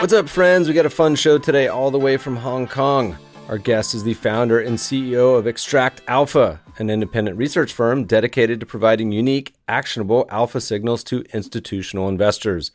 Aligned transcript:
What's 0.00 0.14
up, 0.14 0.30
friends? 0.30 0.66
We 0.66 0.72
got 0.72 0.86
a 0.86 0.90
fun 0.90 1.14
show 1.14 1.36
today, 1.36 1.68
all 1.68 1.90
the 1.90 1.98
way 1.98 2.16
from 2.16 2.36
Hong 2.36 2.66
Kong. 2.66 3.18
Our 3.50 3.58
guest 3.58 3.92
is 3.92 4.02
the 4.02 4.14
founder 4.14 4.58
and 4.58 4.78
CEO 4.78 5.38
of 5.38 5.44
ExtractAlpha, 5.44 6.60
an 6.78 6.88
independent 6.88 7.36
research 7.36 7.74
firm 7.74 8.04
dedicated 8.04 8.60
to 8.60 8.66
providing 8.66 9.12
unique, 9.12 9.52
actionable 9.68 10.24
alpha 10.30 10.62
signals 10.62 11.04
to 11.04 11.26
institutional 11.34 12.08
investors. 12.08 12.70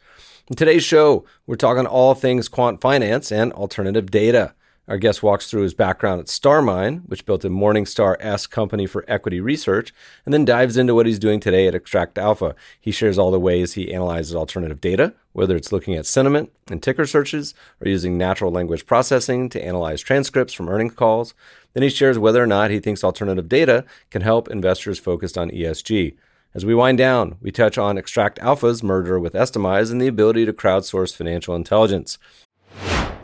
In 0.49 0.55
today's 0.55 0.83
show, 0.83 1.25
we're 1.47 1.55
talking 1.55 1.87
all 1.87 2.13
things 2.13 2.47
quant 2.47 2.79
finance 2.79 3.31
and 3.31 3.51
alternative 3.53 4.11
data. 4.11 4.53
Our 4.87 4.99
guest 4.99 5.23
walks 5.23 5.49
through 5.49 5.63
his 5.63 5.73
background 5.73 6.21
at 6.21 6.27
StarMine, 6.27 7.07
which 7.07 7.25
built 7.25 7.43
a 7.43 7.49
Morningstar-esque 7.49 8.51
company 8.51 8.85
for 8.85 9.03
equity 9.07 9.39
research, 9.41 9.91
and 10.25 10.33
then 10.33 10.45
dives 10.45 10.77
into 10.77 10.93
what 10.93 11.07
he's 11.07 11.17
doing 11.17 11.39
today 11.39 11.67
at 11.67 11.73
ExtractAlpha. 11.73 12.53
He 12.79 12.91
shares 12.91 13.17
all 13.17 13.31
the 13.31 13.39
ways 13.39 13.73
he 13.73 13.91
analyzes 13.91 14.35
alternative 14.35 14.79
data, 14.79 15.15
whether 15.33 15.55
it's 15.55 15.71
looking 15.71 15.95
at 15.95 16.05
sentiment 16.05 16.51
and 16.69 16.83
ticker 16.83 17.07
searches 17.07 17.55
or 17.81 17.87
using 17.87 18.15
natural 18.15 18.51
language 18.51 18.85
processing 18.85 19.49
to 19.49 19.63
analyze 19.63 20.01
transcripts 20.01 20.53
from 20.53 20.69
earnings 20.69 20.93
calls. 20.93 21.33
Then 21.73 21.81
he 21.81 21.89
shares 21.89 22.19
whether 22.19 22.43
or 22.43 22.47
not 22.47 22.69
he 22.69 22.79
thinks 22.79 23.03
alternative 23.03 23.49
data 23.49 23.85
can 24.11 24.21
help 24.21 24.49
investors 24.49 24.99
focused 24.99 25.35
on 25.35 25.49
ESG. 25.49 26.15
As 26.53 26.63
we 26.63 26.75
wind 26.75 26.99
down, 26.99 27.35
we 27.41 27.51
touch 27.51 27.77
on 27.77 27.97
ExtractAlpha's 27.97 28.83
merger 28.83 29.19
with 29.19 29.33
Estimize 29.33 29.91
and 29.91 29.99
the 29.99 30.07
ability 30.07 30.45
to 30.45 30.53
crowdsource 30.53 31.13
financial 31.13 31.55
intelligence. 31.55 32.17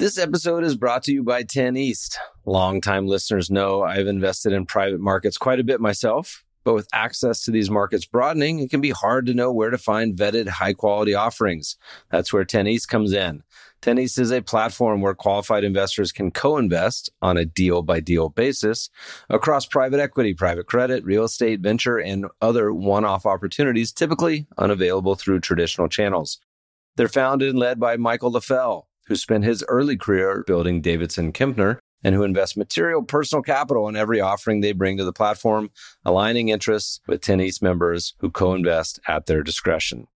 This 0.01 0.17
episode 0.17 0.63
is 0.63 0.75
brought 0.75 1.03
to 1.03 1.13
you 1.13 1.21
by 1.21 1.43
10 1.43 1.77
East. 1.77 2.17
Longtime 2.47 3.05
listeners 3.05 3.51
know 3.51 3.83
I've 3.83 4.07
invested 4.07 4.51
in 4.51 4.65
private 4.65 4.99
markets 4.99 5.37
quite 5.37 5.59
a 5.59 5.63
bit 5.63 5.79
myself, 5.79 6.43
but 6.63 6.73
with 6.73 6.87
access 6.91 7.43
to 7.43 7.51
these 7.51 7.69
markets 7.69 8.07
broadening, 8.07 8.57
it 8.57 8.71
can 8.71 8.81
be 8.81 8.89
hard 8.89 9.27
to 9.27 9.35
know 9.35 9.53
where 9.53 9.69
to 9.69 9.77
find 9.77 10.17
vetted 10.17 10.47
high 10.47 10.73
quality 10.73 11.13
offerings. 11.13 11.77
That's 12.09 12.33
where 12.33 12.43
10 12.43 12.65
East 12.65 12.89
comes 12.89 13.13
in. 13.13 13.43
10 13.81 13.99
East 13.99 14.17
is 14.17 14.31
a 14.31 14.41
platform 14.41 15.01
where 15.01 15.13
qualified 15.13 15.63
investors 15.63 16.11
can 16.11 16.31
co-invest 16.31 17.11
on 17.21 17.37
a 17.37 17.45
deal 17.45 17.83
by 17.83 17.99
deal 17.99 18.29
basis 18.29 18.89
across 19.29 19.67
private 19.67 19.99
equity, 19.99 20.33
private 20.33 20.65
credit, 20.65 21.05
real 21.05 21.25
estate, 21.25 21.59
venture, 21.59 21.99
and 21.99 22.25
other 22.41 22.73
one-off 22.73 23.27
opportunities 23.27 23.91
typically 23.91 24.47
unavailable 24.57 25.13
through 25.13 25.41
traditional 25.41 25.87
channels. 25.87 26.39
They're 26.95 27.07
founded 27.07 27.51
and 27.51 27.59
led 27.59 27.79
by 27.79 27.97
Michael 27.97 28.31
Leffell, 28.31 28.87
who 29.11 29.15
spent 29.17 29.43
his 29.43 29.63
early 29.67 29.97
career 29.97 30.43
building 30.47 30.81
Davidson 30.81 31.33
Kempner 31.33 31.77
and 32.03 32.15
who 32.15 32.23
invest 32.23 32.57
material 32.57 33.03
personal 33.03 33.43
capital 33.43 33.87
in 33.87 33.95
every 33.95 34.19
offering 34.19 34.61
they 34.61 34.71
bring 34.71 34.97
to 34.97 35.03
the 35.03 35.13
platform, 35.13 35.69
aligning 36.03 36.49
interests 36.49 36.99
with 37.07 37.21
10 37.21 37.41
East 37.41 37.61
members 37.61 38.15
who 38.19 38.31
co-invest 38.31 38.99
at 39.07 39.25
their 39.25 39.43
discretion. 39.43 40.07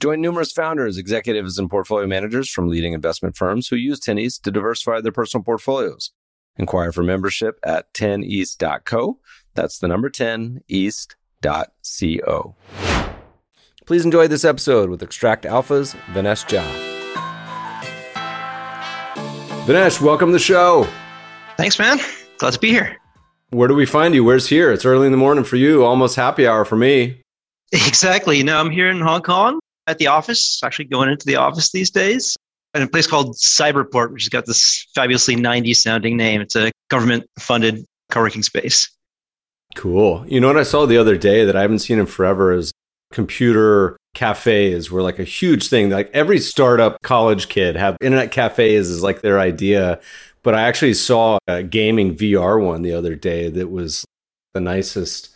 Join 0.00 0.20
numerous 0.20 0.52
founders, 0.52 0.98
executives, 0.98 1.58
and 1.58 1.70
portfolio 1.70 2.06
managers 2.06 2.50
from 2.50 2.68
leading 2.68 2.92
investment 2.92 3.36
firms 3.36 3.68
who 3.68 3.76
use 3.76 4.00
10 4.00 4.18
East 4.18 4.44
to 4.44 4.50
diversify 4.50 5.00
their 5.00 5.12
personal 5.12 5.44
portfolios. 5.44 6.10
Inquire 6.56 6.92
for 6.92 7.02
membership 7.02 7.58
at 7.62 7.92
10east.co. 7.94 9.18
That's 9.54 9.78
the 9.78 9.88
number 9.88 10.10
10 10.10 10.62
east.co. 10.68 12.56
Please 13.86 14.04
enjoy 14.04 14.28
this 14.28 14.44
episode 14.44 14.90
with 14.90 15.00
ExtractAlpha's 15.00 15.94
Vinesh 16.12 16.46
Jha. 16.46 16.89
Vinesh, 19.70 20.00
welcome 20.00 20.30
to 20.30 20.32
the 20.32 20.38
show. 20.40 20.84
Thanks, 21.56 21.78
man. 21.78 22.00
Glad 22.38 22.54
to 22.54 22.58
be 22.58 22.70
here. 22.70 22.96
Where 23.50 23.68
do 23.68 23.74
we 23.76 23.86
find 23.86 24.16
you? 24.16 24.24
Where's 24.24 24.48
here? 24.48 24.72
It's 24.72 24.84
early 24.84 25.06
in 25.06 25.12
the 25.12 25.16
morning 25.16 25.44
for 25.44 25.54
you, 25.54 25.84
almost 25.84 26.16
happy 26.16 26.44
hour 26.44 26.64
for 26.64 26.74
me. 26.74 27.22
Exactly. 27.72 28.42
No, 28.42 28.58
I'm 28.58 28.68
here 28.68 28.90
in 28.90 29.00
Hong 29.00 29.22
Kong 29.22 29.60
at 29.86 29.98
the 29.98 30.08
office, 30.08 30.60
actually 30.64 30.86
going 30.86 31.08
into 31.08 31.24
the 31.24 31.36
office 31.36 31.70
these 31.70 31.88
days, 31.88 32.36
in 32.74 32.82
a 32.82 32.88
place 32.88 33.06
called 33.06 33.36
Cyberport, 33.36 34.10
which 34.12 34.24
has 34.24 34.28
got 34.28 34.44
this 34.44 34.88
fabulously 34.92 35.36
90s 35.36 35.76
sounding 35.76 36.16
name. 36.16 36.40
It's 36.40 36.56
a 36.56 36.72
government 36.88 37.26
funded 37.38 37.84
co 38.10 38.22
working 38.22 38.42
space. 38.42 38.90
Cool. 39.76 40.24
You 40.26 40.40
know 40.40 40.48
what 40.48 40.56
I 40.58 40.64
saw 40.64 40.84
the 40.84 40.98
other 40.98 41.16
day 41.16 41.44
that 41.44 41.54
I 41.54 41.62
haven't 41.62 41.78
seen 41.78 42.00
in 42.00 42.06
forever 42.06 42.52
is 42.52 42.72
computer 43.12 43.96
cafes 44.14 44.90
were 44.90 45.02
like 45.02 45.18
a 45.18 45.24
huge 45.24 45.68
thing. 45.68 45.90
Like 45.90 46.10
every 46.12 46.38
startup 46.40 47.00
college 47.02 47.48
kid 47.48 47.76
have 47.76 47.96
internet 48.00 48.30
cafes 48.30 48.90
is 48.90 49.02
like 49.02 49.20
their 49.20 49.38
idea. 49.38 50.00
But 50.42 50.54
I 50.54 50.62
actually 50.62 50.94
saw 50.94 51.38
a 51.46 51.62
gaming 51.62 52.16
VR 52.16 52.62
one 52.62 52.82
the 52.82 52.94
other 52.94 53.14
day 53.14 53.50
that 53.50 53.70
was 53.70 54.04
the 54.54 54.60
nicest 54.60 55.30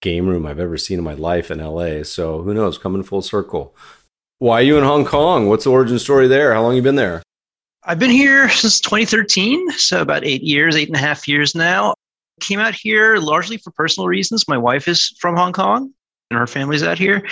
game 0.00 0.28
room 0.28 0.46
I've 0.46 0.58
ever 0.58 0.76
seen 0.76 0.98
in 0.98 1.04
my 1.04 1.14
life 1.14 1.50
in 1.50 1.58
LA. 1.58 2.02
So 2.02 2.42
who 2.42 2.54
knows, 2.54 2.78
coming 2.78 3.02
full 3.02 3.22
circle. 3.22 3.74
Why 4.38 4.60
are 4.60 4.62
you 4.62 4.78
in 4.78 4.84
Hong 4.84 5.04
Kong? 5.04 5.48
What's 5.48 5.64
the 5.64 5.70
origin 5.70 5.98
story 5.98 6.28
there? 6.28 6.54
How 6.54 6.62
long 6.62 6.76
you 6.76 6.82
been 6.82 6.96
there? 6.96 7.22
I've 7.84 7.98
been 7.98 8.10
here 8.10 8.48
since 8.50 8.80
2013, 8.80 9.70
so 9.72 10.02
about 10.02 10.24
eight 10.24 10.42
years, 10.42 10.76
eight 10.76 10.88
and 10.88 10.96
a 10.96 11.00
half 11.00 11.26
years 11.26 11.54
now. 11.54 11.94
Came 12.40 12.60
out 12.60 12.74
here 12.74 13.16
largely 13.16 13.56
for 13.56 13.70
personal 13.72 14.06
reasons. 14.06 14.46
My 14.46 14.58
wife 14.58 14.86
is 14.86 15.08
from 15.18 15.36
Hong 15.36 15.52
Kong 15.52 15.92
and 16.30 16.38
her 16.38 16.46
family's 16.46 16.82
out 16.82 16.98
here. 16.98 17.22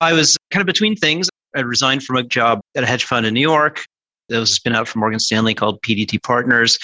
I 0.00 0.12
was 0.12 0.36
kind 0.50 0.60
of 0.60 0.66
between 0.66 0.96
things. 0.96 1.28
I 1.54 1.60
resigned 1.60 2.02
from 2.02 2.16
a 2.16 2.22
job 2.22 2.60
at 2.74 2.82
a 2.82 2.86
hedge 2.86 3.04
fund 3.04 3.24
in 3.26 3.34
New 3.34 3.40
York. 3.40 3.84
That 4.28 4.40
was 4.40 4.50
a 4.50 4.54
spin 4.54 4.74
out 4.74 4.88
from 4.88 5.00
Morgan 5.00 5.20
Stanley 5.20 5.54
called 5.54 5.80
PDT 5.82 6.22
Partners. 6.22 6.78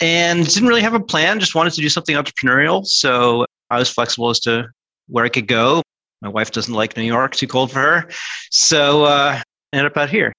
And 0.00 0.46
didn't 0.46 0.68
really 0.68 0.82
have 0.82 0.94
a 0.94 1.00
plan, 1.00 1.40
just 1.40 1.54
wanted 1.54 1.74
to 1.74 1.80
do 1.80 1.88
something 1.88 2.16
entrepreneurial. 2.16 2.86
So 2.86 3.44
I 3.70 3.78
was 3.78 3.90
flexible 3.90 4.30
as 4.30 4.40
to 4.40 4.68
where 5.08 5.24
I 5.24 5.28
could 5.28 5.46
go. 5.46 5.82
My 6.22 6.28
wife 6.28 6.50
doesn't 6.50 6.72
like 6.72 6.96
New 6.96 7.02
York, 7.02 7.34
too 7.34 7.46
cold 7.46 7.70
for 7.70 7.78
her. 7.78 8.08
So 8.50 9.04
uh, 9.04 9.40
I 9.72 9.76
ended 9.76 9.92
up 9.92 9.96
out 9.96 10.10
here. 10.10 10.32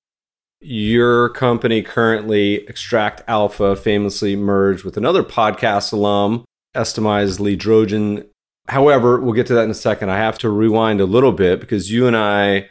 Your 0.60 1.30
company 1.30 1.82
currently, 1.82 2.66
ExtractAlpha, 2.70 3.78
famously 3.80 4.36
merged 4.36 4.84
with 4.84 4.96
another 4.96 5.24
podcast 5.24 5.92
alum, 5.92 6.46
Estimize 6.76 7.40
Leigh 7.40 7.58
Drogen, 7.58 8.28
However, 8.72 9.20
we'll 9.20 9.34
get 9.34 9.48
to 9.48 9.54
that 9.56 9.66
in 9.66 9.70
a 9.70 9.74
second. 9.74 10.12
I 10.12 10.18
have 10.18 10.38
to 10.38 10.50
rewind 10.50 11.02
a 11.02 11.06
little 11.06 11.34
bit 11.34 11.60
because 11.60 11.92
you 11.92 12.08
and 12.08 12.16
I 12.16 12.70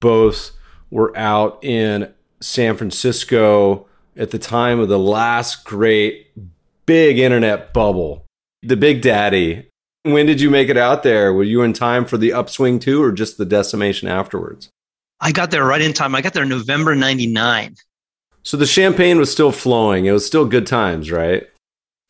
both 0.00 0.52
were 0.90 1.14
out 1.14 1.62
in 1.62 2.10
San 2.40 2.74
Francisco 2.74 3.86
at 4.16 4.30
the 4.30 4.38
time 4.38 4.80
of 4.80 4.88
the 4.88 4.98
last 4.98 5.66
great 5.66 6.28
big 6.86 7.18
internet 7.18 7.74
bubble, 7.74 8.24
the 8.62 8.78
Big 8.78 9.02
Daddy. 9.02 9.68
When 10.04 10.24
did 10.24 10.40
you 10.40 10.48
make 10.48 10.70
it 10.70 10.78
out 10.78 11.02
there? 11.02 11.34
Were 11.34 11.44
you 11.44 11.60
in 11.60 11.74
time 11.74 12.06
for 12.06 12.16
the 12.16 12.32
upswing 12.32 12.78
too, 12.78 13.02
or 13.02 13.12
just 13.12 13.36
the 13.36 13.44
decimation 13.44 14.08
afterwards? 14.08 14.70
I 15.20 15.32
got 15.32 15.50
there 15.50 15.66
right 15.66 15.82
in 15.82 15.92
time. 15.92 16.14
I 16.14 16.22
got 16.22 16.32
there 16.32 16.46
November 16.46 16.94
99. 16.94 17.76
So 18.42 18.56
the 18.56 18.64
champagne 18.64 19.18
was 19.18 19.30
still 19.30 19.52
flowing. 19.52 20.06
It 20.06 20.12
was 20.12 20.24
still 20.24 20.46
good 20.46 20.66
times, 20.66 21.12
right? 21.12 21.46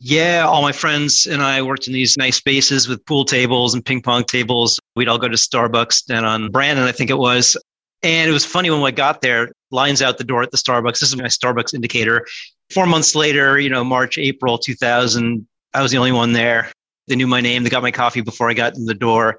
Yeah, 0.05 0.47
all 0.49 0.63
my 0.63 0.73
friends 0.73 1.27
and 1.27 1.41
I 1.41 1.63
worked 1.63 1.87
in 1.87 1.93
these 1.93 2.17
nice 2.17 2.35
spaces 2.35 2.89
with 2.89 3.07
pool 3.07 3.25
tables 3.25 3.73
and 3.73 3.85
ping 3.85 4.03
pong 4.03 4.25
tables. 4.25 4.81
We'd 4.97 5.07
all 5.07 5.17
go 5.17 5.29
to 5.29 5.37
Starbucks 5.37 6.07
down 6.07 6.25
on 6.25 6.51
Brannan, 6.51 6.83
I 6.83 6.91
think 6.91 7.09
it 7.09 7.19
was. 7.19 7.57
And 8.03 8.29
it 8.29 8.33
was 8.33 8.45
funny 8.45 8.69
when 8.69 8.83
I 8.83 8.91
got 8.91 9.21
there, 9.21 9.53
lines 9.71 10.03
out 10.03 10.19
the 10.19 10.25
door 10.25 10.43
at 10.43 10.51
the 10.51 10.57
Starbucks. 10.57 10.99
This 10.99 11.11
is 11.11 11.17
my 11.17 11.27
Starbucks 11.27 11.73
indicator. 11.73 12.27
Four 12.71 12.87
months 12.87 13.15
later, 13.15 13.61
you 13.61 13.71
know, 13.71 13.85
March, 13.85 14.19
April 14.19 14.59
2000, 14.59 15.47
I 15.73 15.83
was 15.83 15.93
the 15.93 15.99
only 15.99 16.11
one 16.11 16.33
there. 16.33 16.73
They 17.07 17.15
knew 17.15 17.29
my 17.29 17.41
name. 17.41 17.63
They 17.63 17.71
got 17.71 17.85
my 17.85 17.93
coffee 17.93 18.23
before 18.23 18.51
I 18.51 18.55
got 18.55 18.75
in 18.75 18.87
the 18.87 18.95
door. 18.95 19.39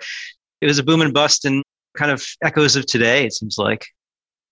It 0.61 0.67
was 0.67 0.79
a 0.79 0.83
boom 0.83 1.01
and 1.01 1.13
bust 1.13 1.43
and 1.43 1.61
kind 1.97 2.09
of 2.09 2.25
echoes 2.41 2.77
of 2.77 2.85
today, 2.85 3.25
it 3.25 3.33
seems 3.33 3.57
like. 3.57 3.87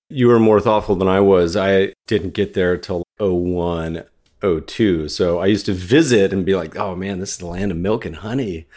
You 0.10 0.28
were 0.28 0.40
more 0.40 0.60
thoughtful 0.60 0.98
than 0.98 1.08
I 1.08 1.22
was. 1.22 1.56
I 1.56 1.94
didn't 2.08 2.34
get 2.34 2.54
there 2.54 2.76
till 2.76 3.06
01. 3.18 4.04
02. 4.42 5.08
So 5.10 5.40
I 5.40 5.46
used 5.48 5.66
to 5.68 5.74
visit 5.74 6.34
and 6.34 6.46
be 6.46 6.56
like, 6.56 6.76
oh 6.76 6.96
man, 6.96 7.20
this 7.20 7.34
is 7.34 7.38
the 7.38 7.48
land 7.48 7.72
of 7.72 7.78
milk 7.78 8.06
and 8.06 8.18
honey. 8.18 8.68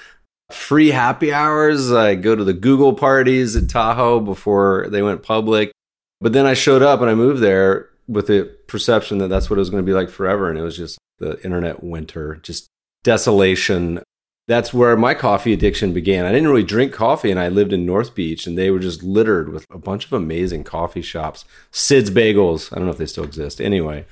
Free 0.53 0.91
happy 0.91 1.33
hours. 1.33 1.91
I 1.91 2.15
go 2.15 2.37
to 2.37 2.45
the 2.45 2.53
Google 2.53 2.93
parties 2.93 3.57
at 3.57 3.69
Tahoe 3.69 4.21
before 4.21 4.87
they 4.91 5.03
went 5.03 5.23
public. 5.23 5.73
But 6.21 6.33
then 6.33 6.47
I 6.47 6.55
showed 6.55 6.83
up 6.83 7.01
and 7.01 7.11
I 7.11 7.15
moved 7.15 7.43
there 7.43 7.89
with 8.07 8.27
the 8.27 8.51
perception 8.67 9.19
that 9.19 9.29
that's 9.29 9.49
what 9.49 9.57
it 9.57 9.61
was 9.61 9.71
going 9.71 9.83
to 9.83 9.87
be 9.87 9.95
like 9.95 10.11
forever. 10.11 10.51
And 10.51 10.59
it 10.59 10.63
was 10.63 10.77
just 10.77 10.99
the 11.19 11.43
internet 11.43 11.83
winter, 11.83 12.37
just 12.43 12.67
desolation. 13.03 14.03
that's 14.47 14.75
where 14.75 14.97
my 14.97 15.15
coffee 15.15 15.53
addiction 15.53 15.95
began. 15.95 16.27
I 16.27 16.33
didn't 16.33 16.49
really 16.49 16.63
drink 16.63 16.93
coffee, 16.93 17.31
and 17.31 17.41
I 17.41 17.49
lived 17.49 17.73
in 17.73 17.87
North 17.87 18.15
Beach, 18.15 18.47
and 18.47 18.59
they 18.59 18.71
were 18.71 18.79
just 18.79 19.03
littered 19.03 19.51
with 19.51 19.65
a 19.71 19.79
bunch 19.79 20.05
of 20.05 20.13
amazing 20.13 20.65
coffee 20.65 21.01
shops. 21.03 21.47
Sid's 21.71 22.11
Bagels. 22.11 22.71
I 22.71 22.77
don't 22.77 22.85
know 22.85 22.93
if 22.93 22.99
they 22.99 23.07
still 23.07 23.25
exist. 23.25 23.61
Anyway, 23.61 24.05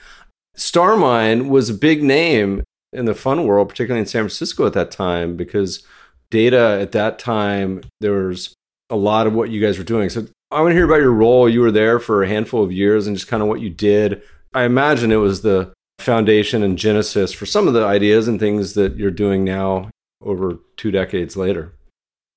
StarMine 0.56 1.48
was 1.48 1.70
a 1.70 1.74
big 1.74 2.02
name 2.02 2.62
in 2.92 3.06
the 3.06 3.14
fun 3.14 3.46
world, 3.46 3.68
particularly 3.68 4.00
in 4.00 4.06
San 4.06 4.22
Francisco 4.22 4.66
at 4.66 4.74
that 4.74 4.90
time, 4.90 5.36
because 5.36 5.84
data 6.30 6.78
at 6.80 6.92
that 6.92 7.18
time, 7.18 7.82
there 8.00 8.12
was 8.12 8.54
a 8.90 8.96
lot 8.96 9.26
of 9.26 9.32
what 9.32 9.50
you 9.50 9.60
guys 9.60 9.78
were 9.78 9.84
doing. 9.84 10.10
So 10.10 10.26
I 10.50 10.60
want 10.60 10.72
to 10.72 10.76
hear 10.76 10.84
about 10.84 11.00
your 11.00 11.12
role. 11.12 11.48
You 11.48 11.62
were 11.62 11.70
there 11.70 11.98
for 11.98 12.22
a 12.22 12.28
handful 12.28 12.62
of 12.62 12.70
years 12.70 13.06
and 13.06 13.16
just 13.16 13.28
kind 13.28 13.42
of 13.42 13.48
what 13.48 13.60
you 13.60 13.70
did. 13.70 14.22
I 14.52 14.64
imagine 14.64 15.10
it 15.10 15.16
was 15.16 15.40
the 15.40 15.72
foundation 15.98 16.62
and 16.62 16.76
genesis 16.76 17.32
for 17.32 17.46
some 17.46 17.68
of 17.68 17.74
the 17.74 17.84
ideas 17.84 18.28
and 18.28 18.38
things 18.38 18.74
that 18.74 18.96
you're 18.96 19.10
doing 19.10 19.44
now 19.44 19.90
over 20.20 20.58
two 20.76 20.90
decades 20.90 21.36
later? 21.36 21.72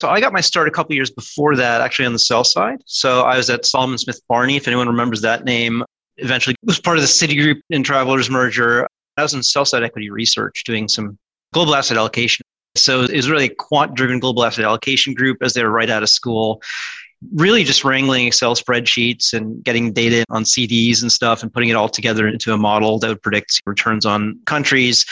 So 0.01 0.09
I 0.09 0.19
got 0.19 0.33
my 0.33 0.41
start 0.41 0.68
a 0.68 0.71
couple 0.71 0.95
years 0.95 1.09
before 1.09 1.56
that, 1.56 1.81
actually 1.81 2.06
on 2.06 2.13
the 2.13 2.19
sell 2.19 2.44
side. 2.44 2.81
So 2.85 3.21
I 3.21 3.38
was 3.38 3.50
at 3.50 3.65
Salomon 3.65 3.97
Smith 3.97 4.19
Barney, 4.27 4.57
if 4.57 4.68
anyone 4.68 4.88
remembers 4.88 5.21
that 5.21 5.45
name. 5.45 5.83
Eventually 6.17 6.56
was 6.63 6.79
part 6.79 6.97
of 6.97 7.03
the 7.03 7.07
Citigroup 7.07 7.59
and 7.71 7.85
Travelers 7.85 8.29
merger. 8.29 8.88
I 9.17 9.21
was 9.21 9.33
in 9.33 9.44
sell 9.44 9.65
side 9.65 9.83
equity 9.83 10.09
research 10.09 10.63
doing 10.65 10.88
some 10.88 11.17
global 11.53 11.75
asset 11.75 11.97
allocation. 11.97 12.45
So 12.75 13.03
it 13.03 13.15
was 13.15 13.29
really 13.29 13.45
a 13.45 13.56
quant 13.56 13.95
driven 13.95 14.19
global 14.19 14.44
asset 14.44 14.65
allocation 14.65 15.13
group 15.13 15.38
as 15.41 15.53
they 15.53 15.63
were 15.63 15.71
right 15.71 15.89
out 15.89 16.03
of 16.03 16.09
school. 16.09 16.62
Really 17.33 17.63
just 17.63 17.85
wrangling 17.85 18.27
Excel 18.27 18.56
spreadsheets 18.56 19.33
and 19.33 19.63
getting 19.63 19.94
data 19.94 20.25
on 20.29 20.44
CDs 20.44 21.01
and 21.01 21.12
stuff 21.12 21.41
and 21.41 21.51
putting 21.51 21.69
it 21.69 21.75
all 21.75 21.89
together 21.89 22.27
into 22.27 22.53
a 22.53 22.57
model 22.57 23.00
that 23.00 23.07
would 23.07 23.21
predict 23.21 23.61
returns 23.65 24.06
on 24.06 24.39
countries. 24.45 25.06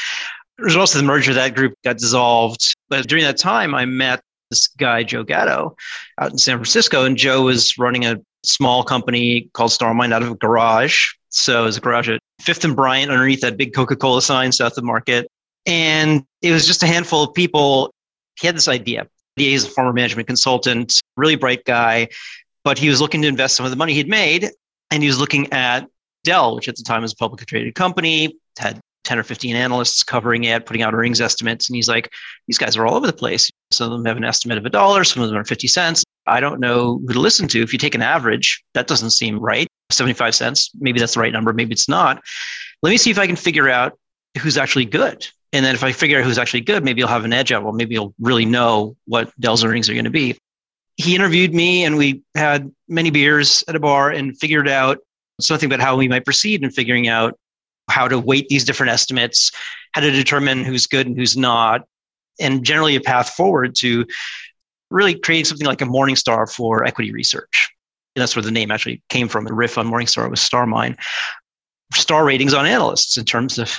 There's 0.58 0.76
also 0.76 1.00
the 1.00 1.06
merger 1.06 1.34
that 1.34 1.56
group 1.56 1.74
got 1.84 1.98
dissolved. 1.98 2.76
But 2.90 3.08
during 3.08 3.24
that 3.24 3.38
time, 3.38 3.74
I 3.74 3.86
met 3.86 4.22
this 4.54 4.68
guy, 4.68 5.04
Joe 5.04 5.24
Gatto, 5.24 5.76
out 6.20 6.32
in 6.32 6.38
San 6.38 6.58
Francisco. 6.58 7.06
And 7.06 7.18
Joe 7.18 7.44
was 7.44 7.78
running 7.78 8.06
a 8.06 8.18
small 8.44 8.84
company 8.84 9.50
called 9.54 9.72
StarMine 9.72 10.14
out 10.14 10.22
of 10.22 10.32
a 10.32 10.36
garage. 10.36 11.14
So 11.30 11.64
it 11.64 11.66
was 11.66 11.78
a 11.78 11.82
garage 11.82 12.10
at 12.10 12.20
Fifth 12.42 12.64
and 12.64 12.76
Bryant 12.76 13.12
underneath 13.12 13.42
that 13.42 13.58
big 13.58 13.74
Coca 13.74 13.96
Cola 13.96 14.22
sign 14.22 14.52
south 14.52 14.78
of 14.78 14.84
Market. 14.84 15.28
And 15.66 16.26
it 16.42 16.52
was 16.52 16.68
just 16.68 16.84
a 16.84 16.88
handful 16.88 17.24
of 17.24 17.34
people. 17.34 17.92
He 18.40 18.48
had 18.48 18.56
this 18.56 18.68
idea. 18.68 19.08
He 19.36 19.54
is 19.54 19.66
a 19.66 19.70
former 19.70 19.94
management 19.94 20.28
consultant, 20.28 21.02
really 21.18 21.36
bright 21.36 21.66
guy, 21.66 22.10
but 22.64 22.78
he 22.78 22.90
was 22.90 23.02
looking 23.02 23.22
to 23.24 23.28
invest 23.28 23.56
some 23.56 23.66
of 23.66 23.72
the 23.72 23.76
money 23.76 23.94
he'd 23.94 24.10
made. 24.10 24.50
And 24.92 25.02
he 25.02 25.08
was 25.08 25.20
looking 25.20 25.52
at 25.52 25.88
Dell, 26.24 26.56
which 26.56 26.68
at 26.68 26.76
the 26.76 26.84
time 26.84 27.02
was 27.02 27.14
a 27.14 27.16
publicly 27.16 27.46
traded 27.46 27.76
company, 27.76 28.38
had 28.60 28.80
10 29.04 29.20
or 29.20 29.24
15 29.24 29.56
analysts 29.56 30.04
covering 30.04 30.46
it, 30.46 30.66
putting 30.66 30.82
out 30.82 30.94
earnings 30.94 31.22
estimates. 31.22 31.68
And 31.68 31.76
he's 31.76 31.88
like, 31.88 32.10
these 32.48 32.58
guys 32.58 32.78
are 32.78 32.86
all 32.86 32.96
over 32.96 33.08
the 33.08 33.14
place. 33.14 33.50
Some 33.72 33.92
of 33.92 33.98
them 33.98 34.06
have 34.06 34.18
an 34.18 34.24
estimate 34.24 34.58
of 34.58 34.66
a 34.66 34.70
dollar, 34.70 35.04
some 35.04 35.24
of 35.24 35.30
them 35.30 35.38
are 35.38 35.46
50 35.46 35.68
cents. 35.68 36.04
I 36.26 36.40
don't 36.40 36.60
know 36.60 37.02
who 37.06 37.14
to 37.14 37.20
listen 37.20 37.48
to. 37.50 37.62
If 37.62 37.74
you 37.74 37.80
take 37.80 37.96
an 37.96 38.02
average, 38.02 38.64
that 38.74 38.88
doesn't 38.88 39.12
seem 39.12 39.40
right. 39.40 39.68
75 39.92 40.34
cents, 40.34 40.72
maybe 40.80 41.00
that's 41.00 41.14
the 41.14 41.20
right 41.20 41.34
number, 41.34 41.54
maybe 41.54 41.74
it's 41.74 41.90
not. 41.90 42.22
Let 42.82 42.90
me 42.90 42.98
see 42.98 43.12
if 43.12 43.20
I 43.20 43.28
can 43.28 43.36
figure 43.36 43.70
out 43.70 43.98
who's 44.40 44.58
actually 44.58 44.86
good. 44.86 45.28
And 45.52 45.64
then 45.64 45.76
if 45.76 45.84
I 45.84 45.92
figure 45.92 46.18
out 46.18 46.26
who's 46.26 46.40
actually 46.40 46.62
good, 46.62 46.84
maybe 46.84 47.04
I'll 47.04 47.10
have 47.10 47.26
an 47.26 47.34
edge 47.34 47.52
out. 47.52 47.64
Well, 47.64 47.74
maybe 47.74 47.94
you'll 47.94 48.16
really 48.20 48.46
know 48.46 48.96
what 49.06 49.32
Dell's 49.40 49.64
earnings 49.64 49.88
are 49.90 49.94
going 49.94 50.06
to 50.06 50.12
be. 50.12 50.38
He 50.98 51.16
interviewed 51.16 51.54
me 51.54 51.86
and 51.86 51.96
we 51.96 52.24
had 52.36 52.72
many 52.88 53.12
beers 53.12 53.64
at 53.68 53.76
a 53.76 53.80
bar 53.80 54.10
and 54.10 54.38
figured 54.38 54.68
out 54.68 54.98
something 55.40 55.68
about 55.68 55.80
how 55.80 55.96
we 55.96 56.08
might 56.08 56.26
proceed 56.26 56.64
in 56.64 56.72
figuring 56.72 57.08
out 57.08 57.38
how 57.90 58.08
to 58.08 58.20
weight 58.20 58.48
these 58.50 58.64
different 58.64 58.92
estimates, 58.92 59.52
how 59.94 60.02
to 60.02 60.12
determine 60.12 60.64
who's 60.64 60.88
good 60.88 61.08
and 61.08 61.18
who's 61.18 61.38
not, 61.38 61.82
and 62.40 62.66
generally 62.66 62.96
a 62.96 63.02
path 63.02 63.30
forward 63.30 63.76
to 63.76 64.06
really 64.90 65.16
creating 65.16 65.46
something 65.46 65.68
like 65.68 65.82
a 65.82 65.86
Morningstar 65.86 66.52
for 66.52 66.86
equity 66.86 67.12
research. 67.12 67.70
And 68.16 68.22
that's 68.22 68.36
where 68.36 68.44
the 68.44 68.52
name 68.52 68.72
actually 68.72 69.02
came 69.10 69.28
from. 69.28 69.46
The 69.46 69.54
riff 69.54 69.78
on 69.78 69.88
Morningstar 69.88 70.30
was 70.30 70.40
StarMine. 70.40 70.98
Star 71.94 72.26
ratings 72.26 72.54
on 72.54 72.66
analysts 72.66 73.18
in 73.18 73.26
terms 73.26 73.58
of 73.58 73.76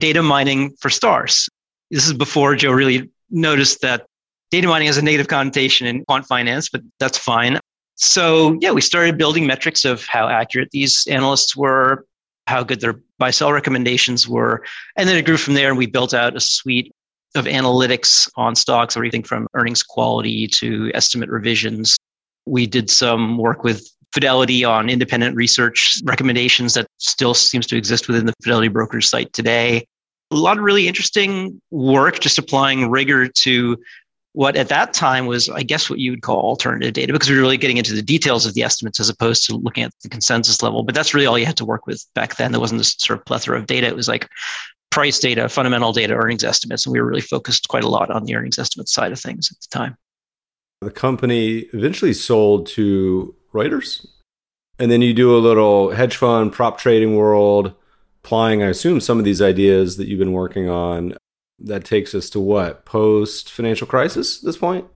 data 0.00 0.22
mining 0.22 0.74
for 0.80 0.90
stars. 0.90 1.48
This 1.90 2.06
is 2.06 2.12
before 2.12 2.56
Joe 2.56 2.72
really 2.72 3.10
noticed 3.30 3.80
that 3.82 4.06
data 4.50 4.68
mining 4.68 4.86
has 4.86 4.96
a 4.96 5.02
negative 5.02 5.28
connotation 5.28 5.86
in 5.86 6.04
quant 6.04 6.26
finance, 6.26 6.68
but 6.68 6.82
that's 6.98 7.18
fine. 7.18 7.58
So, 7.96 8.58
yeah, 8.60 8.72
we 8.72 8.80
started 8.80 9.18
building 9.18 9.46
metrics 9.46 9.84
of 9.84 10.04
how 10.06 10.28
accurate 10.28 10.70
these 10.72 11.06
analysts 11.06 11.56
were, 11.56 12.06
how 12.46 12.64
good 12.64 12.80
their 12.80 13.00
buy 13.18 13.30
sell 13.30 13.52
recommendations 13.52 14.28
were. 14.28 14.64
And 14.96 15.08
then 15.08 15.16
it 15.16 15.24
grew 15.24 15.36
from 15.36 15.54
there, 15.54 15.68
and 15.68 15.78
we 15.78 15.86
built 15.86 16.14
out 16.14 16.36
a 16.36 16.40
suite 16.40 16.92
of 17.34 17.46
analytics 17.46 18.28
on 18.36 18.54
stocks, 18.54 18.96
everything 18.96 19.22
from 19.22 19.46
earnings 19.54 19.82
quality 19.82 20.46
to 20.48 20.90
estimate 20.94 21.28
revisions. 21.28 21.96
We 22.46 22.66
did 22.66 22.90
some 22.90 23.38
work 23.38 23.64
with 23.64 23.88
Fidelity 24.12 24.64
on 24.64 24.88
independent 24.88 25.34
research 25.34 26.00
recommendations 26.04 26.74
that 26.74 26.86
still 26.98 27.34
seems 27.34 27.66
to 27.66 27.76
exist 27.76 28.06
within 28.06 28.26
the 28.26 28.32
Fidelity 28.44 28.68
Brokers 28.68 29.08
site 29.08 29.32
today. 29.32 29.84
A 30.30 30.36
lot 30.36 30.56
of 30.56 30.62
really 30.62 30.86
interesting 30.86 31.60
work, 31.72 32.20
just 32.20 32.38
applying 32.38 32.88
rigor 32.88 33.26
to 33.26 33.76
what 34.34 34.56
at 34.56 34.68
that 34.68 34.92
time 34.92 35.26
was, 35.26 35.48
I 35.48 35.62
guess, 35.62 35.88
what 35.88 36.00
you 36.00 36.10
would 36.10 36.22
call 36.22 36.40
alternative 36.40 36.92
data, 36.92 37.12
because 37.12 37.30
we 37.30 37.36
were 37.36 37.42
really 37.42 37.56
getting 37.56 37.76
into 37.76 37.94
the 37.94 38.02
details 38.02 38.44
of 38.44 38.54
the 38.54 38.64
estimates 38.64 38.98
as 38.98 39.08
opposed 39.08 39.46
to 39.46 39.56
looking 39.56 39.84
at 39.84 39.92
the 40.02 40.08
consensus 40.08 40.60
level. 40.60 40.82
But 40.82 40.96
that's 40.96 41.14
really 41.14 41.26
all 41.26 41.38
you 41.38 41.46
had 41.46 41.56
to 41.58 41.64
work 41.64 41.86
with 41.86 42.04
back 42.14 42.34
then. 42.34 42.50
There 42.50 42.60
wasn't 42.60 42.80
this 42.80 42.96
sort 42.98 43.20
of 43.20 43.24
plethora 43.24 43.56
of 43.56 43.66
data. 43.66 43.86
It 43.86 43.94
was 43.94 44.08
like 44.08 44.28
price 44.90 45.20
data, 45.20 45.48
fundamental 45.48 45.92
data, 45.92 46.14
earnings 46.14 46.42
estimates. 46.42 46.84
And 46.84 46.92
we 46.92 47.00
were 47.00 47.06
really 47.06 47.20
focused 47.20 47.68
quite 47.68 47.84
a 47.84 47.88
lot 47.88 48.10
on 48.10 48.24
the 48.24 48.34
earnings 48.34 48.58
estimate 48.58 48.88
side 48.88 49.12
of 49.12 49.20
things 49.20 49.52
at 49.52 49.60
the 49.60 49.68
time. 49.70 49.96
The 50.80 50.90
company 50.90 51.66
eventually 51.72 52.12
sold 52.12 52.66
to 52.68 53.36
Reuters. 53.52 54.04
And 54.80 54.90
then 54.90 55.00
you 55.00 55.14
do 55.14 55.36
a 55.36 55.38
little 55.38 55.92
hedge 55.92 56.16
fund, 56.16 56.52
prop 56.52 56.78
trading 56.78 57.14
world, 57.14 57.72
applying, 58.24 58.64
I 58.64 58.70
assume, 58.70 59.00
some 59.00 59.20
of 59.20 59.24
these 59.24 59.40
ideas 59.40 59.96
that 59.98 60.08
you've 60.08 60.18
been 60.18 60.32
working 60.32 60.68
on 60.68 61.14
that 61.58 61.84
takes 61.84 62.14
us 62.14 62.30
to 62.30 62.40
what 62.40 62.84
post 62.84 63.50
financial 63.50 63.86
crisis 63.86 64.40
this 64.40 64.56
point? 64.56 64.86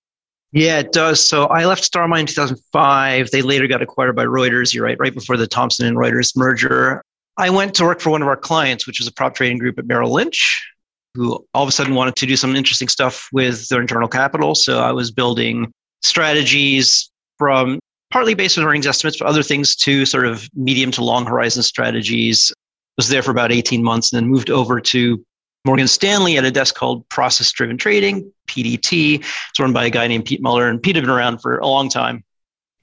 Yeah 0.53 0.79
it 0.79 0.93
does. 0.93 1.25
So 1.25 1.47
i 1.47 1.67
left 1.67 1.85
starmine 1.85 2.21
in 2.21 2.27
2005 2.27 3.31
they 3.31 3.43
later 3.43 3.67
got 3.67 3.83
acquired 3.83 4.17
by 4.17 4.25
reuters 4.25 4.73
you're 4.75 4.85
right 4.85 4.99
right 4.99 5.15
before 5.15 5.37
the 5.37 5.47
thomson 5.47 5.87
and 5.87 5.97
reuters 5.97 6.37
merger. 6.37 7.03
I 7.37 7.51
went 7.51 7.75
to 7.77 7.85
work 7.85 8.01
for 8.01 8.11
one 8.11 8.23
of 8.23 8.29
our 8.29 8.37
clients 8.37 8.87
which 8.87 8.99
was 8.99 9.07
a 9.07 9.13
prop 9.13 9.35
trading 9.35 9.59
group 9.59 9.79
at 9.79 9.87
merrill 9.87 10.13
lynch 10.13 10.67
who 11.15 11.45
all 11.55 11.63
of 11.63 11.69
a 11.69 11.73
sudden 11.73 11.95
wanted 11.95 12.17
to 12.17 12.27
do 12.27 12.37
some 12.37 12.55
interesting 12.55 12.89
stuff 12.89 13.29
with 13.33 13.69
their 13.69 13.81
internal 13.81 14.09
capital. 14.09 14.55
So 14.55 14.81
i 14.81 14.93
was 14.93 15.11
building 15.11 15.73
strategies 16.03 17.11
from 17.39 17.79
partly 18.11 18.35
based 18.35 18.57
on 18.57 18.65
earnings 18.65 18.87
estimates 18.87 19.19
but 19.19 19.29
other 19.29 19.43
things 19.43 19.77
too 19.77 20.07
sort 20.07 20.27
of 20.27 20.49
medium 20.55 20.91
to 20.93 21.05
long 21.05 21.27
horizon 21.27 21.63
strategies. 21.63 22.53
Was 22.97 23.11
there 23.11 23.23
for 23.23 23.31
about 23.31 23.53
18 23.53 23.83
months 23.83 24.13
and 24.13 24.21
then 24.21 24.29
moved 24.29 24.51
over 24.51 24.81
to 24.81 25.25
Morgan 25.69 25.87
Stanley 25.87 26.39
at 26.39 26.47
a 26.47 26.51
desk 26.51 26.77
called 26.77 27.07
Process 27.11 27.53
Driven 27.53 27.77
Trading, 27.77 28.33
PDT. 28.47 29.19
It's 29.19 29.61
run 29.61 29.75
by 29.75 29.85
a 29.85 29.91
guy 29.91 30.07
named 30.07 30.25
Pete 30.25 30.41
Muller, 30.41 30.67
and 30.67 30.83
Pete 30.83 30.97
had 30.97 31.03
been 31.03 31.11
around 31.11 31.43
for 31.43 31.59
a 31.59 31.67
long 31.67 31.91
time. 31.91 32.25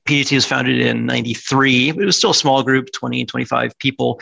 PDT 0.07 0.35
was 0.35 0.45
founded 0.45 0.79
in 0.79 1.07
93. 1.07 1.89
It 1.89 1.95
was 1.97 2.15
still 2.15 2.29
a 2.29 2.35
small 2.35 2.61
group, 2.61 2.91
20, 2.93 3.25
25 3.25 3.75
people, 3.79 4.21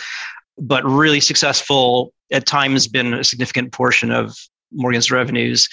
but 0.58 0.82
really 0.86 1.20
successful. 1.20 2.14
At 2.32 2.46
times, 2.46 2.88
been 2.88 3.14
a 3.14 3.26
significant 3.26 3.74
portion 3.74 4.12
of 4.12 4.34
Morgan's 4.72 5.12
revenues 5.12 5.68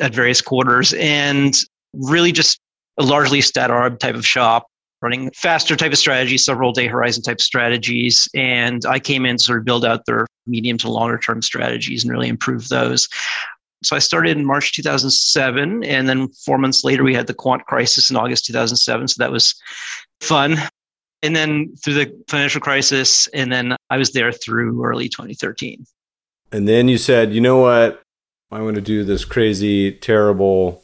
at 0.00 0.14
various 0.14 0.40
quarters, 0.40 0.94
and 0.94 1.54
really 1.92 2.32
just 2.32 2.58
a 2.98 3.02
largely 3.02 3.42
stat 3.42 3.68
arb 3.68 3.98
type 3.98 4.14
of 4.14 4.26
shop 4.26 4.66
running 5.02 5.30
faster 5.32 5.76
type 5.76 5.92
of 5.92 5.98
strategies, 5.98 6.44
several 6.44 6.72
day 6.72 6.86
horizon 6.86 7.22
type 7.22 7.40
strategies. 7.40 8.28
And 8.34 8.84
I 8.86 8.98
came 8.98 9.24
in 9.24 9.36
to 9.36 9.42
sort 9.42 9.58
of 9.58 9.64
build 9.64 9.84
out 9.84 10.06
their 10.06 10.26
medium 10.46 10.78
to 10.78 10.90
longer 10.90 11.18
term 11.18 11.42
strategies 11.42 12.04
and 12.04 12.12
really 12.12 12.28
improve 12.28 12.68
those. 12.68 13.08
So 13.82 13.96
I 13.96 13.98
started 13.98 14.36
in 14.36 14.44
March 14.44 14.72
2007. 14.72 15.84
And 15.84 16.08
then 16.08 16.28
four 16.44 16.58
months 16.58 16.84
later, 16.84 17.02
we 17.02 17.14
had 17.14 17.26
the 17.26 17.34
quant 17.34 17.64
crisis 17.66 18.10
in 18.10 18.16
August 18.16 18.44
2007. 18.46 19.08
So 19.08 19.22
that 19.22 19.32
was 19.32 19.54
fun. 20.20 20.58
And 21.22 21.36
then 21.36 21.74
through 21.82 21.94
the 21.94 22.24
financial 22.28 22.60
crisis, 22.60 23.26
and 23.28 23.52
then 23.52 23.76
I 23.90 23.96
was 23.96 24.12
there 24.12 24.32
through 24.32 24.82
early 24.84 25.08
2013. 25.08 25.84
And 26.52 26.66
then 26.68 26.88
you 26.88 26.98
said, 26.98 27.32
you 27.32 27.40
know 27.40 27.58
what? 27.58 28.02
I 28.50 28.60
want 28.62 28.74
to 28.74 28.80
do 28.80 29.04
this 29.04 29.24
crazy, 29.24 29.92
terrible 29.92 30.82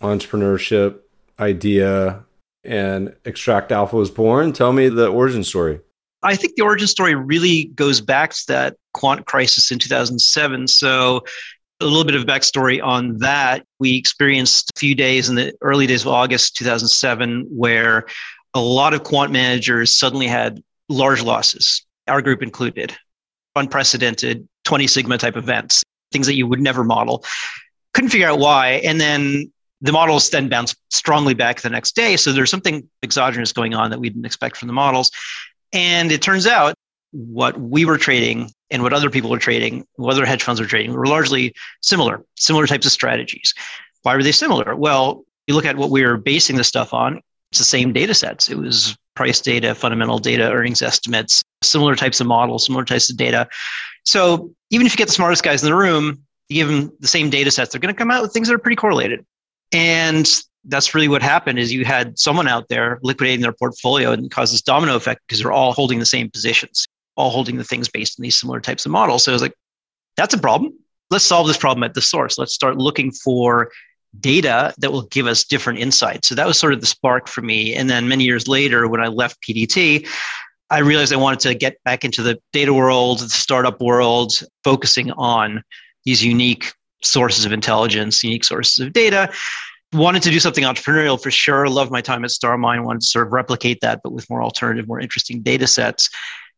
entrepreneurship 0.00 0.98
idea 1.38 2.24
and 2.64 3.14
ExtractAlpha 3.24 3.92
was 3.92 4.10
born. 4.10 4.52
Tell 4.52 4.72
me 4.72 4.88
the 4.88 5.08
origin 5.08 5.44
story. 5.44 5.80
I 6.22 6.36
think 6.36 6.56
the 6.56 6.62
origin 6.62 6.88
story 6.88 7.14
really 7.14 7.64
goes 7.74 8.00
back 8.00 8.30
to 8.30 8.46
that 8.48 8.76
quant 8.94 9.26
crisis 9.26 9.70
in 9.70 9.78
2007. 9.78 10.68
So, 10.68 11.24
a 11.80 11.84
little 11.84 12.04
bit 12.04 12.14
of 12.14 12.24
backstory 12.24 12.82
on 12.82 13.18
that. 13.18 13.66
We 13.78 13.96
experienced 13.96 14.70
a 14.74 14.78
few 14.78 14.94
days 14.94 15.28
in 15.28 15.34
the 15.34 15.52
early 15.60 15.86
days 15.86 16.02
of 16.02 16.08
August 16.08 16.56
2007 16.56 17.46
where 17.50 18.06
a 18.54 18.60
lot 18.60 18.94
of 18.94 19.02
quant 19.02 19.32
managers 19.32 19.98
suddenly 19.98 20.28
had 20.28 20.62
large 20.88 21.22
losses, 21.22 21.84
our 22.06 22.22
group 22.22 22.42
included, 22.42 22.96
unprecedented 23.56 24.48
20 24.64 24.86
sigma 24.86 25.18
type 25.18 25.36
events, 25.36 25.82
things 26.12 26.26
that 26.26 26.36
you 26.36 26.46
would 26.46 26.60
never 26.60 26.84
model. 26.84 27.24
couldn't 27.92 28.10
figure 28.10 28.28
out 28.28 28.38
why. 28.38 28.80
And 28.84 29.00
then 29.00 29.52
the 29.84 29.92
models 29.92 30.30
then 30.30 30.48
bounce 30.48 30.74
strongly 30.88 31.34
back 31.34 31.60
the 31.60 31.68
next 31.68 31.94
day. 31.94 32.16
So 32.16 32.32
there's 32.32 32.50
something 32.50 32.88
exogenous 33.02 33.52
going 33.52 33.74
on 33.74 33.90
that 33.90 34.00
we 34.00 34.08
didn't 34.08 34.24
expect 34.24 34.56
from 34.56 34.66
the 34.66 34.72
models. 34.72 35.10
And 35.74 36.10
it 36.10 36.22
turns 36.22 36.46
out 36.46 36.74
what 37.10 37.60
we 37.60 37.84
were 37.84 37.98
trading 37.98 38.50
and 38.70 38.82
what 38.82 38.94
other 38.94 39.10
people 39.10 39.28
were 39.28 39.38
trading, 39.38 39.84
what 39.96 40.14
other 40.14 40.24
hedge 40.24 40.42
funds 40.42 40.58
were 40.58 40.66
trading, 40.66 40.94
were 40.94 41.06
largely 41.06 41.54
similar, 41.82 42.24
similar 42.36 42.66
types 42.66 42.86
of 42.86 42.92
strategies. 42.92 43.52
Why 44.02 44.16
were 44.16 44.22
they 44.22 44.32
similar? 44.32 44.74
Well, 44.74 45.24
you 45.46 45.54
look 45.54 45.66
at 45.66 45.76
what 45.76 45.90
we 45.90 46.02
were 46.02 46.16
basing 46.16 46.56
this 46.56 46.68
stuff 46.68 46.94
on, 46.94 47.20
it's 47.52 47.58
the 47.58 47.64
same 47.64 47.92
data 47.92 48.14
sets. 48.14 48.48
It 48.48 48.56
was 48.56 48.96
price 49.14 49.42
data, 49.42 49.74
fundamental 49.74 50.18
data, 50.18 50.50
earnings 50.50 50.80
estimates, 50.80 51.42
similar 51.62 51.94
types 51.94 52.20
of 52.20 52.26
models, 52.26 52.64
similar 52.64 52.86
types 52.86 53.10
of 53.10 53.18
data. 53.18 53.46
So 54.04 54.50
even 54.70 54.86
if 54.86 54.94
you 54.94 54.96
get 54.96 55.08
the 55.08 55.14
smartest 55.14 55.42
guys 55.42 55.62
in 55.62 55.68
the 55.68 55.76
room, 55.76 56.22
you 56.48 56.64
give 56.64 56.68
them 56.68 56.90
the 57.00 57.06
same 57.06 57.28
data 57.28 57.50
sets, 57.50 57.70
they're 57.70 57.80
going 57.80 57.94
to 57.94 57.98
come 57.98 58.10
out 58.10 58.22
with 58.22 58.32
things 58.32 58.48
that 58.48 58.54
are 58.54 58.58
pretty 58.58 58.76
correlated. 58.76 59.24
And 59.74 60.26
that's 60.66 60.94
really 60.94 61.08
what 61.08 61.20
happened 61.20 61.58
is 61.58 61.72
you 61.72 61.84
had 61.84 62.18
someone 62.18 62.48
out 62.48 62.68
there 62.68 63.00
liquidating 63.02 63.42
their 63.42 63.52
portfolio 63.52 64.12
and 64.12 64.30
caused 64.30 64.54
this 64.54 64.62
domino 64.62 64.94
effect 64.94 65.20
because 65.26 65.40
they're 65.42 65.52
all 65.52 65.72
holding 65.72 65.98
the 65.98 66.06
same 66.06 66.30
positions, 66.30 66.86
all 67.16 67.30
holding 67.30 67.56
the 67.56 67.64
things 67.64 67.88
based 67.88 68.18
on 68.18 68.22
these 68.22 68.38
similar 68.38 68.60
types 68.60 68.86
of 68.86 68.92
models. 68.92 69.24
So 69.24 69.32
I 69.32 69.34
was 69.34 69.42
like, 69.42 69.54
that's 70.16 70.32
a 70.32 70.38
problem. 70.38 70.72
Let's 71.10 71.24
solve 71.24 71.48
this 71.48 71.58
problem 71.58 71.82
at 71.82 71.92
the 71.92 72.00
source. 72.00 72.38
Let's 72.38 72.54
start 72.54 72.78
looking 72.78 73.10
for 73.10 73.70
data 74.20 74.72
that 74.78 74.92
will 74.92 75.02
give 75.02 75.26
us 75.26 75.42
different 75.42 75.80
insights. 75.80 76.28
So 76.28 76.36
that 76.36 76.46
was 76.46 76.58
sort 76.58 76.72
of 76.72 76.80
the 76.80 76.86
spark 76.86 77.26
for 77.26 77.42
me. 77.42 77.74
And 77.74 77.90
then 77.90 78.08
many 78.08 78.24
years 78.24 78.46
later, 78.46 78.86
when 78.86 79.00
I 79.00 79.08
left 79.08 79.42
PDT, 79.42 80.06
I 80.70 80.78
realized 80.78 81.12
I 81.12 81.16
wanted 81.16 81.40
to 81.40 81.54
get 81.54 81.82
back 81.84 82.04
into 82.04 82.22
the 82.22 82.40
data 82.52 82.72
world, 82.72 83.18
the 83.18 83.28
startup 83.28 83.80
world, 83.80 84.40
focusing 84.62 85.10
on 85.12 85.64
these 86.04 86.24
unique 86.24 86.72
sources 87.04 87.44
of 87.44 87.52
intelligence, 87.52 88.22
unique 88.22 88.44
sources 88.44 88.78
of 88.78 88.92
data. 88.92 89.32
Wanted 89.92 90.22
to 90.24 90.30
do 90.30 90.40
something 90.40 90.64
entrepreneurial 90.64 91.22
for 91.22 91.30
sure. 91.30 91.68
Loved 91.68 91.92
my 91.92 92.00
time 92.00 92.24
at 92.24 92.30
StarMine. 92.30 92.84
Wanted 92.84 93.02
to 93.02 93.06
sort 93.06 93.26
of 93.26 93.32
replicate 93.32 93.80
that, 93.82 94.00
but 94.02 94.12
with 94.12 94.28
more 94.28 94.42
alternative, 94.42 94.88
more 94.88 95.00
interesting 95.00 95.40
data 95.40 95.66
sets. 95.66 96.10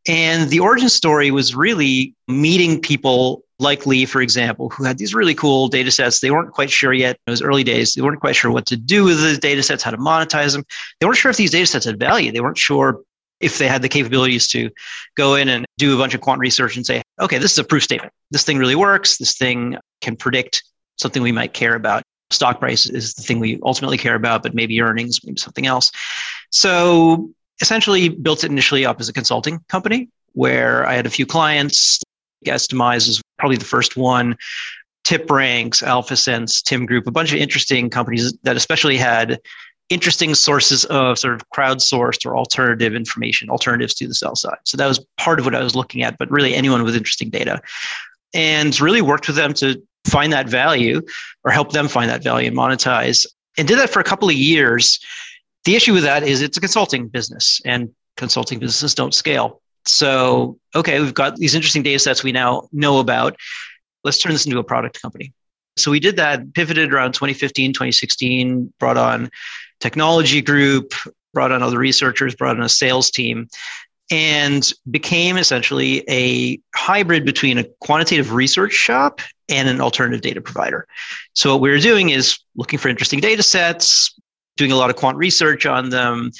And 0.08 0.48
the 0.50 0.60
origin 0.60 0.88
story 0.88 1.30
was 1.30 1.54
really 1.54 2.14
meeting 2.28 2.80
people 2.80 3.42
like 3.58 3.86
Leigh, 3.86 4.04
for 4.04 4.20
example, 4.20 4.68
who 4.70 4.84
had 4.84 4.98
these 4.98 5.14
really 5.14 5.34
cool 5.34 5.68
data 5.68 5.90
sets. 5.90 6.20
They 6.20 6.30
weren't 6.30 6.52
quite 6.52 6.70
sure 6.70 6.92
yet. 6.92 7.18
It 7.26 7.30
was 7.30 7.42
early 7.42 7.64
days. 7.64 7.94
They 7.94 8.02
weren't 8.02 8.20
quite 8.20 8.36
sure 8.36 8.50
what 8.50 8.66
to 8.66 8.76
do 8.76 9.04
with 9.04 9.20
the 9.20 9.36
data 9.36 9.62
sets, 9.62 9.82
how 9.82 9.90
to 9.90 9.96
monetize 9.96 10.52
them. 10.52 10.64
They 11.00 11.06
weren't 11.06 11.18
sure 11.18 11.30
if 11.30 11.36
these 11.36 11.50
data 11.50 11.66
sets 11.66 11.86
had 11.86 11.98
value. 11.98 12.30
They 12.30 12.40
weren't 12.40 12.58
sure 12.58 13.00
if 13.40 13.58
they 13.58 13.68
had 13.68 13.82
the 13.82 13.88
capabilities 13.88 14.48
to 14.48 14.70
go 15.16 15.34
in 15.34 15.48
and 15.48 15.66
do 15.78 15.94
a 15.94 15.98
bunch 15.98 16.14
of 16.14 16.20
quant 16.20 16.40
research 16.40 16.76
and 16.76 16.86
say, 16.86 17.02
okay, 17.20 17.38
this 17.38 17.52
is 17.52 17.58
a 17.58 17.64
proof 17.64 17.82
statement. 17.82 18.12
This 18.30 18.44
thing 18.44 18.58
really 18.58 18.74
works. 18.74 19.18
This 19.18 19.36
thing 19.36 19.76
can 20.00 20.16
predict 20.16 20.62
something 20.96 21.22
we 21.22 21.32
might 21.32 21.52
care 21.52 21.74
about. 21.74 22.02
Stock 22.30 22.58
price 22.58 22.88
is 22.88 23.14
the 23.14 23.22
thing 23.22 23.38
we 23.38 23.60
ultimately 23.62 23.98
care 23.98 24.14
about, 24.14 24.42
but 24.42 24.54
maybe 24.54 24.80
earnings, 24.80 25.24
maybe 25.24 25.38
something 25.38 25.66
else. 25.66 25.92
So 26.50 27.30
essentially 27.60 28.08
built 28.08 28.44
it 28.44 28.50
initially 28.50 28.84
up 28.84 29.00
as 29.00 29.08
a 29.08 29.12
consulting 29.12 29.60
company 29.68 30.08
where 30.32 30.86
I 30.86 30.94
had 30.94 31.06
a 31.06 31.10
few 31.10 31.26
clients. 31.26 32.00
Estimize 32.44 33.06
was 33.06 33.22
probably 33.38 33.56
the 33.56 33.64
first 33.64 33.96
one. 33.96 34.36
Tip 35.04 35.28
TipRanks, 35.28 35.84
AlphaSense, 35.84 36.62
Tim 36.62 36.84
Group, 36.84 37.06
a 37.06 37.12
bunch 37.12 37.32
of 37.32 37.38
interesting 37.38 37.90
companies 37.90 38.36
that 38.42 38.56
especially 38.56 38.96
had 38.96 39.38
interesting 39.88 40.34
sources 40.34 40.84
of 40.86 41.18
sort 41.18 41.34
of 41.34 41.48
crowdsourced 41.50 42.26
or 42.26 42.36
alternative 42.36 42.94
information, 42.94 43.50
alternatives 43.50 43.94
to 43.94 44.08
the 44.08 44.14
sell 44.14 44.34
side. 44.34 44.58
So 44.64 44.76
that 44.76 44.86
was 44.86 45.04
part 45.16 45.38
of 45.38 45.44
what 45.44 45.54
I 45.54 45.62
was 45.62 45.76
looking 45.76 46.02
at, 46.02 46.18
but 46.18 46.30
really 46.30 46.54
anyone 46.54 46.82
with 46.82 46.96
interesting 46.96 47.30
data. 47.30 47.60
And 48.34 48.78
really 48.80 49.02
worked 49.02 49.28
with 49.28 49.36
them 49.36 49.54
to 49.54 49.80
find 50.06 50.32
that 50.32 50.48
value 50.48 51.02
or 51.44 51.50
help 51.50 51.72
them 51.72 51.88
find 51.88 52.10
that 52.10 52.22
value 52.22 52.48
and 52.48 52.56
monetize. 52.56 53.26
And 53.56 53.66
did 53.66 53.78
that 53.78 53.90
for 53.90 54.00
a 54.00 54.04
couple 54.04 54.28
of 54.28 54.34
years. 54.34 54.98
The 55.64 55.76
issue 55.76 55.94
with 55.94 56.04
that 56.04 56.22
is 56.22 56.42
it's 56.42 56.56
a 56.56 56.60
consulting 56.60 57.08
business 57.08 57.60
and 57.64 57.90
consulting 58.16 58.58
businesses 58.58 58.94
don't 58.94 59.14
scale. 59.14 59.62
So, 59.84 60.58
okay, 60.74 61.00
we've 61.00 61.14
got 61.14 61.36
these 61.36 61.54
interesting 61.54 61.82
data 61.82 61.98
sets 61.98 62.24
we 62.24 62.32
now 62.32 62.68
know 62.72 62.98
about. 62.98 63.36
Let's 64.04 64.18
turn 64.18 64.32
this 64.32 64.44
into 64.44 64.58
a 64.58 64.64
product 64.64 65.00
company. 65.00 65.32
So 65.76 65.90
we 65.90 66.00
did 66.00 66.16
that, 66.16 66.54
pivoted 66.54 66.92
around 66.92 67.12
2015, 67.12 67.72
2016, 67.72 68.72
brought 68.78 68.96
on 68.96 69.30
technology 69.80 70.40
group, 70.42 70.92
brought 71.34 71.52
on 71.52 71.62
other 71.62 71.78
researchers, 71.78 72.34
brought 72.34 72.56
on 72.56 72.62
a 72.62 72.68
sales 72.68 73.10
team, 73.10 73.48
and 74.10 74.72
became 74.90 75.36
essentially 75.36 76.04
a 76.08 76.58
hybrid 76.74 77.24
between 77.24 77.58
a 77.58 77.64
quantitative 77.80 78.32
research 78.32 78.72
shop 78.72 79.20
and 79.48 79.68
an 79.68 79.80
alternative 79.80 80.20
data 80.20 80.40
provider. 80.40 80.86
So 81.34 81.52
what 81.52 81.60
we 81.60 81.70
were 81.70 81.78
doing 81.78 82.10
is 82.10 82.38
looking 82.56 82.78
for 82.78 82.88
interesting 82.88 83.20
data 83.20 83.42
sets, 83.42 84.18
doing 84.56 84.72
a 84.72 84.76
lot 84.76 84.90
of 84.90 84.96
quant 84.96 85.18
research 85.18 85.66
on 85.66 85.90
them, 85.90 86.30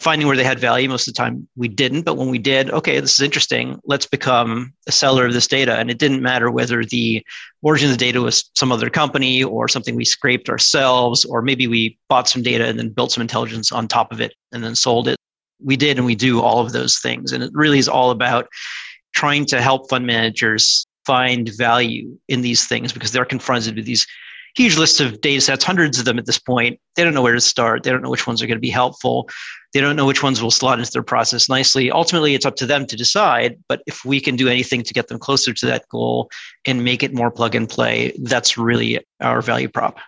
finding 0.00 0.26
where 0.26 0.36
they 0.36 0.44
had 0.44 0.58
value. 0.58 0.88
Most 0.88 1.06
of 1.06 1.14
the 1.14 1.18
time 1.18 1.46
we 1.56 1.68
didn't, 1.68 2.02
but 2.02 2.16
when 2.16 2.30
we 2.30 2.38
did, 2.38 2.70
okay, 2.70 2.98
this 3.00 3.12
is 3.12 3.20
interesting. 3.20 3.78
Let's 3.84 4.06
become 4.06 4.72
a 4.88 4.92
seller 4.92 5.26
of 5.26 5.34
this 5.34 5.46
data. 5.46 5.76
And 5.76 5.90
it 5.90 5.98
didn't 5.98 6.22
matter 6.22 6.50
whether 6.50 6.84
the 6.84 7.24
origin 7.62 7.90
of 7.90 7.98
the 7.98 8.04
data 8.04 8.20
was 8.22 8.50
some 8.54 8.72
other 8.72 8.88
company 8.88 9.44
or 9.44 9.68
something 9.68 9.94
we 9.94 10.06
scraped 10.06 10.48
ourselves, 10.48 11.24
or 11.26 11.42
maybe 11.42 11.66
we 11.66 11.98
bought 12.08 12.28
some 12.28 12.42
data 12.42 12.66
and 12.66 12.78
then 12.78 12.88
built 12.88 13.12
some 13.12 13.20
intelligence 13.20 13.70
on 13.70 13.86
top 13.86 14.10
of 14.10 14.20
it 14.20 14.32
and 14.52 14.64
then 14.64 14.74
sold 14.74 15.06
it. 15.06 15.16
We 15.62 15.76
did 15.76 15.98
and 15.98 16.06
we 16.06 16.14
do 16.14 16.40
all 16.40 16.60
of 16.60 16.72
those 16.72 16.98
things. 16.98 17.32
And 17.32 17.44
it 17.44 17.50
really 17.52 17.78
is 17.78 17.88
all 17.88 18.10
about 18.10 18.48
trying 19.14 19.44
to 19.46 19.60
help 19.60 19.90
fund 19.90 20.06
managers 20.06 20.86
find 21.04 21.50
value 21.56 22.16
in 22.28 22.40
these 22.40 22.66
things 22.66 22.92
because 22.92 23.12
they're 23.12 23.24
confronted 23.26 23.76
with 23.76 23.84
these 23.84 24.06
huge 24.54 24.76
lists 24.76 25.00
of 25.00 25.20
data 25.20 25.40
sets, 25.40 25.64
hundreds 25.64 25.98
of 25.98 26.04
them 26.04 26.18
at 26.18 26.26
this 26.26 26.38
point. 26.38 26.78
They 26.96 27.04
don't 27.04 27.14
know 27.14 27.22
where 27.22 27.34
to 27.34 27.40
start. 27.40 27.82
They 27.82 27.90
don't 27.90 28.02
know 28.02 28.10
which 28.10 28.26
ones 28.26 28.42
are 28.42 28.46
going 28.46 28.56
to 28.56 28.60
be 28.60 28.70
helpful. 28.70 29.28
They 29.72 29.80
don't 29.80 29.96
know 29.96 30.06
which 30.06 30.22
ones 30.22 30.42
will 30.42 30.50
slot 30.50 30.78
into 30.78 30.90
their 30.90 31.02
process 31.02 31.48
nicely. 31.48 31.90
Ultimately, 31.90 32.34
it's 32.34 32.46
up 32.46 32.56
to 32.56 32.66
them 32.66 32.86
to 32.86 32.96
decide. 32.96 33.58
But 33.68 33.82
if 33.86 34.04
we 34.04 34.20
can 34.20 34.36
do 34.36 34.48
anything 34.48 34.82
to 34.82 34.94
get 34.94 35.08
them 35.08 35.18
closer 35.18 35.52
to 35.52 35.66
that 35.66 35.88
goal 35.88 36.30
and 36.66 36.84
make 36.84 37.02
it 37.02 37.14
more 37.14 37.30
plug 37.30 37.54
and 37.54 37.68
play, 37.68 38.12
that's 38.22 38.58
really 38.58 39.04
our 39.20 39.42
value 39.42 39.68
prop. 39.68 39.98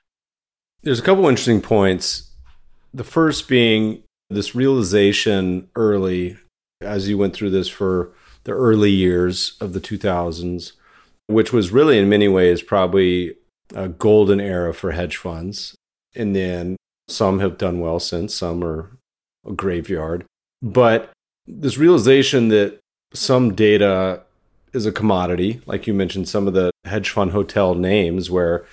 There's 0.82 0.98
a 0.98 1.02
couple 1.02 1.28
interesting 1.28 1.60
points. 1.60 2.30
The 2.92 3.04
first 3.04 3.48
being 3.48 4.02
this 4.28 4.54
realization 4.54 5.68
early, 5.76 6.36
as 6.80 7.08
you 7.08 7.16
went 7.16 7.34
through 7.34 7.50
this 7.50 7.68
for 7.68 8.12
the 8.44 8.52
early 8.52 8.90
years 8.90 9.56
of 9.60 9.72
the 9.72 9.80
2000s, 9.80 10.72
which 11.28 11.52
was 11.52 11.70
really 11.70 11.98
in 11.98 12.08
many 12.08 12.26
ways 12.28 12.62
probably 12.62 13.36
a 13.74 13.88
golden 13.88 14.40
era 14.40 14.72
for 14.74 14.92
hedge 14.92 15.16
funds. 15.16 15.74
And 16.14 16.36
then 16.36 16.76
some 17.08 17.40
have 17.40 17.58
done 17.58 17.80
well 17.80 18.00
since, 18.00 18.34
some 18.34 18.62
are 18.62 18.90
a 19.46 19.52
graveyard. 19.52 20.24
But 20.60 21.10
this 21.46 21.78
realization 21.78 22.48
that 22.48 22.78
some 23.12 23.54
data 23.54 24.22
is 24.72 24.86
a 24.86 24.92
commodity, 24.92 25.60
like 25.66 25.86
you 25.86 25.94
mentioned, 25.94 26.28
some 26.28 26.46
of 26.46 26.54
the 26.54 26.70
hedge 26.84 27.10
fund 27.10 27.32
hotel 27.32 27.74
names, 27.74 28.30
where 28.30 28.64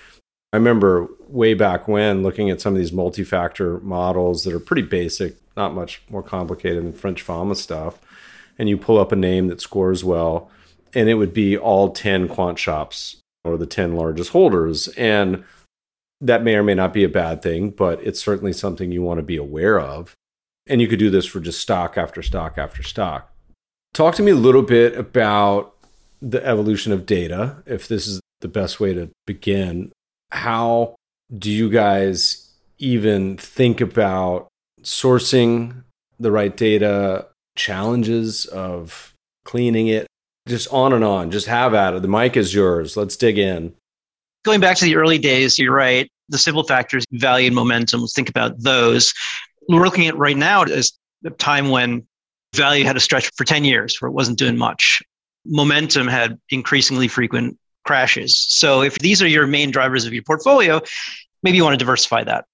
I 0.52 0.56
remember 0.56 1.08
way 1.28 1.54
back 1.54 1.86
when 1.86 2.22
looking 2.22 2.50
at 2.50 2.60
some 2.60 2.74
of 2.74 2.78
these 2.78 2.92
multi 2.92 3.24
factor 3.24 3.78
models 3.80 4.44
that 4.44 4.54
are 4.54 4.60
pretty 4.60 4.82
basic, 4.82 5.36
not 5.56 5.74
much 5.74 6.02
more 6.08 6.22
complicated 6.22 6.84
than 6.84 6.92
French 6.92 7.22
Fama 7.22 7.54
stuff. 7.54 7.98
And 8.58 8.68
you 8.68 8.76
pull 8.76 8.98
up 8.98 9.12
a 9.12 9.16
name 9.16 9.48
that 9.48 9.60
scores 9.60 10.04
well, 10.04 10.50
and 10.94 11.08
it 11.08 11.14
would 11.14 11.32
be 11.32 11.56
all 11.56 11.90
10 11.90 12.28
quant 12.28 12.58
shops 12.58 13.19
or 13.44 13.56
the 13.56 13.66
10 13.66 13.94
largest 13.94 14.30
holders. 14.30 14.88
And 14.88 15.44
that 16.20 16.42
may 16.42 16.54
or 16.54 16.62
may 16.62 16.74
not 16.74 16.92
be 16.92 17.04
a 17.04 17.08
bad 17.08 17.42
thing, 17.42 17.70
but 17.70 18.04
it's 18.04 18.20
certainly 18.20 18.52
something 18.52 18.92
you 18.92 19.02
want 19.02 19.18
to 19.18 19.24
be 19.24 19.36
aware 19.36 19.80
of. 19.80 20.14
And 20.66 20.80
you 20.80 20.88
could 20.88 20.98
do 20.98 21.10
this 21.10 21.26
for 21.26 21.40
just 21.40 21.60
stock 21.60 21.96
after 21.96 22.22
stock 22.22 22.58
after 22.58 22.82
stock. 22.82 23.32
Talk 23.94 24.14
to 24.16 24.22
me 24.22 24.30
a 24.30 24.36
little 24.36 24.62
bit 24.62 24.96
about 24.96 25.74
the 26.22 26.44
evolution 26.46 26.92
of 26.92 27.06
data, 27.06 27.62
if 27.66 27.88
this 27.88 28.06
is 28.06 28.20
the 28.40 28.48
best 28.48 28.78
way 28.78 28.92
to 28.94 29.10
begin. 29.26 29.90
How 30.30 30.94
do 31.36 31.50
you 31.50 31.70
guys 31.70 32.52
even 32.78 33.36
think 33.36 33.80
about 33.80 34.48
sourcing 34.82 35.82
the 36.18 36.30
right 36.30 36.56
data, 36.56 37.26
challenges 37.56 38.46
of 38.46 39.14
cleaning 39.44 39.88
it, 39.88 40.06
just 40.50 40.68
on 40.72 40.92
and 40.92 41.04
on. 41.04 41.30
Just 41.30 41.46
have 41.46 41.72
at 41.72 41.94
it. 41.94 42.02
The 42.02 42.08
mic 42.08 42.36
is 42.36 42.52
yours. 42.52 42.96
Let's 42.96 43.16
dig 43.16 43.38
in. 43.38 43.74
Going 44.44 44.60
back 44.60 44.76
to 44.78 44.84
the 44.84 44.96
early 44.96 45.18
days, 45.18 45.58
you're 45.58 45.74
right. 45.74 46.10
The 46.28 46.38
simple 46.38 46.64
factors, 46.64 47.04
value 47.12 47.46
and 47.46 47.54
momentum, 47.54 48.00
let's 48.00 48.14
think 48.14 48.28
about 48.28 48.60
those. 48.62 49.14
We're 49.68 49.84
looking 49.84 50.06
at 50.06 50.16
right 50.16 50.36
now 50.36 50.62
as 50.62 50.92
a 51.24 51.30
time 51.30 51.70
when 51.70 52.06
value 52.54 52.84
had 52.84 52.96
a 52.96 53.00
stretch 53.00 53.30
for 53.36 53.44
10 53.44 53.64
years 53.64 54.00
where 54.00 54.08
it 54.08 54.12
wasn't 54.12 54.38
doing 54.38 54.56
much. 54.56 55.02
Momentum 55.46 56.08
had 56.08 56.38
increasingly 56.50 57.08
frequent 57.08 57.58
crashes. 57.84 58.46
So 58.48 58.82
if 58.82 58.98
these 58.98 59.22
are 59.22 59.28
your 59.28 59.46
main 59.46 59.70
drivers 59.70 60.04
of 60.04 60.12
your 60.12 60.22
portfolio, 60.22 60.80
maybe 61.42 61.56
you 61.56 61.64
want 61.64 61.74
to 61.74 61.78
diversify 61.78 62.24
that. 62.24 62.44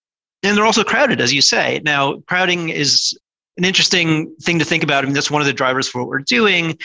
And 0.43 0.57
they're 0.57 0.67
also 0.67 0.85
crowded, 0.85 1.21
as 1.21 1.33
you 1.33 1.41
say. 1.41 1.81
Now, 1.85 2.21
crowding 2.27 2.69
is 2.69 3.19
an 3.57 3.65
interesting 3.65 4.35
thing 4.43 4.59
to 4.59 4.65
think 4.65 4.83
about. 4.83 5.03
I 5.03 5.07
mean, 5.07 5.15
that's 5.15 5.31
one 5.31 5.43
of 5.43 5.47
the 5.47 5.53
drivers 5.53 5.89
for 5.89 6.01
what 6.01 6.09
we're 6.09 6.19
doing 6.19 6.79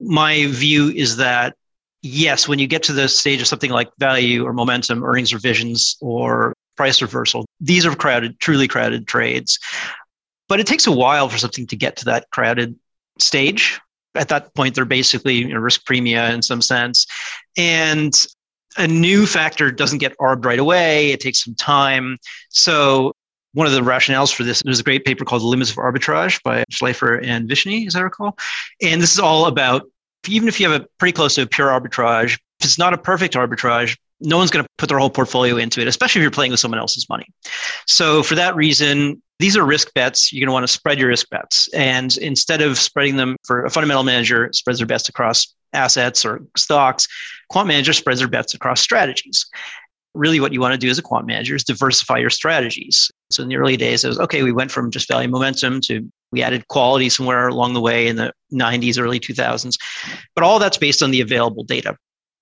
my 0.00 0.46
view 0.46 0.90
is 0.90 1.16
that 1.16 1.54
yes, 2.02 2.46
when 2.46 2.58
you 2.58 2.66
get 2.66 2.82
to 2.84 2.92
the 2.92 3.08
stage 3.08 3.40
of 3.40 3.46
something 3.46 3.70
like 3.70 3.90
value 3.98 4.44
or 4.44 4.52
momentum, 4.52 5.04
earnings 5.04 5.34
revisions, 5.34 5.96
or 6.00 6.54
price 6.76 7.02
reversal, 7.02 7.44
these 7.60 7.84
are 7.84 7.94
crowded, 7.94 8.38
truly 8.40 8.68
crowded 8.68 9.06
trades. 9.06 9.58
But 10.48 10.60
it 10.60 10.66
takes 10.66 10.86
a 10.86 10.92
while 10.92 11.28
for 11.28 11.38
something 11.38 11.66
to 11.66 11.76
get 11.76 11.96
to 11.98 12.04
that 12.06 12.30
crowded 12.30 12.76
stage. 13.18 13.80
At 14.14 14.28
that 14.28 14.54
point, 14.54 14.74
they're 14.74 14.84
basically 14.84 15.34
you 15.34 15.52
know, 15.52 15.60
risk 15.60 15.84
premia 15.84 16.32
in 16.32 16.42
some 16.42 16.62
sense. 16.62 17.06
And 17.56 18.14
a 18.76 18.86
new 18.86 19.26
factor 19.26 19.70
doesn't 19.70 19.98
get 19.98 20.14
arbed 20.20 20.44
right 20.44 20.58
away. 20.58 21.10
It 21.10 21.20
takes 21.20 21.44
some 21.44 21.54
time. 21.54 22.18
So 22.48 23.12
one 23.54 23.66
of 23.66 23.72
the 23.72 23.80
rationales 23.80 24.32
for 24.32 24.44
this, 24.44 24.62
there's 24.62 24.80
a 24.80 24.84
great 24.84 25.04
paper 25.04 25.24
called 25.24 25.42
The 25.42 25.46
Limits 25.46 25.70
of 25.70 25.76
Arbitrage 25.76 26.42
by 26.42 26.64
Shleifer 26.70 27.24
and 27.24 27.48
Vishny, 27.48 27.86
as 27.86 27.96
I 27.96 28.00
recall. 28.00 28.38
And 28.82 29.00
this 29.00 29.12
is 29.12 29.18
all 29.18 29.46
about 29.46 29.82
even 30.26 30.48
if 30.48 30.60
you 30.60 30.68
have 30.68 30.82
a 30.82 30.86
pretty 30.98 31.12
close 31.12 31.36
to 31.36 31.42
a 31.42 31.46
pure 31.46 31.68
arbitrage, 31.68 32.34
if 32.34 32.64
it's 32.64 32.78
not 32.78 32.92
a 32.92 32.98
perfect 32.98 33.34
arbitrage, 33.34 33.96
no 34.20 34.36
one's 34.36 34.50
going 34.50 34.64
to 34.64 34.70
put 34.78 34.88
their 34.88 34.98
whole 34.98 35.10
portfolio 35.10 35.56
into 35.56 35.80
it, 35.80 35.86
especially 35.86 36.20
if 36.20 36.22
you're 36.22 36.30
playing 36.30 36.50
with 36.50 36.60
someone 36.60 36.80
else's 36.80 37.08
money. 37.08 37.26
So 37.86 38.22
for 38.22 38.34
that 38.34 38.56
reason, 38.56 39.22
these 39.38 39.56
are 39.56 39.64
risk 39.64 39.94
bets. 39.94 40.32
You're 40.32 40.40
going 40.40 40.48
to 40.48 40.52
want 40.52 40.66
to 40.66 40.72
spread 40.72 40.98
your 40.98 41.08
risk 41.08 41.30
bets. 41.30 41.68
And 41.72 42.16
instead 42.18 42.60
of 42.60 42.78
spreading 42.78 43.16
them 43.16 43.36
for 43.46 43.64
a 43.64 43.70
fundamental 43.70 44.02
manager 44.02 44.50
spreads 44.52 44.80
their 44.80 44.86
bets 44.86 45.08
across 45.08 45.54
assets 45.72 46.24
or 46.24 46.42
stocks, 46.56 47.06
quant 47.48 47.68
manager 47.68 47.92
spreads 47.92 48.18
their 48.18 48.28
bets 48.28 48.54
across 48.54 48.80
strategies. 48.80 49.46
Really, 50.14 50.40
what 50.40 50.52
you 50.52 50.60
want 50.60 50.72
to 50.72 50.78
do 50.78 50.90
as 50.90 50.98
a 50.98 51.02
quant 51.02 51.26
manager 51.26 51.54
is 51.54 51.64
diversify 51.64 52.18
your 52.18 52.30
strategies. 52.30 53.10
So 53.30 53.42
in 53.42 53.48
the 53.48 53.56
early 53.56 53.76
days, 53.76 54.04
it 54.04 54.08
was 54.08 54.18
okay, 54.20 54.42
we 54.42 54.52
went 54.52 54.70
from 54.70 54.90
just 54.90 55.08
value 55.08 55.28
momentum 55.28 55.80
to 55.82 56.10
we 56.30 56.42
added 56.42 56.68
quality 56.68 57.08
somewhere 57.08 57.48
along 57.48 57.74
the 57.74 57.80
way 57.80 58.06
in 58.06 58.16
the 58.16 58.32
90s, 58.52 59.00
early 59.00 59.20
2000s. 59.20 59.76
But 60.34 60.44
all 60.44 60.58
that's 60.58 60.76
based 60.76 61.02
on 61.02 61.10
the 61.10 61.20
available 61.20 61.64
data. 61.64 61.96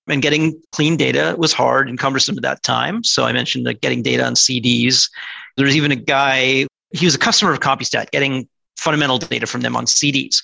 And 0.09 0.21
getting 0.21 0.61
clean 0.71 0.95
data 0.97 1.35
was 1.37 1.53
hard 1.53 1.89
and 1.89 1.99
cumbersome 1.99 2.37
at 2.37 2.43
that 2.43 2.63
time. 2.63 3.03
So 3.03 3.23
I 3.25 3.33
mentioned 3.33 3.65
that 3.67 3.81
getting 3.81 4.01
data 4.01 4.25
on 4.25 4.35
CDs. 4.35 5.09
There's 5.57 5.75
even 5.75 5.91
a 5.91 5.97
guy, 5.97 6.67
he 6.91 7.05
was 7.05 7.15
a 7.15 7.19
customer 7.19 7.51
of 7.51 7.59
CompuStat, 7.59 8.11
getting 8.11 8.47
fundamental 8.77 9.17
data 9.17 9.47
from 9.47 9.61
them 9.61 9.75
on 9.75 9.85
CDs. 9.85 10.37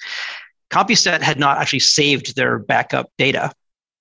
CompuStat 0.69 1.21
had 1.21 1.39
not 1.39 1.59
actually 1.59 1.79
saved 1.79 2.35
their 2.35 2.59
backup 2.59 3.09
data. 3.17 3.51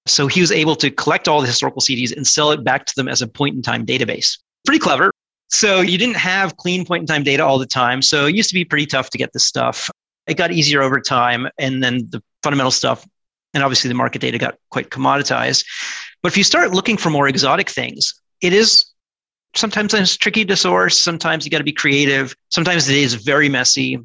So 0.06 0.26
he 0.26 0.40
was 0.40 0.50
able 0.50 0.74
to 0.76 0.90
collect 0.90 1.28
all 1.28 1.40
the 1.40 1.46
historical 1.46 1.80
CDs 1.80 2.14
and 2.16 2.26
sell 2.26 2.50
it 2.50 2.64
back 2.64 2.86
to 2.86 2.92
them 2.96 3.08
as 3.08 3.22
a 3.22 3.28
point 3.28 3.54
in 3.54 3.62
time 3.62 3.86
database. 3.86 4.38
Pretty 4.66 4.80
clever. 4.80 5.12
So 5.48 5.80
you 5.80 5.98
didn't 5.98 6.16
have 6.16 6.56
clean 6.56 6.84
point 6.84 7.02
in 7.02 7.06
time 7.06 7.22
data 7.22 7.44
all 7.44 7.58
the 7.58 7.66
time. 7.66 8.02
So 8.02 8.26
it 8.26 8.34
used 8.34 8.48
to 8.48 8.54
be 8.54 8.64
pretty 8.64 8.86
tough 8.86 9.10
to 9.10 9.18
get 9.18 9.32
this 9.32 9.44
stuff. 9.44 9.90
It 10.26 10.34
got 10.34 10.50
easier 10.50 10.82
over 10.82 11.00
time. 11.00 11.48
And 11.58 11.82
then 11.82 12.08
the 12.10 12.22
fundamental 12.42 12.70
stuff 12.70 13.06
and 13.54 13.62
obviously, 13.62 13.88
the 13.88 13.94
market 13.94 14.20
data 14.20 14.38
got 14.38 14.56
quite 14.70 14.90
commoditized. 14.90 15.66
But 16.22 16.32
if 16.32 16.38
you 16.38 16.44
start 16.44 16.72
looking 16.72 16.96
for 16.96 17.10
more 17.10 17.28
exotic 17.28 17.68
things, 17.68 18.14
it 18.40 18.52
is 18.52 18.86
sometimes 19.54 19.92
it's 19.92 20.16
tricky 20.16 20.44
to 20.44 20.56
source. 20.56 20.98
Sometimes 20.98 21.44
you 21.44 21.50
got 21.50 21.58
to 21.58 21.64
be 21.64 21.72
creative. 21.72 22.34
Sometimes 22.48 22.88
it 22.88 22.96
is 22.96 23.14
very 23.14 23.48
messy. 23.48 23.98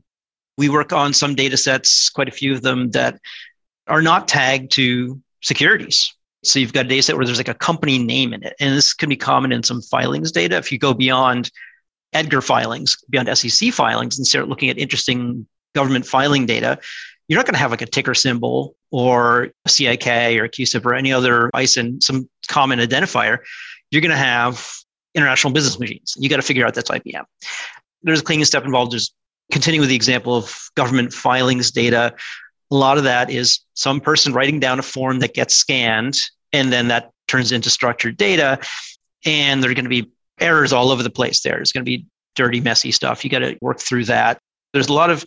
We 0.58 0.70
work 0.70 0.92
on 0.92 1.14
some 1.14 1.36
data 1.36 1.56
sets, 1.56 2.10
quite 2.10 2.28
a 2.28 2.32
few 2.32 2.54
of 2.54 2.62
them 2.62 2.92
that 2.92 3.20
are 3.88 4.02
not 4.02 4.28
tagged 4.28 4.72
to 4.72 5.22
securities. 5.42 6.14
So 6.44 6.60
you've 6.60 6.74
got 6.74 6.86
a 6.86 6.90
data 6.90 7.04
set 7.04 7.16
where 7.18 7.26
there's 7.26 7.38
like 7.40 7.48
a 7.48 7.54
company 7.54 7.98
name 7.98 8.34
in 8.34 8.44
it. 8.44 8.54
And 8.60 8.76
this 8.76 8.94
can 8.94 9.10
be 9.10 9.16
common 9.16 9.52
in 9.52 9.64
some 9.64 9.82
filings 9.82 10.32
data. 10.32 10.58
If 10.58 10.72
you 10.72 10.78
go 10.78 10.94
beyond 10.94 11.52
Edgar 12.14 12.42
filings, 12.42 12.98
beyond 13.10 13.36
SEC 13.38 13.74
filings, 13.74 14.18
and 14.18 14.26
start 14.26 14.48
looking 14.48 14.70
at 14.70 14.78
interesting 14.78 15.48
government 15.76 16.06
filing 16.06 16.46
data, 16.46 16.80
you're 17.28 17.38
not 17.38 17.46
going 17.46 17.56
to 17.56 17.60
have 17.60 17.72
like 17.72 17.82
a 17.82 17.86
ticker 17.86 18.14
symbol 18.14 18.76
or 18.92 19.50
a 19.66 19.70
CIK 19.70 20.08
or 20.08 20.46
a 20.46 20.50
CUSIP 20.50 20.86
or 20.86 20.94
any 20.94 21.12
other 21.12 21.52
ISIN, 21.54 22.00
some 22.02 22.30
common 22.48 22.80
identifier. 22.80 23.40
You're 23.92 24.02
going 24.02 24.12
to 24.12 24.18
have 24.18 24.66
international 25.14 25.52
business 25.52 25.80
machines. 25.80 26.16
You 26.18 26.30
got 26.30 26.38
to 26.38 26.42
figure 26.42 26.66
out 26.66 26.74
that's 26.74 26.90
IBM. 26.90 27.24
There's 28.04 28.22
a 28.22 28.24
cleaning 28.24 28.46
step 28.46 28.64
involved. 28.64 28.92
Just 28.92 29.14
continuing 29.52 29.82
with 29.82 29.90
the 29.90 29.96
example 29.96 30.36
of 30.36 30.70
government 30.76 31.14
filings 31.14 31.72
data. 31.72 32.16
A 32.72 32.76
lot 32.76 32.98
of 32.98 33.04
that 33.06 33.30
is 33.30 33.60
some 33.74 34.02
person 34.02 34.34
writing 34.34 34.60
down 34.60 34.80
a 34.80 34.84
form 34.84 35.20
that 35.20 35.34
gets 35.34 35.56
scanned, 35.56 36.20
and 36.54 36.72
then 36.72 36.90
that 36.90 37.12
turns 37.28 37.52
into 37.52 37.70
structured 37.70 38.18
data. 38.18 38.60
And 39.26 39.64
there 39.64 39.72
are 39.72 39.74
going 39.74 39.86
to 39.86 39.90
be 39.90 40.12
errors 40.40 40.74
all 40.74 40.92
over 40.92 41.04
the 41.04 41.10
place 41.10 41.42
there. 41.42 41.56
There's 41.56 41.72
going 41.72 41.86
to 41.86 41.90
be 41.90 42.06
dirty, 42.36 42.62
messy 42.62 42.92
stuff. 42.92 43.24
You 43.24 43.30
got 43.30 43.40
to 43.40 43.58
work 43.62 43.80
through 43.80 44.06
that. 44.06 44.40
There's 44.74 44.90
a 44.90 44.94
lot 44.94 45.10
of 45.10 45.26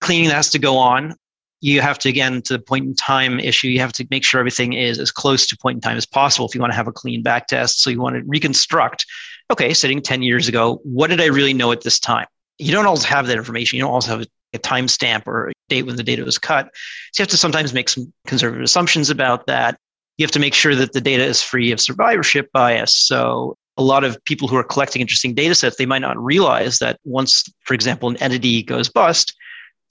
cleaning 0.00 0.28
that 0.28 0.36
has 0.36 0.50
to 0.50 0.58
go 0.58 0.78
on 0.78 1.14
you 1.60 1.80
have 1.80 1.98
to 1.98 2.08
again 2.08 2.42
to 2.42 2.52
the 2.52 2.58
point 2.58 2.84
in 2.84 2.94
time 2.94 3.40
issue 3.40 3.68
you 3.68 3.80
have 3.80 3.92
to 3.92 4.06
make 4.10 4.24
sure 4.24 4.38
everything 4.38 4.72
is 4.74 4.98
as 4.98 5.10
close 5.10 5.46
to 5.46 5.56
point 5.56 5.76
in 5.76 5.80
time 5.80 5.96
as 5.96 6.06
possible 6.06 6.46
if 6.46 6.54
you 6.54 6.60
want 6.60 6.70
to 6.70 6.76
have 6.76 6.86
a 6.86 6.92
clean 6.92 7.22
back 7.22 7.46
test 7.46 7.82
so 7.82 7.90
you 7.90 8.00
want 8.00 8.16
to 8.16 8.22
reconstruct 8.26 9.06
okay 9.50 9.72
sitting 9.72 10.00
10 10.00 10.22
years 10.22 10.48
ago 10.48 10.80
what 10.84 11.08
did 11.08 11.20
i 11.20 11.26
really 11.26 11.54
know 11.54 11.72
at 11.72 11.82
this 11.82 11.98
time 11.98 12.26
you 12.58 12.72
don't 12.72 12.86
always 12.86 13.04
have 13.04 13.26
that 13.26 13.36
information 13.36 13.76
you 13.76 13.82
don't 13.82 13.90
always 13.90 14.06
have 14.06 14.22
a, 14.22 14.26
timestamp 14.60 15.26
or 15.26 15.52
date 15.68 15.82
when 15.82 15.96
the 15.96 16.02
data 16.02 16.24
was 16.24 16.38
cut 16.38 16.70
so 17.12 17.20
you 17.20 17.22
have 17.22 17.30
to 17.30 17.36
sometimes 17.36 17.74
make 17.74 17.88
some 17.88 18.12
conservative 18.26 18.64
assumptions 18.64 19.10
about 19.10 19.46
that 19.46 19.78
you 20.18 20.24
have 20.24 20.30
to 20.30 20.40
make 20.40 20.54
sure 20.54 20.74
that 20.74 20.92
the 20.92 21.00
data 21.00 21.24
is 21.24 21.42
free 21.42 21.72
of 21.72 21.80
survivorship 21.80 22.50
bias 22.52 22.94
so 22.94 23.56
a 23.78 23.82
lot 23.82 24.04
of 24.04 24.22
people 24.24 24.48
who 24.48 24.56
are 24.56 24.64
collecting 24.64 25.02
interesting 25.02 25.34
data 25.34 25.54
sets 25.54 25.76
they 25.76 25.86
might 25.86 26.00
not 26.00 26.16
realize 26.18 26.78
that 26.78 26.98
once 27.04 27.44
for 27.60 27.74
example 27.74 28.08
an 28.08 28.16
entity 28.18 28.62
goes 28.62 28.88
bust 28.88 29.34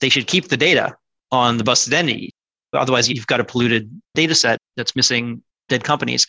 they 0.00 0.08
should 0.08 0.26
keep 0.26 0.48
the 0.48 0.56
data 0.56 0.94
on 1.32 1.56
the 1.56 1.64
busted 1.64 1.92
entity. 1.92 2.32
Otherwise, 2.72 3.08
you've 3.08 3.26
got 3.26 3.40
a 3.40 3.44
polluted 3.44 3.90
data 4.14 4.34
set 4.34 4.58
that's 4.76 4.94
missing 4.96 5.42
dead 5.68 5.84
companies. 5.84 6.26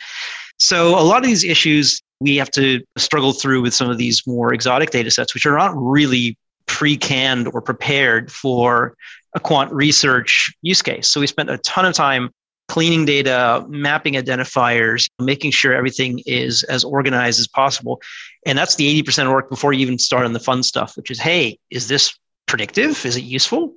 So, 0.57 0.99
a 0.99 1.03
lot 1.03 1.17
of 1.17 1.25
these 1.25 1.43
issues 1.43 2.01
we 2.19 2.37
have 2.37 2.49
to 2.51 2.81
struggle 2.97 3.33
through 3.33 3.61
with 3.61 3.73
some 3.73 3.89
of 3.89 3.97
these 3.97 4.25
more 4.25 4.53
exotic 4.53 4.89
data 4.89 5.11
sets, 5.11 5.33
which 5.33 5.45
are 5.45 5.57
not 5.57 5.73
really 5.75 6.37
pre 6.65 6.97
canned 6.97 7.47
or 7.53 7.61
prepared 7.61 8.31
for 8.31 8.95
a 9.35 9.39
quant 9.39 9.71
research 9.71 10.53
use 10.61 10.81
case. 10.81 11.07
So, 11.07 11.19
we 11.19 11.27
spent 11.27 11.49
a 11.49 11.57
ton 11.59 11.85
of 11.85 11.93
time 11.93 12.31
cleaning 12.67 13.05
data, 13.05 13.65
mapping 13.69 14.15
identifiers, 14.15 15.09
making 15.19 15.51
sure 15.51 15.73
everything 15.73 16.21
is 16.25 16.63
as 16.63 16.83
organized 16.83 17.39
as 17.39 17.47
possible. 17.47 18.01
And 18.45 18.57
that's 18.57 18.75
the 18.75 19.01
80% 19.03 19.31
work 19.31 19.49
before 19.49 19.71
you 19.71 19.79
even 19.79 19.97
start 19.97 20.25
on 20.25 20.33
the 20.33 20.39
fun 20.39 20.63
stuff, 20.63 20.97
which 20.97 21.09
is 21.09 21.19
hey, 21.19 21.57
is 21.69 21.87
this 21.87 22.17
predictive? 22.45 23.05
Is 23.05 23.15
it 23.15 23.23
useful? 23.23 23.73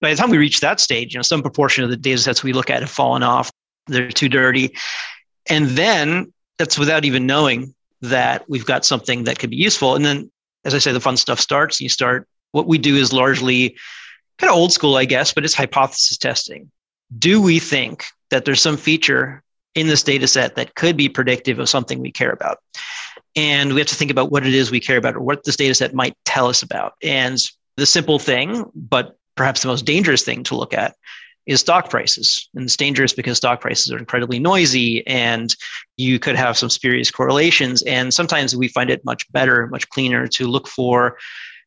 by 0.00 0.10
the 0.10 0.16
time 0.16 0.30
we 0.30 0.38
reach 0.38 0.60
that 0.60 0.80
stage, 0.80 1.14
you 1.14 1.18
know, 1.18 1.22
some 1.22 1.42
proportion 1.42 1.84
of 1.84 1.90
the 1.90 1.96
data 1.96 2.18
sets 2.18 2.42
we 2.42 2.52
look 2.52 2.70
at 2.70 2.80
have 2.80 2.90
fallen 2.90 3.22
off. 3.22 3.50
They're 3.86 4.10
too 4.10 4.28
dirty. 4.28 4.76
And 5.48 5.66
then 5.68 6.32
that's 6.58 6.78
without 6.78 7.04
even 7.04 7.26
knowing 7.26 7.74
that 8.02 8.48
we've 8.48 8.66
got 8.66 8.84
something 8.84 9.24
that 9.24 9.38
could 9.38 9.50
be 9.50 9.56
useful. 9.56 9.96
And 9.96 10.04
then, 10.04 10.30
as 10.64 10.74
I 10.74 10.78
say, 10.78 10.92
the 10.92 11.00
fun 11.00 11.16
stuff 11.16 11.40
starts. 11.40 11.80
You 11.80 11.88
start, 11.88 12.28
what 12.52 12.66
we 12.66 12.78
do 12.78 12.96
is 12.96 13.12
largely 13.12 13.76
kind 14.38 14.50
of 14.50 14.56
old 14.56 14.72
school, 14.72 14.96
I 14.96 15.04
guess, 15.04 15.32
but 15.32 15.44
it's 15.44 15.54
hypothesis 15.54 16.16
testing. 16.16 16.70
Do 17.16 17.42
we 17.42 17.58
think 17.58 18.04
that 18.30 18.44
there's 18.44 18.60
some 18.60 18.76
feature 18.76 19.42
in 19.74 19.86
this 19.86 20.02
data 20.02 20.26
set 20.26 20.56
that 20.56 20.74
could 20.74 20.96
be 20.96 21.08
predictive 21.08 21.58
of 21.58 21.68
something 21.68 22.00
we 22.00 22.12
care 22.12 22.30
about? 22.30 22.58
And 23.36 23.72
we 23.72 23.80
have 23.80 23.88
to 23.88 23.94
think 23.94 24.10
about 24.10 24.30
what 24.30 24.46
it 24.46 24.54
is 24.54 24.70
we 24.70 24.80
care 24.80 24.96
about 24.96 25.16
or 25.16 25.20
what 25.20 25.44
this 25.44 25.56
data 25.56 25.74
set 25.74 25.94
might 25.94 26.16
tell 26.24 26.48
us 26.48 26.62
about. 26.62 26.94
And 27.02 27.38
the 27.76 27.86
simple 27.86 28.18
thing, 28.18 28.64
but 28.74 29.16
perhaps 29.36 29.62
the 29.62 29.68
most 29.68 29.84
dangerous 29.84 30.24
thing 30.24 30.42
to 30.44 30.56
look 30.56 30.74
at 30.74 30.96
is 31.46 31.60
stock 31.60 31.88
prices. 31.88 32.48
And 32.54 32.64
it's 32.64 32.76
dangerous 32.76 33.14
because 33.14 33.38
stock 33.38 33.60
prices 33.60 33.90
are 33.92 33.98
incredibly 33.98 34.38
noisy 34.38 35.06
and 35.06 35.54
you 35.96 36.18
could 36.18 36.36
have 36.36 36.58
some 36.58 36.68
spurious 36.68 37.10
correlations. 37.10 37.82
And 37.84 38.12
sometimes 38.12 38.54
we 38.54 38.68
find 38.68 38.90
it 38.90 39.04
much 39.04 39.30
better, 39.32 39.66
much 39.68 39.88
cleaner 39.88 40.28
to 40.28 40.46
look 40.46 40.68
for 40.68 41.16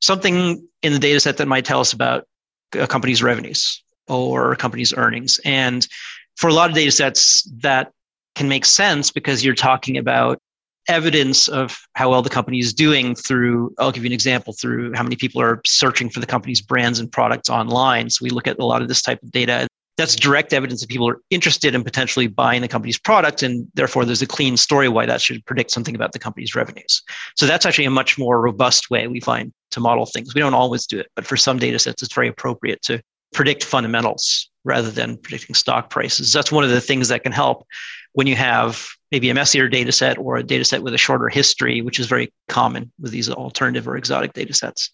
something 0.02 0.68
in 0.84 0.94
the 0.94 1.00
data 1.00 1.20
set 1.20 1.38
that 1.38 1.48
might 1.48 1.66
tell 1.66 1.80
us 1.80 1.94
about 1.94 2.28
a 2.74 2.88
company's 2.88 3.24
revenues 3.24 3.84
or 4.08 4.52
a 4.52 4.58
company's 4.58 4.94
earnings. 4.94 5.40
And 5.46 5.88
for 6.36 6.50
a 6.50 6.54
lot 6.54 6.70
of 6.70 6.76
data 6.76 6.92
sets, 6.92 7.50
that 7.62 7.92
can 8.36 8.48
make 8.48 8.66
sense 8.66 9.12
because 9.12 9.44
you're 9.44 9.56
talking 9.56 9.98
about 9.98 10.40
evidence 10.88 11.48
of 11.48 11.78
how 11.94 12.10
well 12.10 12.22
the 12.22 12.30
company 12.30 12.60
is 12.60 12.74
doing 12.74 13.14
through 13.14 13.72
i'll 13.78 13.92
give 13.92 14.04
you 14.04 14.10
an 14.10 14.14
example 14.14 14.52
through 14.60 14.92
how 14.96 15.04
many 15.04 15.16
people 15.16 15.40
are 15.40 15.62
searching 15.64 16.10
for 16.10 16.20
the 16.20 16.26
company's 16.26 16.60
brands 16.60 17.00
and 17.00 17.12
products 17.12 17.50
online 17.50 18.10
so 18.10 18.24
we 18.24 18.32
look 18.32 18.48
at 18.48 18.58
a 18.58 18.66
lot 18.66 18.82
of 18.82 18.88
this 18.88 19.02
type 19.02 19.22
of 19.22 19.32
data 19.32 19.68
that's 20.02 20.16
direct 20.16 20.52
evidence 20.52 20.82
that 20.82 20.90
people 20.90 21.08
are 21.08 21.22
interested 21.30 21.76
in 21.76 21.84
potentially 21.84 22.28
buying 22.28 22.62
the 22.62 22.68
company's 22.68 22.98
product 22.98 23.44
and 23.44 23.68
therefore 23.76 24.04
there's 24.04 24.22
a 24.22 24.28
clean 24.28 24.58
story 24.58 24.90
why 24.90 25.06
that 25.06 25.22
should 25.22 25.46
predict 25.46 25.70
something 25.70 25.94
about 25.94 26.12
the 26.12 26.20
company's 26.20 26.56
revenues. 26.56 27.04
So 27.36 27.46
that's 27.46 27.66
actually 27.66 27.86
a 27.86 27.92
much 27.92 28.18
more 28.18 28.42
robust 28.42 28.90
way 28.90 29.08
we 29.08 29.20
find 29.20 29.54
to 29.72 29.80
model 29.80 30.08
things. 30.08 30.34
We 30.34 30.42
don't 30.42 30.56
always 30.56 30.88
do 30.88 31.00
it 31.00 31.08
but 31.16 31.26
for 31.26 31.38
some 31.38 31.60
data 31.60 31.78
sets 31.78 32.02
it's 32.02 32.14
very 32.14 32.28
appropriate 32.28 32.82
to 32.84 33.02
predict 33.32 33.64
fundamentals 33.64 34.50
rather 34.64 34.90
than 34.90 35.18
predicting 35.18 35.56
stock 35.56 35.90
prices. 35.90 36.34
That's 36.34 36.52
one 36.52 36.64
of 36.64 36.72
the 36.72 36.82
things 36.82 37.08
that 37.10 37.24
can 37.24 37.32
help 37.32 37.66
when 38.14 38.28
you 38.28 38.36
have 38.36 38.88
maybe 39.12 39.30
a 39.30 39.34
messier 39.34 39.70
data 39.70 39.92
set 39.92 40.18
or 40.18 40.38
a 40.38 40.44
data 40.44 40.66
set 40.66 40.84
with 40.84 40.94
a 40.94 40.98
shorter 40.98 41.30
history, 41.30 41.82
which 41.82 42.00
is 42.00 42.08
very 42.08 42.34
common 42.50 42.92
with 43.00 43.12
these 43.12 43.30
alternative 43.30 43.88
or 43.88 43.98
exotic 43.98 44.34
data 44.34 44.54
sets. 44.54 44.92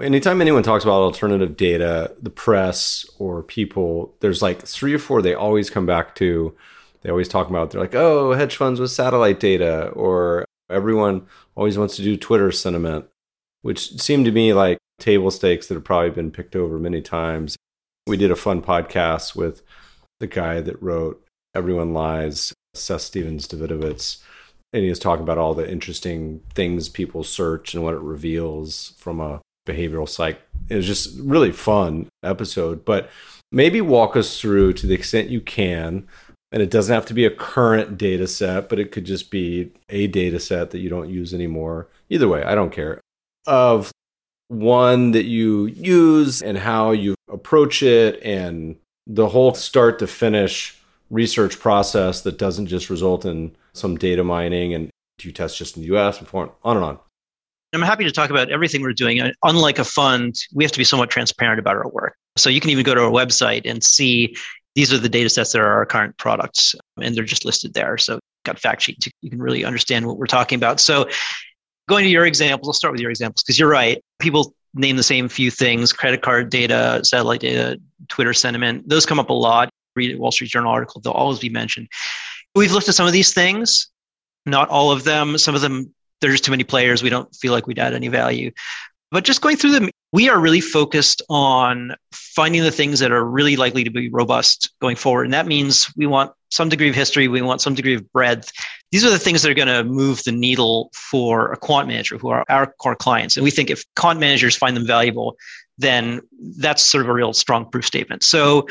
Anytime 0.00 0.42
anyone 0.42 0.62
talks 0.62 0.84
about 0.84 1.00
alternative 1.00 1.56
data, 1.56 2.14
the 2.20 2.30
press 2.30 3.06
or 3.18 3.42
people, 3.42 4.14
there's 4.20 4.42
like 4.42 4.60
three 4.60 4.92
or 4.92 4.98
four 4.98 5.22
they 5.22 5.32
always 5.32 5.70
come 5.70 5.86
back 5.86 6.14
to 6.16 6.54
they 7.00 7.10
always 7.10 7.28
talk 7.28 7.48
about 7.48 7.70
they're 7.70 7.80
like, 7.80 7.94
oh, 7.94 8.32
hedge 8.32 8.56
funds 8.56 8.80
with 8.80 8.90
satellite 8.90 9.38
data, 9.38 9.88
or 9.90 10.44
everyone 10.68 11.26
always 11.54 11.78
wants 11.78 11.96
to 11.96 12.02
do 12.02 12.16
Twitter 12.16 12.50
sentiment, 12.50 13.06
which 13.62 14.00
seemed 14.00 14.24
to 14.24 14.32
me 14.32 14.52
like 14.52 14.78
table 14.98 15.30
stakes 15.30 15.68
that 15.68 15.74
have 15.74 15.84
probably 15.84 16.10
been 16.10 16.30
picked 16.30 16.56
over 16.56 16.78
many 16.78 17.00
times. 17.00 17.56
We 18.06 18.16
did 18.16 18.30
a 18.30 18.36
fun 18.36 18.60
podcast 18.60 19.36
with 19.36 19.62
the 20.20 20.26
guy 20.26 20.60
that 20.60 20.82
wrote 20.82 21.24
Everyone 21.54 21.94
Lies, 21.94 22.52
Seth 22.74 23.02
Stephens 23.02 23.46
Davidowitz 23.46 24.22
And 24.72 24.82
he 24.82 24.88
was 24.88 24.98
talking 24.98 25.22
about 25.22 25.38
all 25.38 25.54
the 25.54 25.70
interesting 25.70 26.40
things 26.54 26.88
people 26.88 27.24
search 27.24 27.74
and 27.74 27.82
what 27.82 27.94
it 27.94 28.00
reveals 28.00 28.94
from 28.98 29.20
a 29.20 29.40
behavioral 29.66 30.08
psych. 30.08 30.40
It 30.68 30.76
was 30.76 30.86
just 30.86 31.18
really 31.20 31.52
fun 31.52 32.08
episode. 32.22 32.84
But 32.84 33.10
maybe 33.52 33.80
walk 33.80 34.16
us 34.16 34.40
through 34.40 34.72
to 34.74 34.86
the 34.86 34.94
extent 34.94 35.30
you 35.30 35.40
can. 35.40 36.06
And 36.52 36.62
it 36.62 36.70
doesn't 36.70 36.94
have 36.94 37.06
to 37.06 37.14
be 37.14 37.24
a 37.24 37.30
current 37.30 37.98
data 37.98 38.26
set, 38.26 38.68
but 38.68 38.78
it 38.78 38.92
could 38.92 39.04
just 39.04 39.30
be 39.30 39.72
a 39.88 40.06
data 40.06 40.40
set 40.40 40.70
that 40.70 40.78
you 40.78 40.88
don't 40.88 41.10
use 41.10 41.34
anymore. 41.34 41.88
Either 42.08 42.28
way, 42.28 42.42
I 42.44 42.54
don't 42.54 42.72
care. 42.72 43.00
Of 43.46 43.90
one 44.48 45.10
that 45.10 45.24
you 45.24 45.66
use 45.66 46.40
and 46.40 46.58
how 46.58 46.92
you 46.92 47.14
approach 47.28 47.82
it 47.82 48.22
and 48.22 48.76
the 49.06 49.28
whole 49.28 49.54
start 49.54 49.98
to 49.98 50.06
finish 50.06 50.78
research 51.10 51.58
process 51.58 52.22
that 52.22 52.38
doesn't 52.38 52.66
just 52.66 52.90
result 52.90 53.24
in 53.24 53.56
some 53.72 53.96
data 53.96 54.24
mining 54.24 54.74
and 54.74 54.90
do 55.18 55.28
you 55.28 55.32
test 55.32 55.58
just 55.58 55.76
in 55.76 55.82
the 55.82 55.96
US 55.96 56.18
before 56.18 56.52
on 56.62 56.76
and 56.76 56.84
on. 56.84 56.98
I'm 57.72 57.82
happy 57.82 58.04
to 58.04 58.12
talk 58.12 58.30
about 58.30 58.50
everything 58.50 58.82
we're 58.82 58.92
doing. 58.92 59.20
Unlike 59.42 59.78
a 59.78 59.84
fund, 59.84 60.34
we 60.54 60.64
have 60.64 60.72
to 60.72 60.78
be 60.78 60.84
somewhat 60.84 61.10
transparent 61.10 61.58
about 61.58 61.76
our 61.76 61.88
work. 61.88 62.16
So 62.36 62.48
you 62.48 62.60
can 62.60 62.70
even 62.70 62.84
go 62.84 62.94
to 62.94 63.02
our 63.02 63.10
website 63.10 63.62
and 63.64 63.82
see 63.82 64.36
these 64.74 64.92
are 64.92 64.98
the 64.98 65.08
data 65.08 65.28
sets 65.28 65.52
that 65.52 65.60
are 65.60 65.72
our 65.72 65.86
current 65.86 66.16
products, 66.18 66.74
and 67.00 67.14
they're 67.14 67.24
just 67.24 67.44
listed 67.44 67.74
there. 67.74 67.98
So 67.98 68.18
got 68.44 68.58
fact 68.58 68.82
sheets. 68.82 69.08
You 69.20 69.30
can 69.30 69.40
really 69.40 69.64
understand 69.64 70.06
what 70.06 70.18
we're 70.18 70.26
talking 70.26 70.56
about. 70.56 70.80
So 70.80 71.08
going 71.88 72.04
to 72.04 72.10
your 72.10 72.26
examples, 72.26 72.68
I'll 72.68 72.74
start 72.74 72.92
with 72.92 73.00
your 73.00 73.10
examples 73.10 73.42
because 73.42 73.58
you're 73.58 73.68
right. 73.68 74.02
People 74.18 74.54
name 74.74 74.96
the 74.96 75.02
same 75.02 75.28
few 75.28 75.50
things 75.50 75.92
credit 75.92 76.22
card 76.22 76.50
data, 76.50 77.00
satellite 77.02 77.40
data, 77.40 77.80
Twitter 78.08 78.34
sentiment. 78.34 78.88
Those 78.88 79.06
come 79.06 79.18
up 79.18 79.30
a 79.30 79.34
lot. 79.34 79.70
Read 79.96 80.14
a 80.14 80.18
Wall 80.18 80.30
Street 80.30 80.50
Journal 80.50 80.70
article, 80.70 81.00
they'll 81.00 81.14
always 81.14 81.38
be 81.38 81.48
mentioned. 81.48 81.88
We've 82.54 82.72
looked 82.72 82.88
at 82.88 82.94
some 82.94 83.06
of 83.06 83.14
these 83.14 83.32
things, 83.32 83.88
not 84.44 84.68
all 84.68 84.90
of 84.90 85.04
them. 85.04 85.38
Some 85.38 85.54
of 85.54 85.62
them, 85.62 85.94
there's 86.20 86.34
just 86.34 86.44
too 86.44 86.50
many 86.50 86.64
players. 86.64 87.02
We 87.02 87.10
don't 87.10 87.34
feel 87.34 87.52
like 87.52 87.66
we'd 87.66 87.78
add 87.78 87.94
any 87.94 88.08
value. 88.08 88.50
But 89.12 89.24
just 89.24 89.40
going 89.40 89.56
through 89.56 89.70
them, 89.70 89.88
we 90.12 90.28
are 90.28 90.38
really 90.38 90.60
focused 90.60 91.22
on 91.28 91.94
finding 92.12 92.62
the 92.62 92.72
things 92.72 92.98
that 93.00 93.12
are 93.12 93.24
really 93.24 93.56
likely 93.56 93.84
to 93.84 93.90
be 93.90 94.08
robust 94.08 94.70
going 94.80 94.96
forward. 94.96 95.24
And 95.24 95.34
that 95.34 95.46
means 95.46 95.92
we 95.96 96.06
want 96.06 96.32
some 96.50 96.68
degree 96.68 96.88
of 96.88 96.94
history, 96.94 97.28
we 97.28 97.42
want 97.42 97.60
some 97.60 97.74
degree 97.74 97.94
of 97.94 98.12
breadth. 98.12 98.52
These 98.90 99.04
are 99.04 99.10
the 99.10 99.18
things 99.18 99.42
that 99.42 99.50
are 99.50 99.54
going 99.54 99.68
to 99.68 99.84
move 99.84 100.22
the 100.24 100.32
needle 100.32 100.90
for 100.92 101.52
a 101.52 101.56
quant 101.56 101.86
manager 101.86 102.18
who 102.18 102.28
are 102.28 102.44
our 102.48 102.66
core 102.66 102.96
clients. 102.96 103.36
And 103.36 103.44
we 103.44 103.50
think 103.50 103.70
if 103.70 103.84
quant 103.94 104.18
managers 104.18 104.56
find 104.56 104.76
them 104.76 104.86
valuable, 104.86 105.36
then 105.78 106.20
that's 106.58 106.82
sort 106.82 107.04
of 107.04 107.08
a 107.08 107.12
real 107.12 107.32
strong 107.32 107.68
proof 107.70 107.86
statement. 107.86 108.24
So 108.24 108.66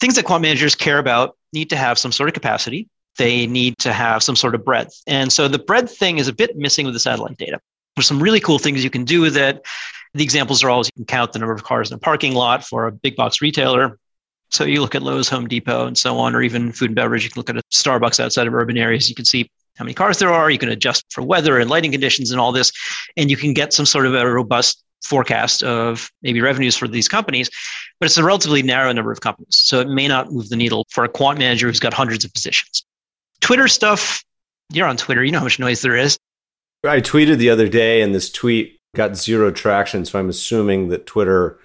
things 0.00 0.14
that 0.16 0.24
quant 0.24 0.42
managers 0.42 0.74
care 0.74 0.98
about 0.98 1.36
need 1.52 1.70
to 1.70 1.76
have 1.76 1.98
some 1.98 2.12
sort 2.12 2.28
of 2.28 2.34
capacity. 2.34 2.88
They 3.16 3.46
need 3.46 3.78
to 3.78 3.92
have 3.92 4.22
some 4.22 4.36
sort 4.36 4.54
of 4.54 4.64
breadth. 4.64 5.02
And 5.06 5.32
so 5.32 5.48
the 5.48 5.58
breadth 5.58 5.96
thing 5.96 6.18
is 6.18 6.28
a 6.28 6.32
bit 6.32 6.56
missing 6.56 6.84
with 6.84 6.94
the 6.94 7.00
satellite 7.00 7.36
data. 7.36 7.60
There's 7.96 8.06
some 8.06 8.22
really 8.22 8.40
cool 8.40 8.58
things 8.58 8.82
you 8.82 8.90
can 8.90 9.04
do 9.04 9.20
with 9.20 9.36
it. 9.36 9.64
The 10.14 10.24
examples 10.24 10.62
are 10.62 10.70
always 10.70 10.88
you 10.88 11.04
can 11.04 11.06
count 11.06 11.32
the 11.32 11.38
number 11.38 11.54
of 11.54 11.64
cars 11.64 11.90
in 11.90 11.94
a 11.94 11.98
parking 11.98 12.34
lot 12.34 12.64
for 12.64 12.86
a 12.86 12.92
big 12.92 13.16
box 13.16 13.40
retailer. 13.40 13.98
So 14.50 14.64
you 14.64 14.80
look 14.80 14.94
at 14.94 15.02
Lowe's, 15.02 15.28
Home 15.28 15.48
Depot, 15.48 15.86
and 15.86 15.98
so 15.98 16.16
on, 16.18 16.34
or 16.34 16.42
even 16.42 16.72
food 16.72 16.90
and 16.90 16.94
beverage. 16.94 17.24
You 17.24 17.30
can 17.30 17.40
look 17.40 17.50
at 17.50 17.56
a 17.56 17.62
Starbucks 17.72 18.20
outside 18.20 18.46
of 18.46 18.54
urban 18.54 18.78
areas. 18.78 19.08
You 19.08 19.14
can 19.14 19.24
see 19.24 19.50
how 19.76 19.84
many 19.84 19.94
cars 19.94 20.18
there 20.18 20.32
are. 20.32 20.50
You 20.50 20.58
can 20.58 20.68
adjust 20.68 21.04
for 21.12 21.22
weather 21.22 21.58
and 21.58 21.68
lighting 21.68 21.90
conditions 21.90 22.30
and 22.30 22.40
all 22.40 22.52
this, 22.52 22.70
and 23.16 23.30
you 23.30 23.36
can 23.36 23.52
get 23.52 23.72
some 23.72 23.86
sort 23.86 24.06
of 24.06 24.14
a 24.14 24.30
robust 24.30 24.84
forecast 25.04 25.62
of 25.62 26.10
maybe 26.22 26.40
revenues 26.40 26.76
for 26.76 26.88
these 26.88 27.08
companies. 27.08 27.50
But 27.98 28.06
it's 28.06 28.16
a 28.16 28.24
relatively 28.24 28.62
narrow 28.62 28.92
number 28.92 29.10
of 29.10 29.20
companies, 29.20 29.56
so 29.56 29.80
it 29.80 29.88
may 29.88 30.08
not 30.08 30.30
move 30.30 30.48
the 30.48 30.56
needle 30.56 30.86
for 30.90 31.04
a 31.04 31.08
quant 31.08 31.38
manager 31.38 31.66
who's 31.66 31.80
got 31.80 31.92
hundreds 31.92 32.24
of 32.24 32.32
positions. 32.32 32.84
Twitter 33.40 33.68
stuff. 33.68 34.24
You're 34.72 34.86
on 34.86 34.96
Twitter. 34.96 35.22
You 35.22 35.32
know 35.32 35.38
how 35.38 35.44
much 35.44 35.58
noise 35.58 35.82
there 35.82 35.96
is. 35.96 36.18
I 36.84 37.00
tweeted 37.00 37.38
the 37.38 37.50
other 37.50 37.68
day, 37.68 38.02
and 38.02 38.14
this 38.14 38.30
tweet 38.30 38.76
got 38.94 39.16
zero 39.16 39.50
traction. 39.50 40.04
So 40.04 40.18
I'm 40.18 40.28
assuming 40.28 40.88
that 40.88 41.06
Twitter 41.06 41.58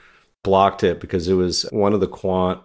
blocked 0.44 0.84
it 0.84 1.00
because 1.00 1.28
it 1.28 1.34
was 1.34 1.64
one 1.72 1.94
of 1.94 2.00
the 2.00 2.08
quant 2.08 2.62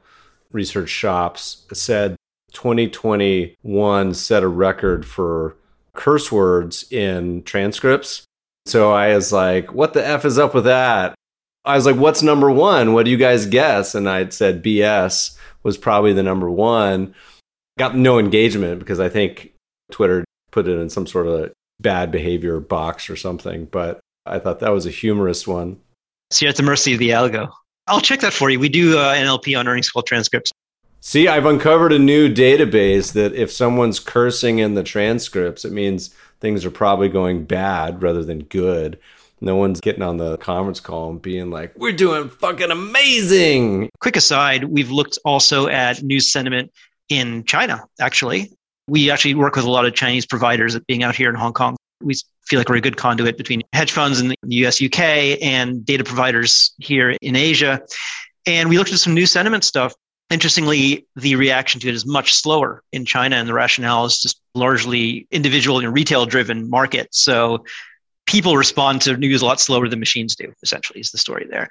research 0.53 0.89
shops 0.89 1.67
said 1.73 2.17
2021 2.53 4.15
set 4.15 4.43
a 4.43 4.49
record 4.49 5.05
for 5.05 5.57
curse 5.93 6.31
words 6.31 6.91
in 6.91 7.43
transcripts. 7.43 8.25
So 8.67 8.93
I 8.93 9.15
was 9.15 9.33
like, 9.33 9.75
what 9.75 9.93
the 9.93 10.07
F 10.07 10.25
is 10.25 10.39
up 10.39 10.55
with 10.55 10.65
that? 10.65 11.15
I 11.65 11.77
was 11.77 11.87
like, 11.87 11.97
what's 11.97 12.23
number 12.23 12.51
one? 12.51 12.93
What 12.93 13.05
do 13.05 13.11
you 13.11 13.17
guys 13.17 13.47
guess? 13.47 13.95
And 13.95 14.09
I 14.09 14.29
said 14.29 14.63
BS 14.63 15.37
was 15.63 15.77
probably 15.77 16.13
the 16.13 16.23
number 16.23 16.51
one. 16.51 17.15
Got 17.79 17.97
no 17.97 18.19
engagement 18.19 18.79
because 18.79 19.01
I 19.01 19.09
think 19.09 19.53
Twitter 19.91 20.25
put 20.53 20.69
it 20.69 20.79
in 20.79 20.89
some 20.89 21.07
sort 21.07 21.27
of 21.27 21.53
bad 21.81 22.13
behavior 22.13 22.61
box 22.61 23.11
or 23.11 23.17
something. 23.17 23.67
But 23.67 24.01
I 24.27 24.39
thought 24.39 24.61
that 24.61 24.73
was 24.73 24.87
a 24.87 24.91
humorous 24.91 25.47
one. 25.47 25.81
So 26.31 26.45
you're 26.45 26.51
at 26.51 26.57
the 26.57 26.63
mercy 26.63 26.93
of 26.93 26.99
the 26.99 27.11
algo. 27.11 27.51
I'll 27.87 28.01
check 28.01 28.21
that 28.21 28.33
for 28.33 28.49
you. 28.49 28.59
We 28.59 28.69
do 28.69 28.99
uh, 28.99 29.15
NLP 29.15 29.59
on 29.59 29.69
earnings 29.69 29.91
call 29.91 30.03
transcripts. 30.03 30.53
See, 31.01 31.29
I've 31.29 31.45
uncovered 31.45 31.93
a 31.93 31.99
new 31.99 32.33
database 32.33 33.13
that 33.13 33.35
if 33.35 33.53
someone's 33.53 34.01
cursing 34.01 34.59
in 34.59 34.75
the 34.75 34.83
transcripts, 34.83 35.67
it 35.67 35.73
means 35.73 36.15
things 36.41 36.65
are 36.65 36.71
probably 36.71 37.11
going 37.11 37.45
bad 37.45 38.03
rather 38.03 38.25
than 38.25 38.45
good. 38.45 38.99
No 39.43 39.57
one's 39.57 39.83
getting 39.83 40.03
on 40.03 40.17
the 40.17 40.39
conference 40.39 40.81
call 40.81 41.11
and 41.11 41.21
being 41.21 41.51
like, 41.51 41.77
we're 41.77 41.93
doing 41.93 42.31
fucking 42.31 42.71
amazing. 42.71 43.91
Quick 44.01 44.17
aside, 44.17 44.65
we've 44.65 44.91
looked 44.91 45.19
also 45.27 45.69
at 45.69 46.03
news 46.03 46.33
sentiment 46.33 46.73
in 47.09 47.45
China, 47.45 47.85
actually. 48.01 48.53
We 48.87 49.11
actually 49.11 49.35
work 49.35 49.57
with 49.57 49.65
a 49.65 49.71
lot 49.71 49.87
of 49.87 49.95
Chinese 49.95 50.27
providers 50.27 50.79
being 50.87 51.03
out 51.03 51.15
here 51.15 51.31
in 51.31 51.35
Hong 51.35 51.53
Kong. 51.53 51.77
We 52.03 52.15
feel 52.47 52.61
like 52.61 52.69
we're 52.69 52.77
a 52.77 52.81
good 52.81 52.97
conduit 52.97 53.39
between 53.39 53.63
hedge 53.73 53.93
funds 53.93 54.21
in 54.21 54.29
the 54.29 54.37
US, 54.43 54.83
UK, 54.83 55.39
and 55.43 55.85
data 55.85 56.05
providers 56.05 56.75
here 56.79 57.17
in 57.23 57.37
Asia. 57.37 57.81
And 58.47 58.69
we 58.69 58.77
looked 58.77 58.93
at 58.93 58.99
some 58.99 59.15
new 59.15 59.27
sentiment 59.27 59.65
stuff. 59.65 59.95
Interestingly, 60.31 61.07
the 61.17 61.37
reaction 61.37 61.81
to 61.81 61.89
it 61.89 61.95
is 61.95 62.05
much 62.05 62.35
slower 62.35 62.83
in 62.93 63.05
China, 63.05 63.37
and 63.37 63.49
the 63.49 63.55
rationale 63.55 64.05
is 64.05 64.19
just 64.19 64.41
largely 64.55 65.27
individual 65.31 65.79
and 65.79 65.93
retail 65.93 66.27
driven 66.27 66.69
market. 66.69 67.09
So 67.15 67.65
people 68.27 68.57
respond 68.57 69.03
to 69.03 69.17
news 69.17 69.43
a 69.43 69.47
lot 69.47 69.61
slower 69.61 69.89
than 69.89 69.99
machines 69.99 70.35
do, 70.35 70.53
essentially, 70.63 71.01
is 71.01 71.11
the 71.11 71.19
story 71.19 71.47
there. 71.49 71.69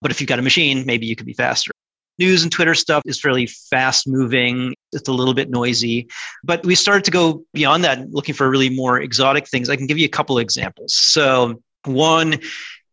But 0.00 0.10
if 0.10 0.20
you've 0.20 0.28
got 0.28 0.38
a 0.38 0.42
machine, 0.42 0.84
maybe 0.86 1.06
you 1.06 1.16
could 1.16 1.26
be 1.26 1.34
faster 1.34 1.72
news 2.18 2.42
and 2.42 2.52
Twitter 2.52 2.74
stuff 2.74 3.02
is 3.06 3.20
fairly 3.20 3.46
fast 3.46 4.08
moving. 4.08 4.74
It's 4.92 5.08
a 5.08 5.12
little 5.12 5.34
bit 5.34 5.50
noisy, 5.50 6.08
but 6.44 6.64
we 6.64 6.74
started 6.74 7.04
to 7.04 7.10
go 7.10 7.44
beyond 7.52 7.84
that, 7.84 8.10
looking 8.10 8.34
for 8.34 8.48
really 8.48 8.70
more 8.70 9.00
exotic 9.00 9.46
things. 9.46 9.68
I 9.68 9.76
can 9.76 9.86
give 9.86 9.98
you 9.98 10.06
a 10.06 10.10
couple 10.10 10.38
examples. 10.38 10.94
So, 10.94 11.62
one 11.84 12.40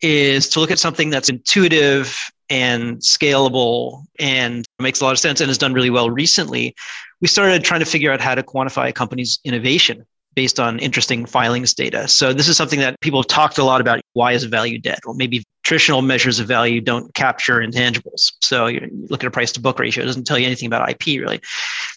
is 0.02 0.50
to 0.50 0.60
look 0.60 0.72
at 0.72 0.80
something 0.80 1.10
that's 1.10 1.30
intuitive 1.30 2.16
and 2.50 2.98
scalable 2.98 4.04
and 4.20 4.66
makes 4.80 5.02
a 5.02 5.06
lot 5.06 5.14
of 5.14 5.20
sense 5.20 5.40
and 5.40 5.48
has 5.48 5.58
done 5.58 5.74
really 5.74 5.90
well 5.90 6.10
recently. 6.10 6.76
We 7.22 7.28
started 7.28 7.64
trying 7.64 7.80
to 7.80 7.86
figure 7.86 8.12
out 8.12 8.20
how 8.20 8.36
to 8.36 8.44
quantify 8.44 8.90
a 8.90 8.94
company's 8.94 9.40
innovation 9.46 10.06
based 10.36 10.60
on 10.60 10.80
interesting 10.80 11.26
filings 11.26 11.74
data. 11.74 12.08
So 12.08 12.34
this 12.34 12.48
is 12.48 12.58
something 12.58 12.80
that 12.80 13.00
people 13.02 13.20
have 13.20 13.28
talked 13.28 13.58
a 13.58 13.64
lot 13.64 13.82
about. 13.82 14.02
Why 14.14 14.34
is 14.34 14.44
value 14.44 14.80
dead? 14.80 15.00
Well, 15.06 15.16
maybe 15.16 15.44
traditional 15.64 16.02
measures 16.02 16.40
of 16.40 16.48
value 16.48 16.82
don't 16.82 17.14
capture 17.14 17.60
intangibles. 17.60 18.34
So 18.42 18.68
you 18.68 18.90
look 19.10 19.24
at 19.24 19.28
a 19.28 19.32
price 19.32 19.52
to 19.54 19.62
book 19.62 19.80
ratio, 19.80 20.04
it 20.04 20.08
doesn't 20.08 20.26
tell 20.26 20.38
you 20.38 20.46
anything 20.46 20.68
about 20.68 20.90
IP 20.90 21.20
really. 21.22 21.42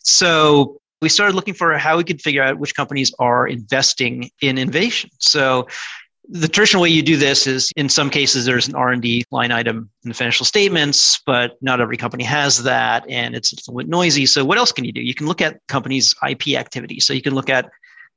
So 0.03 0.81
we 1.03 1.09
started 1.09 1.35
looking 1.35 1.55
for 1.55 1.77
how 1.77 1.97
we 1.97 2.05
could 2.05 2.23
figure 2.23 2.43
out 2.43 2.59
which 2.59 2.75
companies 2.75 3.13
are 3.19 3.47
investing 3.47 4.31
in 4.41 4.59
innovation. 4.59 5.11
So 5.19 5.67
the 6.29 6.49
traditional 6.49 6.83
way 6.83 6.89
you 6.89 7.03
do 7.03 7.17
this 7.17 7.47
is 7.47 7.71
in 7.77 7.89
some 7.89 8.11
cases 8.11 8.45
there's 8.45 8.67
an 8.67 8.75
r&d 8.75 9.25
line 9.31 9.53
item 9.53 9.89
in 10.03 10.09
the 10.09 10.15
financial 10.15 10.45
statements 10.45 11.21
but 11.25 11.57
not 11.63 11.81
every 11.81 11.97
company 11.97 12.25
has 12.25 12.65
that 12.65 13.09
and 13.09 13.35
it's 13.35 13.53
a 13.53 13.57
little 13.57 13.77
bit 13.77 13.89
noisy 13.89 14.27
so 14.27 14.45
what 14.45 14.59
else 14.59 14.73
can 14.73 14.85
you 14.85 14.93
do 14.93 15.01
you 15.01 15.15
can 15.15 15.27
look 15.27 15.41
at 15.41 15.61
companies 15.69 16.15
ip 16.29 16.49
activity 16.49 16.99
so 16.99 17.13
you 17.13 17.23
can 17.23 17.35
look 17.35 17.49
at 17.49 17.71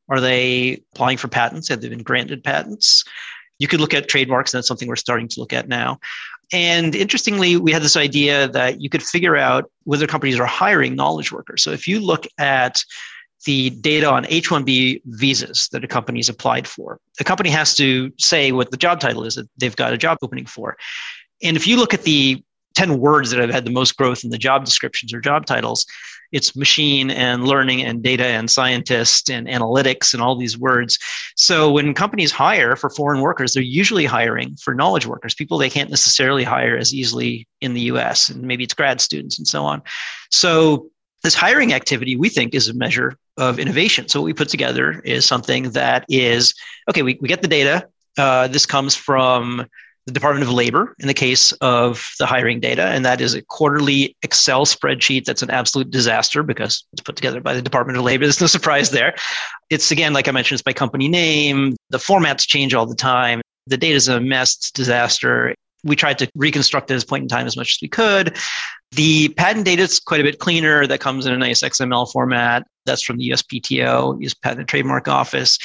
are 0.09 0.19
they 0.19 0.81
applying 0.93 1.17
for 1.17 1.27
patents? 1.27 1.67
Have 1.69 1.81
they 1.81 1.89
been 1.89 2.03
granted 2.03 2.43
patents? 2.43 3.03
You 3.59 3.67
could 3.67 3.81
look 3.81 3.93
at 3.93 4.07
trademarks, 4.07 4.53
and 4.53 4.59
that's 4.59 4.67
something 4.67 4.87
we're 4.87 4.95
starting 4.95 5.27
to 5.29 5.39
look 5.39 5.53
at 5.53 5.67
now. 5.67 5.99
And 6.51 6.95
interestingly, 6.95 7.57
we 7.57 7.71
had 7.71 7.83
this 7.83 7.97
idea 7.97 8.47
that 8.49 8.81
you 8.81 8.89
could 8.89 9.03
figure 9.03 9.37
out 9.37 9.69
whether 9.83 10.07
companies 10.07 10.39
are 10.39 10.45
hiring 10.45 10.95
knowledge 10.95 11.31
workers. 11.31 11.61
So 11.61 11.71
if 11.71 11.87
you 11.87 11.99
look 11.99 12.25
at 12.39 12.81
the 13.45 13.69
data 13.69 14.09
on 14.09 14.25
H 14.27 14.49
1B 14.49 15.01
visas 15.05 15.69
that 15.71 15.83
a 15.83 15.87
company's 15.87 16.27
applied 16.27 16.67
for, 16.67 16.99
the 17.17 17.23
company 17.23 17.49
has 17.49 17.75
to 17.75 18.11
say 18.17 18.51
what 18.51 18.71
the 18.71 18.77
job 18.77 18.99
title 18.99 19.23
is 19.23 19.35
that 19.35 19.47
they've 19.57 19.75
got 19.75 19.93
a 19.93 19.97
job 19.97 20.17
opening 20.23 20.45
for. 20.45 20.75
And 21.43 21.55
if 21.55 21.67
you 21.67 21.77
look 21.77 21.93
at 21.93 22.03
the 22.03 22.43
10 22.79 22.97
words 22.97 23.29
that 23.29 23.41
have 23.41 23.49
had 23.49 23.65
the 23.65 23.71
most 23.71 23.97
growth 23.97 24.23
in 24.23 24.29
the 24.29 24.37
job 24.37 24.63
descriptions 24.63 25.13
or 25.13 25.19
job 25.19 25.45
titles, 25.45 25.85
it's 26.31 26.55
machine 26.55 27.11
and 27.11 27.45
learning 27.45 27.81
and 27.81 28.01
data 28.01 28.23
and 28.23 28.49
scientist 28.49 29.29
and 29.29 29.49
analytics 29.49 30.13
and 30.13 30.23
all 30.23 30.37
these 30.37 30.57
words. 30.57 30.97
So 31.35 31.69
when 31.69 31.93
companies 31.93 32.31
hire 32.31 32.77
for 32.77 32.89
foreign 32.89 33.19
workers, 33.19 33.51
they're 33.51 33.63
usually 33.63 34.05
hiring 34.05 34.55
for 34.55 34.73
knowledge 34.73 35.05
workers, 35.05 35.33
people 35.33 35.57
they 35.57 35.69
can't 35.69 35.89
necessarily 35.89 36.45
hire 36.45 36.77
as 36.77 36.93
easily 36.93 37.49
in 37.59 37.73
the 37.73 37.81
US, 37.91 38.29
and 38.29 38.43
maybe 38.43 38.63
it's 38.63 38.73
grad 38.73 39.01
students 39.01 39.37
and 39.37 39.45
so 39.45 39.65
on. 39.65 39.81
So 40.31 40.89
this 41.21 41.35
hiring 41.35 41.73
activity 41.73 42.15
we 42.15 42.29
think 42.29 42.55
is 42.55 42.69
a 42.69 42.73
measure 42.73 43.17
of 43.35 43.59
innovation. 43.59 44.07
So 44.07 44.21
what 44.21 44.25
we 44.25 44.33
put 44.33 44.47
together 44.47 45.01
is 45.03 45.25
something 45.25 45.71
that 45.71 46.05
is 46.07 46.53
okay, 46.89 47.01
we, 47.01 47.19
we 47.19 47.27
get 47.27 47.41
the 47.41 47.49
data. 47.49 47.89
Uh, 48.17 48.47
this 48.47 48.65
comes 48.65 48.95
from 48.95 49.67
the 50.09 50.13
Department 50.19 50.43
of 50.43 50.51
Labor 50.51 50.95
in 50.99 51.07
the 51.07 51.13
case 51.13 51.51
of 51.61 52.03
the 52.17 52.25
hiring 52.25 52.59
data. 52.59 52.87
And 52.87 53.05
that 53.05 53.21
is 53.21 53.35
a 53.35 53.41
quarterly 53.43 54.15
Excel 54.23 54.65
spreadsheet 54.65 55.25
that's 55.25 55.43
an 55.43 55.51
absolute 55.51 55.91
disaster 55.91 56.41
because 56.43 56.83
it's 56.91 57.01
put 57.01 57.15
together 57.15 57.39
by 57.41 57.53
the 57.53 57.61
Department 57.61 57.97
of 57.97 58.03
Labor. 58.03 58.25
There's 58.25 58.41
no 58.41 58.47
surprise 58.47 58.89
there. 58.89 59.15
It's 59.69 59.91
again, 59.91 60.13
like 60.13 60.27
I 60.27 60.31
mentioned, 60.31 60.57
it's 60.57 60.63
by 60.63 60.73
company 60.73 61.07
name. 61.07 61.75
The 61.91 61.99
formats 61.99 62.47
change 62.47 62.73
all 62.73 62.85
the 62.85 62.95
time. 62.95 63.41
The 63.67 63.77
data 63.77 63.95
is 63.95 64.07
a 64.07 64.19
mess, 64.19 64.55
it's 64.55 64.71
disaster. 64.71 65.53
We 65.83 65.95
tried 65.95 66.17
to 66.19 66.29
reconstruct 66.35 66.89
it 66.89 66.95
this 66.95 67.05
point 67.05 67.21
in 67.21 67.29
time 67.29 67.47
as 67.47 67.55
much 67.55 67.77
as 67.77 67.79
we 67.81 67.87
could. 67.87 68.35
The 68.91 69.29
patent 69.29 69.65
data 69.65 69.83
is 69.83 69.99
quite 69.99 70.19
a 70.19 70.23
bit 70.23 70.39
cleaner. 70.39 70.87
That 70.87 70.99
comes 70.99 71.25
in 71.25 71.33
a 71.33 71.37
nice 71.37 71.61
XML 71.61 72.11
format. 72.11 72.65
That's 72.85 73.03
from 73.03 73.17
the 73.17 73.29
USPTO, 73.29 74.21
US 74.21 74.33
Patent 74.33 74.61
and 74.61 74.67
Trademark 74.67 75.07
Office. 75.07 75.57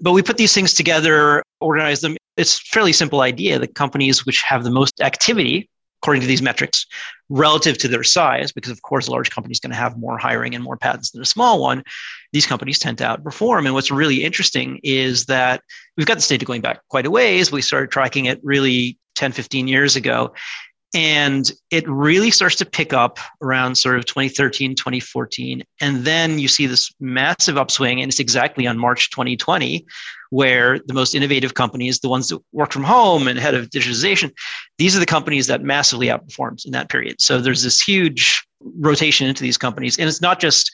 But 0.00 0.12
we 0.12 0.22
put 0.22 0.36
these 0.36 0.54
things 0.54 0.72
together, 0.72 1.42
organize 1.60 2.00
them 2.00 2.16
it's 2.36 2.58
fairly 2.58 2.92
simple 2.92 3.20
idea 3.20 3.58
that 3.58 3.74
companies 3.74 4.24
which 4.24 4.42
have 4.42 4.64
the 4.64 4.70
most 4.70 5.00
activity 5.00 5.68
according 6.02 6.22
to 6.22 6.26
these 6.26 6.40
metrics 6.40 6.86
relative 7.28 7.76
to 7.76 7.86
their 7.86 8.02
size 8.02 8.52
because 8.52 8.72
of 8.72 8.80
course 8.82 9.06
a 9.06 9.10
large 9.10 9.30
company 9.30 9.52
is 9.52 9.60
going 9.60 9.70
to 9.70 9.76
have 9.76 9.98
more 9.98 10.16
hiring 10.16 10.54
and 10.54 10.64
more 10.64 10.76
patents 10.76 11.10
than 11.10 11.20
a 11.20 11.26
small 11.26 11.60
one 11.60 11.82
these 12.32 12.46
companies 12.46 12.78
tend 12.78 12.98
to 12.98 13.04
outperform. 13.04 13.64
And 13.64 13.74
what's 13.74 13.90
really 13.90 14.24
interesting 14.24 14.80
is 14.82 15.26
that 15.26 15.62
we've 15.96 16.06
got 16.06 16.14
this 16.14 16.28
data 16.28 16.44
going 16.44 16.60
back 16.60 16.80
quite 16.88 17.06
a 17.06 17.10
ways. 17.10 17.50
We 17.50 17.62
started 17.62 17.90
tracking 17.90 18.26
it 18.26 18.40
really 18.42 18.98
10 19.16 19.32
15 19.32 19.68
years 19.68 19.96
ago 19.96 20.32
and 20.94 21.52
it 21.70 21.88
really 21.88 22.30
starts 22.30 22.56
to 22.56 22.64
pick 22.64 22.92
up 22.92 23.18
around 23.42 23.76
sort 23.76 23.96
of 23.96 24.06
2013 24.06 24.74
2014 24.74 25.62
and 25.80 26.04
then 26.04 26.38
you 26.38 26.48
see 26.48 26.66
this 26.66 26.92
massive 27.00 27.56
upswing 27.56 28.00
and 28.00 28.10
it's 28.10 28.18
exactly 28.18 28.66
on 28.66 28.78
march 28.78 29.10
2020 29.10 29.86
where 30.30 30.78
the 30.86 30.94
most 30.94 31.14
innovative 31.14 31.54
companies, 31.54 32.00
the 32.00 32.08
ones 32.08 32.28
that 32.28 32.40
work 32.52 32.72
from 32.72 32.84
home 32.84 33.28
and 33.28 33.38
head 33.38 33.54
of 33.54 33.70
digitization, 33.70 34.32
these 34.78 34.96
are 34.96 35.00
the 35.00 35.06
companies 35.06 35.46
that 35.48 35.62
massively 35.62 36.06
outperformed 36.06 36.64
in 36.64 36.72
that 36.72 36.88
period. 36.88 37.20
So 37.20 37.40
there's 37.40 37.62
this 37.62 37.80
huge 37.80 38.44
rotation 38.78 39.28
into 39.28 39.42
these 39.42 39.58
companies. 39.58 39.98
And 39.98 40.08
it's 40.08 40.20
not 40.20 40.40
just 40.40 40.70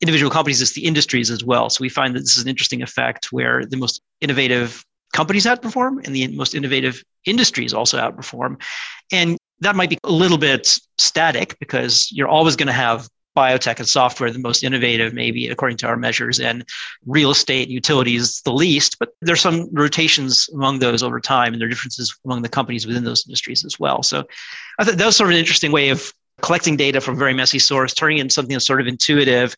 individual 0.00 0.30
companies, 0.30 0.62
it's 0.62 0.72
the 0.72 0.84
industries 0.84 1.30
as 1.30 1.42
well. 1.42 1.70
So 1.70 1.82
we 1.82 1.88
find 1.88 2.14
that 2.14 2.20
this 2.20 2.36
is 2.36 2.42
an 2.42 2.48
interesting 2.48 2.82
effect 2.82 3.32
where 3.32 3.64
the 3.64 3.76
most 3.76 4.00
innovative 4.20 4.84
companies 5.12 5.46
outperform 5.46 6.04
and 6.06 6.14
the 6.14 6.28
most 6.28 6.54
innovative 6.54 7.02
industries 7.24 7.74
also 7.74 7.98
outperform. 7.98 8.60
And 9.10 9.36
that 9.60 9.74
might 9.74 9.90
be 9.90 9.98
a 10.04 10.12
little 10.12 10.38
bit 10.38 10.78
static 10.98 11.58
because 11.58 12.10
you're 12.12 12.28
always 12.28 12.56
going 12.56 12.68
to 12.68 12.72
have 12.72 13.08
biotech 13.38 13.78
and 13.78 13.88
software 13.88 14.30
the 14.30 14.38
most 14.38 14.64
innovative, 14.64 15.14
maybe 15.14 15.48
according 15.48 15.76
to 15.78 15.86
our 15.86 15.96
measures, 15.96 16.40
and 16.40 16.64
real 17.06 17.30
estate 17.30 17.68
utilities 17.68 18.40
the 18.42 18.52
least. 18.52 18.98
But 18.98 19.10
there's 19.20 19.40
some 19.40 19.68
rotations 19.72 20.48
among 20.52 20.80
those 20.80 21.02
over 21.02 21.20
time, 21.20 21.52
and 21.52 21.60
there 21.60 21.68
are 21.68 21.70
differences 21.70 22.14
among 22.24 22.42
the 22.42 22.48
companies 22.48 22.86
within 22.86 23.04
those 23.04 23.24
industries 23.26 23.64
as 23.64 23.78
well. 23.78 24.02
So 24.02 24.24
I 24.78 24.84
thought 24.84 24.96
that 24.96 25.06
was 25.06 25.16
sort 25.16 25.28
of 25.30 25.34
an 25.34 25.38
interesting 25.38 25.70
way 25.70 25.90
of 25.90 26.12
collecting 26.40 26.76
data 26.76 27.00
from 27.00 27.14
a 27.14 27.18
very 27.18 27.34
messy 27.34 27.58
source, 27.58 27.94
turning 27.94 28.18
it 28.18 28.22
into 28.22 28.34
something 28.34 28.54
that's 28.54 28.66
sort 28.66 28.80
of 28.80 28.86
intuitive. 28.86 29.56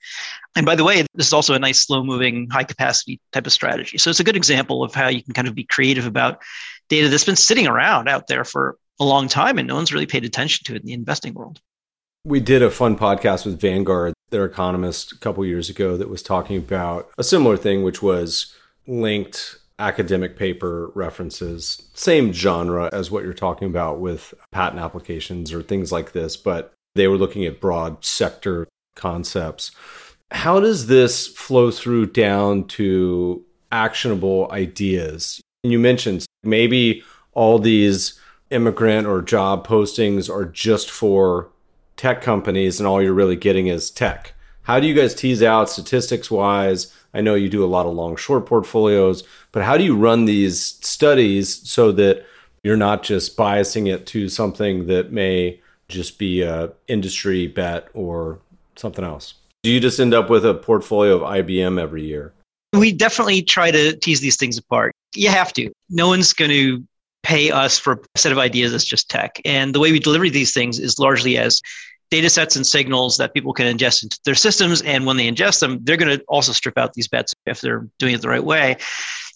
And 0.56 0.66
by 0.66 0.74
the 0.74 0.84
way, 0.84 1.04
this 1.14 1.26
is 1.26 1.32
also 1.32 1.54
a 1.54 1.58
nice, 1.58 1.80
slow 1.80 2.02
moving, 2.04 2.48
high 2.50 2.64
capacity 2.64 3.20
type 3.32 3.46
of 3.46 3.52
strategy. 3.52 3.98
So 3.98 4.10
it's 4.10 4.20
a 4.20 4.24
good 4.24 4.36
example 4.36 4.82
of 4.82 4.94
how 4.94 5.08
you 5.08 5.22
can 5.22 5.34
kind 5.34 5.48
of 5.48 5.54
be 5.54 5.64
creative 5.64 6.06
about 6.06 6.42
data 6.88 7.08
that's 7.08 7.24
been 7.24 7.36
sitting 7.36 7.66
around 7.66 8.08
out 8.08 8.26
there 8.26 8.44
for 8.44 8.76
a 8.98 9.04
long 9.04 9.28
time 9.28 9.58
and 9.58 9.68
no 9.68 9.74
one's 9.74 9.92
really 9.92 10.06
paid 10.06 10.24
attention 10.24 10.64
to 10.64 10.74
it 10.74 10.82
in 10.82 10.86
the 10.86 10.92
investing 10.92 11.34
world. 11.34 11.60
We 12.24 12.38
did 12.38 12.62
a 12.62 12.70
fun 12.70 12.98
podcast 12.98 13.46
with 13.46 13.58
Vanguard, 13.58 14.12
their 14.28 14.44
economist, 14.44 15.12
a 15.12 15.18
couple 15.18 15.42
years 15.46 15.70
ago 15.70 15.96
that 15.96 16.10
was 16.10 16.22
talking 16.22 16.58
about 16.58 17.10
a 17.16 17.24
similar 17.24 17.56
thing, 17.56 17.82
which 17.82 18.02
was 18.02 18.54
linked 18.86 19.56
academic 19.78 20.36
paper 20.36 20.90
references, 20.94 21.88
same 21.94 22.30
genre 22.30 22.90
as 22.92 23.10
what 23.10 23.24
you're 23.24 23.32
talking 23.32 23.68
about 23.68 24.00
with 24.00 24.34
patent 24.52 24.82
applications 24.82 25.50
or 25.50 25.62
things 25.62 25.90
like 25.90 26.12
this, 26.12 26.36
but 26.36 26.74
they 26.94 27.08
were 27.08 27.16
looking 27.16 27.46
at 27.46 27.58
broad 27.58 28.04
sector 28.04 28.68
concepts. 28.96 29.70
How 30.30 30.60
does 30.60 30.88
this 30.88 31.26
flow 31.26 31.70
through 31.70 32.06
down 32.06 32.64
to 32.68 33.42
actionable 33.72 34.46
ideas? 34.52 35.40
And 35.64 35.72
you 35.72 35.78
mentioned 35.78 36.26
maybe 36.42 37.02
all 37.32 37.58
these 37.58 38.20
immigrant 38.50 39.06
or 39.06 39.22
job 39.22 39.66
postings 39.66 40.28
are 40.28 40.44
just 40.44 40.90
for 40.90 41.48
tech 42.00 42.22
companies 42.22 42.80
and 42.80 42.86
all 42.86 43.02
you're 43.02 43.12
really 43.12 43.36
getting 43.36 43.66
is 43.66 43.90
tech. 43.90 44.32
How 44.62 44.80
do 44.80 44.86
you 44.86 44.94
guys 44.94 45.14
tease 45.14 45.42
out 45.42 45.68
statistics 45.68 46.30
wise? 46.30 46.94
I 47.12 47.20
know 47.20 47.34
you 47.34 47.50
do 47.50 47.62
a 47.62 47.66
lot 47.66 47.84
of 47.84 47.92
long 47.92 48.16
short 48.16 48.46
portfolios, 48.46 49.22
but 49.52 49.64
how 49.64 49.76
do 49.76 49.84
you 49.84 49.94
run 49.94 50.24
these 50.24 50.58
studies 50.62 51.68
so 51.68 51.92
that 51.92 52.24
you're 52.62 52.78
not 52.78 53.02
just 53.02 53.36
biasing 53.36 53.86
it 53.86 54.06
to 54.06 54.30
something 54.30 54.86
that 54.86 55.12
may 55.12 55.60
just 55.88 56.18
be 56.18 56.40
a 56.40 56.72
industry 56.88 57.46
bet 57.46 57.88
or 57.92 58.38
something 58.76 59.04
else? 59.04 59.34
Do 59.62 59.70
you 59.70 59.78
just 59.78 60.00
end 60.00 60.14
up 60.14 60.30
with 60.30 60.46
a 60.46 60.54
portfolio 60.54 61.16
of 61.16 61.20
IBM 61.20 61.78
every 61.78 62.04
year? 62.04 62.32
We 62.72 62.92
definitely 62.92 63.42
try 63.42 63.70
to 63.72 63.94
tease 63.94 64.22
these 64.22 64.38
things 64.38 64.56
apart. 64.56 64.94
You 65.14 65.28
have 65.28 65.52
to. 65.52 65.70
No 65.90 66.08
one's 66.08 66.32
going 66.32 66.50
to 66.50 66.82
pay 67.22 67.50
us 67.50 67.78
for 67.78 68.00
a 68.14 68.18
set 68.18 68.32
of 68.32 68.38
ideas 68.38 68.72
that's 68.72 68.84
just 68.84 69.10
tech. 69.10 69.40
And 69.44 69.74
the 69.74 69.80
way 69.80 69.92
we 69.92 69.98
deliver 69.98 70.30
these 70.30 70.54
things 70.54 70.78
is 70.78 70.98
largely 70.98 71.36
as 71.36 71.60
data 72.10 72.28
sets 72.28 72.56
and 72.56 72.66
signals 72.66 73.16
that 73.18 73.32
people 73.34 73.52
can 73.52 73.66
ingest 73.76 74.02
into 74.02 74.18
their 74.24 74.34
systems. 74.34 74.82
And 74.82 75.06
when 75.06 75.16
they 75.16 75.30
ingest 75.30 75.60
them, 75.60 75.78
they're 75.82 75.96
going 75.96 76.18
to 76.18 76.24
also 76.28 76.52
strip 76.52 76.76
out 76.76 76.92
these 76.94 77.08
bets 77.08 77.34
if 77.46 77.60
they're 77.60 77.86
doing 77.98 78.14
it 78.14 78.20
the 78.20 78.28
right 78.28 78.44
way. 78.44 78.76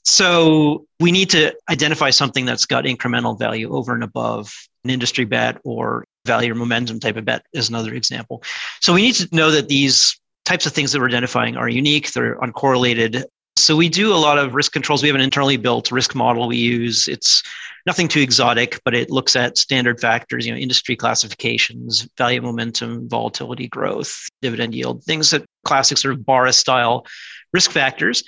So 0.04 0.86
we 1.00 1.12
need 1.12 1.30
to 1.30 1.54
identify 1.70 2.10
something 2.10 2.44
that's 2.44 2.66
got 2.66 2.84
incremental 2.84 3.38
value 3.38 3.74
over 3.74 3.94
and 3.94 4.02
above 4.02 4.52
an 4.84 4.90
industry 4.90 5.24
bet 5.24 5.58
or 5.64 6.04
value 6.26 6.52
or 6.52 6.54
momentum 6.54 7.00
type 7.00 7.16
of 7.16 7.24
bet 7.24 7.44
is 7.52 7.68
another 7.68 7.94
example. 7.94 8.42
So 8.80 8.92
we 8.92 9.02
need 9.02 9.14
to 9.14 9.28
know 9.34 9.50
that 9.50 9.68
these 9.68 10.18
types 10.44 10.66
of 10.66 10.72
things 10.72 10.92
that 10.92 11.00
we're 11.00 11.08
identifying 11.08 11.56
are 11.56 11.68
unique, 11.68 12.12
they're 12.12 12.38
uncorrelated. 12.38 13.24
So 13.56 13.76
we 13.76 13.88
do 13.88 14.12
a 14.12 14.16
lot 14.16 14.38
of 14.38 14.54
risk 14.54 14.72
controls. 14.72 15.02
We 15.02 15.08
have 15.08 15.14
an 15.14 15.22
internally 15.22 15.56
built 15.56 15.92
risk 15.92 16.14
model 16.14 16.48
we 16.48 16.56
use. 16.56 17.06
It's 17.06 17.42
nothing 17.86 18.08
too 18.08 18.20
exotic, 18.20 18.80
but 18.84 18.94
it 18.94 19.10
looks 19.10 19.36
at 19.36 19.58
standard 19.58 20.00
factors, 20.00 20.44
you 20.44 20.52
know, 20.52 20.58
industry 20.58 20.96
classifications, 20.96 22.08
value 22.18 22.42
momentum, 22.42 23.08
volatility, 23.08 23.68
growth, 23.68 24.28
dividend 24.42 24.74
yield, 24.74 25.04
things 25.04 25.30
that 25.30 25.44
classic 25.64 25.98
sort 25.98 26.14
of 26.14 26.26
Barra 26.26 26.52
style 26.52 27.06
risk 27.52 27.70
factors. 27.70 28.24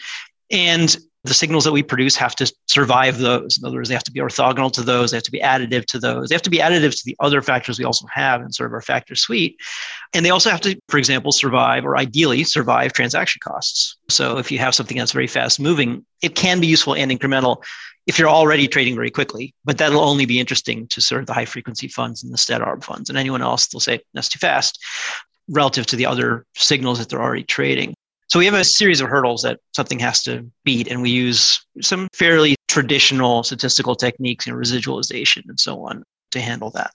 And 0.50 0.96
the 1.26 1.34
signals 1.34 1.64
that 1.64 1.72
we 1.72 1.82
produce 1.82 2.16
have 2.16 2.34
to 2.36 2.52
survive 2.66 3.18
those. 3.18 3.58
In 3.58 3.64
other 3.64 3.76
words, 3.76 3.88
they 3.88 3.94
have 3.94 4.04
to 4.04 4.12
be 4.12 4.20
orthogonal 4.20 4.72
to 4.72 4.82
those, 4.82 5.10
they 5.10 5.16
have 5.16 5.24
to 5.24 5.30
be 5.30 5.40
additive 5.40 5.84
to 5.86 5.98
those, 5.98 6.28
they 6.28 6.34
have 6.34 6.42
to 6.42 6.50
be 6.50 6.58
additive 6.58 6.96
to 6.96 7.02
the 7.04 7.16
other 7.20 7.42
factors 7.42 7.78
we 7.78 7.84
also 7.84 8.06
have 8.12 8.42
in 8.42 8.52
sort 8.52 8.68
of 8.70 8.74
our 8.74 8.80
factor 8.80 9.14
suite. 9.14 9.60
And 10.14 10.24
they 10.24 10.30
also 10.30 10.50
have 10.50 10.60
to, 10.62 10.80
for 10.88 10.98
example, 10.98 11.32
survive 11.32 11.84
or 11.84 11.96
ideally 11.96 12.44
survive 12.44 12.92
transaction 12.92 13.40
costs. 13.42 13.96
So 14.08 14.38
if 14.38 14.50
you 14.50 14.58
have 14.58 14.74
something 14.74 14.96
that's 14.96 15.12
very 15.12 15.26
fast 15.26 15.60
moving, 15.60 16.04
it 16.22 16.34
can 16.34 16.60
be 16.60 16.66
useful 16.66 16.94
and 16.94 17.10
incremental 17.10 17.62
if 18.06 18.18
you're 18.18 18.28
already 18.28 18.68
trading 18.68 18.94
very 18.94 19.10
quickly, 19.10 19.52
but 19.64 19.78
that'll 19.78 20.00
only 20.00 20.26
be 20.26 20.38
interesting 20.38 20.86
to 20.88 21.00
sort 21.00 21.22
of 21.22 21.26
the 21.26 21.34
high 21.34 21.44
frequency 21.44 21.88
funds 21.88 22.22
and 22.22 22.32
the 22.32 22.38
stat 22.38 22.60
arb 22.60 22.84
funds. 22.84 23.08
And 23.08 23.18
anyone 23.18 23.42
else, 23.42 23.66
they'll 23.66 23.80
say 23.80 24.00
that's 24.14 24.28
too 24.28 24.38
fast 24.38 24.78
relative 25.48 25.86
to 25.86 25.96
the 25.96 26.06
other 26.06 26.44
signals 26.56 26.98
that 26.98 27.08
they're 27.08 27.22
already 27.22 27.42
trading. 27.42 27.94
So 28.28 28.38
we 28.38 28.44
have 28.44 28.54
a 28.54 28.64
series 28.64 29.00
of 29.00 29.08
hurdles 29.08 29.42
that 29.42 29.60
something 29.74 29.98
has 30.00 30.22
to 30.24 30.50
beat, 30.64 30.88
and 30.88 31.00
we 31.00 31.10
use 31.10 31.64
some 31.80 32.08
fairly 32.12 32.56
traditional 32.68 33.42
statistical 33.42 33.94
techniques, 33.94 34.46
and 34.46 34.56
residualization 34.56 35.42
and 35.48 35.58
so 35.58 35.86
on 35.86 36.02
to 36.32 36.40
handle 36.40 36.70
that. 36.70 36.90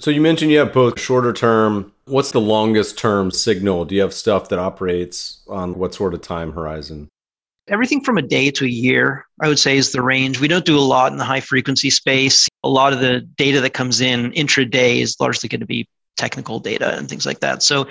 So 0.00 0.10
you 0.10 0.20
mentioned 0.20 0.52
you 0.52 0.58
have 0.58 0.72
both 0.72 1.00
shorter 1.00 1.32
term. 1.32 1.92
What's 2.04 2.30
the 2.30 2.40
longest 2.40 2.96
term 2.96 3.32
signal? 3.32 3.84
Do 3.84 3.96
you 3.96 4.02
have 4.02 4.14
stuff 4.14 4.48
that 4.50 4.58
operates 4.58 5.40
on 5.48 5.74
what 5.76 5.94
sort 5.94 6.14
of 6.14 6.22
time 6.22 6.52
horizon? 6.52 7.08
everything 7.68 8.02
from 8.02 8.18
a 8.18 8.22
day 8.22 8.50
to 8.50 8.64
a 8.64 8.68
year, 8.68 9.26
I 9.40 9.48
would 9.48 9.58
say, 9.58 9.76
is 9.76 9.92
the 9.92 10.02
range. 10.02 10.40
We 10.40 10.48
don't 10.48 10.64
do 10.64 10.78
a 10.78 10.80
lot 10.80 11.12
in 11.12 11.18
the 11.18 11.24
high 11.24 11.40
frequency 11.40 11.90
space. 11.90 12.48
A 12.64 12.68
lot 12.68 12.92
of 12.92 13.00
the 13.00 13.20
data 13.20 13.60
that 13.60 13.74
comes 13.74 14.00
in 14.00 14.32
intraday 14.32 15.00
is 15.00 15.16
largely 15.20 15.48
going 15.48 15.60
to 15.60 15.66
be 15.66 15.88
technical 16.18 16.60
data 16.60 16.96
and 16.98 17.08
things 17.08 17.24
like 17.24 17.40
that. 17.40 17.62
So 17.62 17.86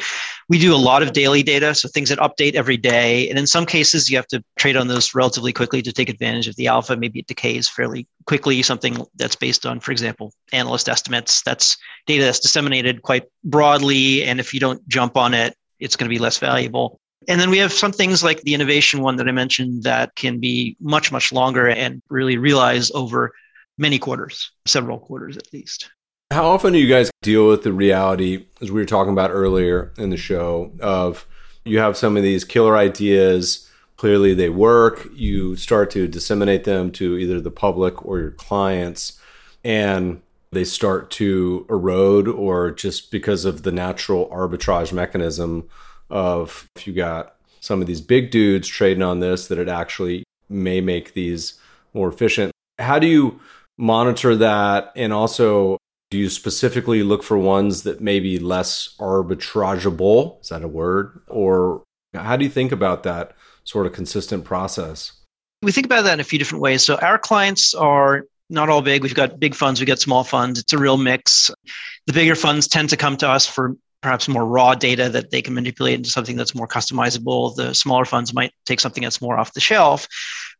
we 0.50 0.60
do 0.60 0.76
a 0.76 0.78
lot 0.78 1.02
of 1.02 1.14
daily 1.14 1.42
data, 1.42 1.74
so 1.74 1.88
things 1.88 2.10
that 2.10 2.20
update 2.20 2.54
every 2.54 2.78
day. 2.78 3.30
And 3.30 3.40
in 3.40 3.48
some 3.48 3.66
cases, 3.66 4.10
you 4.10 4.18
have 4.18 4.28
to 4.28 4.44
trade 4.60 4.78
on 4.78 4.88
those 4.88 5.16
relatively 5.16 5.54
quickly 5.54 5.82
to 5.82 5.92
take 5.92 6.10
advantage 6.10 6.48
of 6.48 6.56
the 6.58 6.68
alpha. 6.68 6.96
Maybe 6.96 7.20
it 7.20 7.28
decays 7.28 7.68
fairly 7.68 8.08
quickly, 8.26 8.62
something 8.62 8.98
that's 9.16 9.36
based 9.36 9.66
on, 9.66 9.80
for 9.80 9.92
example, 9.92 10.34
analyst 10.52 10.90
estimates. 10.90 11.42
That's 11.42 11.78
data 12.06 12.26
that's 12.26 12.40
disseminated 12.40 13.02
quite 13.02 13.24
broadly. 13.44 14.24
And 14.24 14.40
if 14.40 14.54
you 14.54 14.60
don't 14.60 14.86
jump 14.88 15.18
on 15.18 15.34
it, 15.34 15.56
it's 15.80 15.96
going 15.96 16.10
to 16.10 16.14
be 16.14 16.20
less 16.20 16.38
valuable. 16.38 17.00
And 17.28 17.42
then 17.42 17.50
we 17.50 17.58
have 17.58 17.74
some 17.74 17.92
things 17.92 18.24
like 18.24 18.42
the 18.42 18.54
innovation 18.54 19.02
one 19.02 19.16
that 19.18 19.28
I 19.28 19.32
mentioned 19.32 19.84
that 19.84 20.16
can 20.16 20.40
be 20.40 20.78
much, 20.80 21.12
much 21.12 21.34
longer 21.34 21.68
and 21.68 22.02
really 22.10 22.38
realize 22.38 22.92
over 22.92 23.34
many 23.78 24.00
quarters, 24.00 24.52
several 24.66 25.00
quarters 25.00 25.38
at 25.38 25.52
least. 25.54 25.90
How 26.38 26.50
often 26.50 26.74
do 26.74 26.78
you 26.78 26.88
guys 26.88 27.10
deal 27.24 27.48
with 27.48 27.64
the 27.64 27.74
reality, 27.74 28.46
as 28.62 28.72
we 28.72 28.80
were 28.80 28.86
talking 28.86 29.12
about 29.12 29.32
earlier 29.32 29.92
in 29.98 30.12
the 30.12 30.18
show, 30.18 30.72
of 30.80 31.26
you 31.66 31.80
have 31.80 31.98
some 31.98 32.16
of 32.16 32.22
these 32.22 32.44
killer 32.44 32.78
ideas, 32.78 33.68
clearly 33.96 34.36
they 34.36 34.50
work, 34.50 35.08
you 35.16 35.56
start 35.56 35.90
to 35.90 36.08
disseminate 36.08 36.64
them 36.64 36.92
to 36.92 37.18
either 37.18 37.42
the 37.42 37.50
public 37.50 38.06
or 38.06 38.20
your 38.20 38.30
clients, 38.30 39.20
and 39.64 40.22
they 40.52 40.64
start 40.64 41.10
to 41.10 41.66
erode, 41.72 42.28
or 42.28 42.70
just 42.70 43.10
because 43.10 43.44
of 43.44 43.64
the 43.64 43.72
natural 43.72 44.30
arbitrage 44.30 44.94
mechanism 44.94 45.68
of 46.12 46.68
if 46.76 46.86
you 46.86 46.94
got 46.94 47.36
some 47.62 47.82
of 47.82 47.88
these 47.88 48.00
big 48.00 48.30
dudes 48.30 48.68
trading 48.68 49.02
on 49.02 49.22
this, 49.22 49.48
that 49.48 49.58
it 49.58 49.70
actually 49.70 50.24
may 50.50 50.82
make 50.82 51.16
these 51.16 51.60
more 51.96 52.08
efficient. 52.08 52.52
How 52.78 53.00
do 53.00 53.08
you 53.08 53.40
monitor 53.76 54.36
that? 54.36 54.92
And 54.96 55.12
also, 55.12 55.80
do 56.10 56.18
you 56.18 56.30
specifically 56.30 57.04
look 57.04 57.24
for 57.24 57.38
ones 57.38 57.84
that 57.84 58.02
may 58.02 58.20
be 58.20 58.40
less 58.40 58.96
arbitrageable? 59.00 60.42
Is 60.42 60.50
that 60.50 60.64
a 60.64 60.68
word? 60.68 61.22
Or 61.28 61.84
how 62.14 62.38
do 62.38 62.46
you 62.46 62.52
think 62.52 62.72
about 62.72 63.04
that 63.04 63.34
sort 63.64 63.86
of 63.86 63.94
consistent 63.94 64.46
process? 64.46 65.12
We 65.62 65.72
think 65.72 65.86
about 65.86 66.04
that 66.04 66.14
in 66.14 66.20
a 66.20 66.24
few 66.24 66.40
different 66.40 66.62
ways. 66.62 66.84
So 66.84 66.96
our 66.98 67.18
clients 67.18 67.74
are 67.74 68.26
not 68.50 68.70
all 68.70 68.82
big. 68.82 69.04
We've 69.04 69.14
got 69.14 69.40
big 69.40 69.56
funds, 69.56 69.80
we've 69.80 69.88
got 69.88 70.00
small 70.00 70.24
funds. 70.24 70.60
It's 70.60 70.72
a 70.72 70.78
real 70.78 70.98
mix. 70.98 71.52
The 72.06 72.14
bigger 72.14 72.36
funds 72.36 72.68
tend 72.68 72.90
to 72.90 72.98
come 72.98 73.18
to 73.18 73.30
us 73.30 73.46
for 73.46 73.76
perhaps 74.02 74.30
more 74.30 74.46
raw 74.46 74.76
data 74.76 75.10
that 75.10 75.32
they 75.32 75.42
can 75.42 75.54
manipulate 75.54 75.96
into 75.96 76.10
something 76.10 76.38
that's 76.38 76.56
more 76.56 76.68
customizable. 76.68 77.56
The 77.56 77.74
smaller 77.74 78.06
funds 78.06 78.34
might 78.34 78.54
take 78.66 78.80
something 78.80 79.04
that's 79.04 79.22
more 79.22 79.38
off 79.38 79.54
the 79.54 79.60
shelf. 79.60 80.08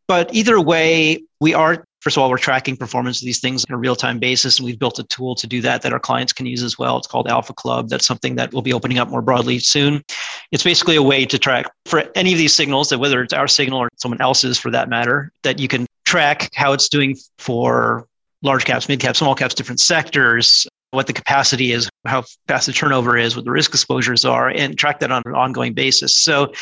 But 0.06 0.34
either 0.34 0.60
way, 0.60 1.22
we 1.40 1.54
are 1.54 1.84
First 2.00 2.16
of 2.16 2.22
all, 2.22 2.30
we're 2.30 2.38
tracking 2.38 2.76
performance 2.76 3.20
of 3.20 3.26
these 3.26 3.40
things 3.40 3.64
on 3.68 3.74
a 3.74 3.78
real 3.78 3.96
time 3.96 4.18
basis, 4.18 4.58
and 4.58 4.66
we've 4.66 4.78
built 4.78 4.98
a 4.98 5.04
tool 5.04 5.34
to 5.34 5.46
do 5.46 5.60
that 5.62 5.82
that 5.82 5.92
our 5.92 5.98
clients 5.98 6.32
can 6.32 6.46
use 6.46 6.62
as 6.62 6.78
well. 6.78 6.96
It's 6.96 7.08
called 7.08 7.28
Alpha 7.28 7.52
Club. 7.52 7.88
That's 7.88 8.06
something 8.06 8.36
that 8.36 8.52
we'll 8.52 8.62
be 8.62 8.72
opening 8.72 8.98
up 8.98 9.08
more 9.08 9.22
broadly 9.22 9.58
soon. 9.58 10.04
It's 10.52 10.62
basically 10.62 10.96
a 10.96 11.02
way 11.02 11.26
to 11.26 11.38
track 11.38 11.66
for 11.86 12.04
any 12.14 12.32
of 12.32 12.38
these 12.38 12.54
signals, 12.54 12.88
that 12.90 12.98
whether 12.98 13.22
it's 13.22 13.32
our 13.32 13.48
signal 13.48 13.80
or 13.80 13.88
someone 13.96 14.20
else's 14.20 14.58
for 14.58 14.70
that 14.70 14.88
matter, 14.88 15.32
that 15.42 15.58
you 15.58 15.66
can 15.66 15.86
track 16.04 16.50
how 16.54 16.72
it's 16.72 16.88
doing 16.88 17.16
for 17.38 18.06
large 18.42 18.64
caps, 18.64 18.88
mid 18.88 19.00
caps, 19.00 19.18
small 19.18 19.34
caps, 19.34 19.54
different 19.54 19.80
sectors, 19.80 20.66
what 20.92 21.06
the 21.06 21.12
capacity 21.12 21.72
is, 21.72 21.90
how 22.06 22.24
fast 22.46 22.66
the 22.66 22.72
turnover 22.72 23.18
is, 23.18 23.36
what 23.36 23.44
the 23.44 23.50
risk 23.50 23.72
exposures 23.72 24.24
are, 24.24 24.48
and 24.48 24.78
track 24.78 25.00
that 25.00 25.10
on 25.10 25.22
an 25.26 25.34
ongoing 25.34 25.74
basis. 25.74 26.16
So 26.16 26.52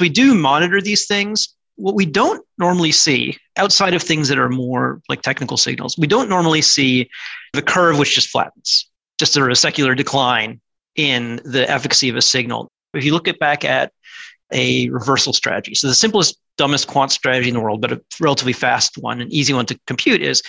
we 0.00 0.08
do 0.08 0.34
monitor 0.34 0.80
these 0.80 1.06
things 1.06 1.55
what 1.76 1.94
we 1.94 2.06
don't 2.06 2.44
normally 2.58 2.92
see 2.92 3.36
outside 3.56 3.94
of 3.94 4.02
things 4.02 4.28
that 4.28 4.38
are 4.38 4.48
more 4.48 5.00
like 5.08 5.22
technical 5.22 5.56
signals, 5.56 5.96
we 5.96 6.06
don't 6.06 6.28
normally 6.28 6.62
see 6.62 7.08
the 7.52 7.62
curve 7.62 7.98
which 7.98 8.14
just 8.14 8.28
flattens, 8.28 8.88
just 9.18 9.32
sort 9.32 9.46
of 9.46 9.52
a 9.52 9.56
secular 9.56 9.94
decline 9.94 10.60
in 10.96 11.40
the 11.44 11.68
efficacy 11.70 12.08
of 12.08 12.16
a 12.16 12.22
signal. 12.22 12.70
If 12.94 13.04
you 13.04 13.12
look 13.12 13.28
at 13.28 13.38
back 13.38 13.64
at 13.64 13.92
a 14.52 14.88
reversal 14.88 15.32
strategy, 15.32 15.74
so 15.74 15.86
the 15.86 15.94
simplest, 15.94 16.38
dumbest 16.56 16.88
quant 16.88 17.12
strategy 17.12 17.48
in 17.48 17.54
the 17.54 17.60
world, 17.60 17.82
but 17.82 17.92
a 17.92 18.00
relatively 18.20 18.54
fast 18.54 18.96
one, 18.96 19.20
an 19.20 19.30
easy 19.30 19.52
one 19.52 19.66
to 19.66 19.78
compute 19.86 20.22
is 20.22 20.42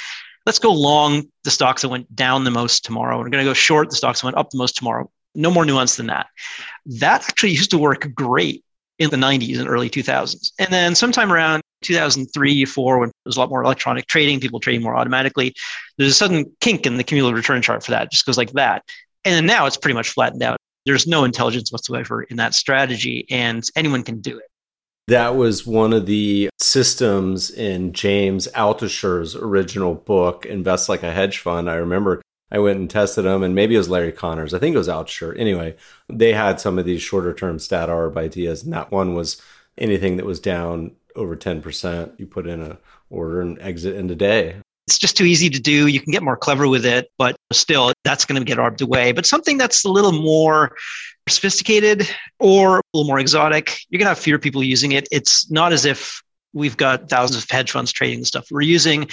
let's 0.45 0.59
go 0.59 0.71
long 0.71 1.27
the 1.43 1.51
stocks 1.51 1.81
that 1.81 1.89
went 1.89 2.13
down 2.15 2.45
the 2.45 2.51
most 2.51 2.85
tomorrow. 2.85 3.17
We're 3.17 3.29
going 3.29 3.43
to 3.43 3.49
go 3.49 3.53
short 3.53 3.89
the 3.89 3.97
stocks 3.97 4.21
that 4.21 4.27
went 4.27 4.37
up 4.37 4.49
the 4.49 4.57
most 4.57 4.77
tomorrow. 4.77 5.11
No 5.35 5.51
more 5.51 5.65
nuance 5.65 5.97
than 5.97 6.07
that. 6.07 6.27
That 6.85 7.27
actually 7.27 7.51
used 7.51 7.71
to 7.71 7.77
work 7.77 8.07
great 8.15 8.63
in 8.99 9.09
the 9.09 9.17
90s 9.17 9.59
and 9.59 9.67
early 9.67 9.89
2000s. 9.89 10.51
And 10.59 10.71
then 10.71 10.95
sometime 10.95 11.31
around 11.31 11.61
2003, 11.83 12.65
4, 12.65 12.99
when 12.99 13.07
there 13.09 13.13
was 13.25 13.37
a 13.37 13.39
lot 13.39 13.49
more 13.49 13.63
electronic 13.63 14.07
trading, 14.07 14.39
people 14.39 14.59
trading 14.59 14.81
more 14.81 14.95
automatically, 14.95 15.53
there's 15.97 16.11
a 16.11 16.15
sudden 16.15 16.51
kink 16.59 16.85
in 16.85 16.97
the 16.97 17.03
cumulative 17.03 17.37
return 17.37 17.61
chart 17.61 17.83
for 17.83 17.91
that. 17.91 18.11
Just 18.11 18.25
goes 18.25 18.37
like 18.37 18.51
that. 18.53 18.83
And 19.25 19.35
then 19.35 19.45
now 19.45 19.65
it's 19.65 19.77
pretty 19.77 19.93
much 19.93 20.09
flattened 20.09 20.43
out. 20.43 20.57
There's 20.85 21.05
no 21.05 21.25
intelligence 21.25 21.71
whatsoever 21.71 22.23
in 22.23 22.37
that 22.37 22.53
strategy, 22.53 23.27
and 23.29 23.63
anyone 23.75 24.03
can 24.03 24.21
do 24.21 24.37
it. 24.37 24.45
That 25.09 25.35
was 25.35 25.65
one 25.65 25.93
of 25.93 26.05
the 26.05 26.49
systems 26.59 27.49
in 27.49 27.93
James 27.93 28.47
Altucher's 28.49 29.35
original 29.35 29.95
book, 29.95 30.45
Invest 30.45 30.89
Like 30.89 31.03
a 31.03 31.11
Hedge 31.11 31.39
Fund. 31.39 31.69
I 31.69 31.75
remember 31.75 32.21
I 32.51 32.59
went 32.59 32.79
and 32.79 32.89
tested 32.89 33.25
them, 33.25 33.43
and 33.43 33.53
maybe 33.53 33.75
it 33.75 33.79
was 33.79 33.89
Larry 33.89 34.11
Connors. 34.11 34.53
I 34.53 34.59
think 34.59 34.73
it 34.73 34.77
was 34.77 34.87
Altucher. 34.87 35.37
Anyway, 35.37 35.75
they 36.07 36.33
had 36.33 36.59
some 36.59 36.79
of 36.79 36.85
these 36.85 37.01
shorter 37.01 37.33
term 37.33 37.59
stat 37.59 37.89
arb 37.89 38.17
ideas, 38.17 38.63
and 38.63 38.73
that 38.73 38.91
one 38.91 39.13
was 39.13 39.41
anything 39.77 40.17
that 40.17 40.25
was 40.25 40.39
down 40.39 40.95
over 41.15 41.35
10%. 41.35 42.19
You 42.19 42.25
put 42.25 42.47
in 42.47 42.61
a 42.61 42.77
order 43.09 43.41
and 43.41 43.59
exit 43.61 43.95
in 43.95 44.09
a 44.09 44.15
day. 44.15 44.57
It's 44.87 44.97
just 44.97 45.17
too 45.17 45.25
easy 45.25 45.49
to 45.49 45.59
do. 45.59 45.87
You 45.87 45.99
can 45.99 46.13
get 46.13 46.23
more 46.23 46.37
clever 46.37 46.67
with 46.69 46.85
it, 46.85 47.11
but 47.17 47.35
still, 47.51 47.91
that's 48.05 48.23
going 48.23 48.39
to 48.39 48.45
get 48.45 48.59
arbed 48.59 48.81
away. 48.81 49.11
But 49.11 49.25
something 49.25 49.57
that's 49.57 49.83
a 49.83 49.89
little 49.89 50.13
more 50.13 50.75
sophisticated 51.27 52.09
or 52.39 52.77
a 52.77 52.81
little 52.93 53.07
more 53.07 53.19
exotic, 53.19 53.77
you're 53.89 53.99
going 53.99 54.05
to 54.05 54.11
have 54.11 54.19
fewer 54.19 54.39
people 54.39 54.63
using 54.63 54.93
it. 54.93 55.05
It's 55.11 55.51
not 55.51 55.73
as 55.73 55.83
if 55.83 56.21
we've 56.57 56.77
got 56.77 57.09
thousands 57.09 57.43
of 57.43 57.49
hedge 57.49 57.71
funds 57.71 57.91
trading 57.91 58.25
stuff 58.25 58.47
we're 58.51 58.61
using. 58.61 59.07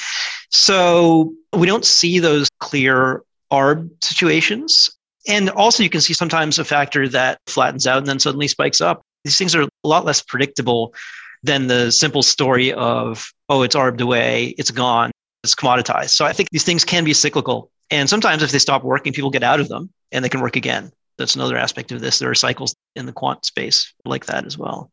So 0.51 1.33
we 1.53 1.67
don't 1.67 1.85
see 1.85 2.19
those 2.19 2.49
clear 2.61 3.23
ARB 3.53 3.91
situations. 4.03 4.91
And 5.27 5.51
also, 5.51 5.83
you 5.83 5.91
can 5.91 6.01
see 6.01 6.13
sometimes 6.13 6.59
a 6.59 6.65
factor 6.65 7.09
that 7.09 7.39
flattens 7.47 7.87
out 7.87 7.99
and 7.99 8.07
then 8.07 8.19
suddenly 8.19 8.49
spikes 8.49 8.81
up. 8.81 9.03
These 9.25 9.39
things 9.39 9.55
are 9.55 9.63
a 9.63 9.69
lot 9.85 10.05
less 10.05 10.21
predictable 10.23 10.95
than 11.43 11.67
the 11.67 11.91
simple 11.91 12.23
story 12.23 12.73
of, 12.73 13.31
oh, 13.49 13.63
it's 13.63 13.77
arbed 13.77 14.01
away, 14.01 14.55
it's 14.59 14.71
gone, 14.71 15.11
it's 15.43 15.55
commoditized. 15.55 16.11
So 16.11 16.25
I 16.25 16.33
think 16.33 16.49
these 16.51 16.65
things 16.65 16.85
can 16.85 17.05
be 17.05 17.15
cyclical. 17.15 17.71
And 17.91 18.09
sometimes 18.09 18.43
if 18.43 18.51
they 18.51 18.59
stop 18.59 18.83
working, 18.83 19.13
people 19.13 19.31
get 19.31 19.43
out 19.43 19.61
of 19.61 19.69
them 19.69 19.91
and 20.11 20.25
they 20.25 20.29
can 20.29 20.41
work 20.41 20.57
again. 20.57 20.91
That's 21.17 21.37
another 21.37 21.57
aspect 21.57 21.93
of 21.93 22.01
this. 22.01 22.19
There 22.19 22.31
are 22.31 22.35
cycles 22.35 22.75
in 22.97 23.07
the 23.07 23.13
quant 23.13 23.45
space 23.45 23.93
like 24.05 24.27
that 24.27 24.47
as 24.47 24.59
well. 24.59 24.91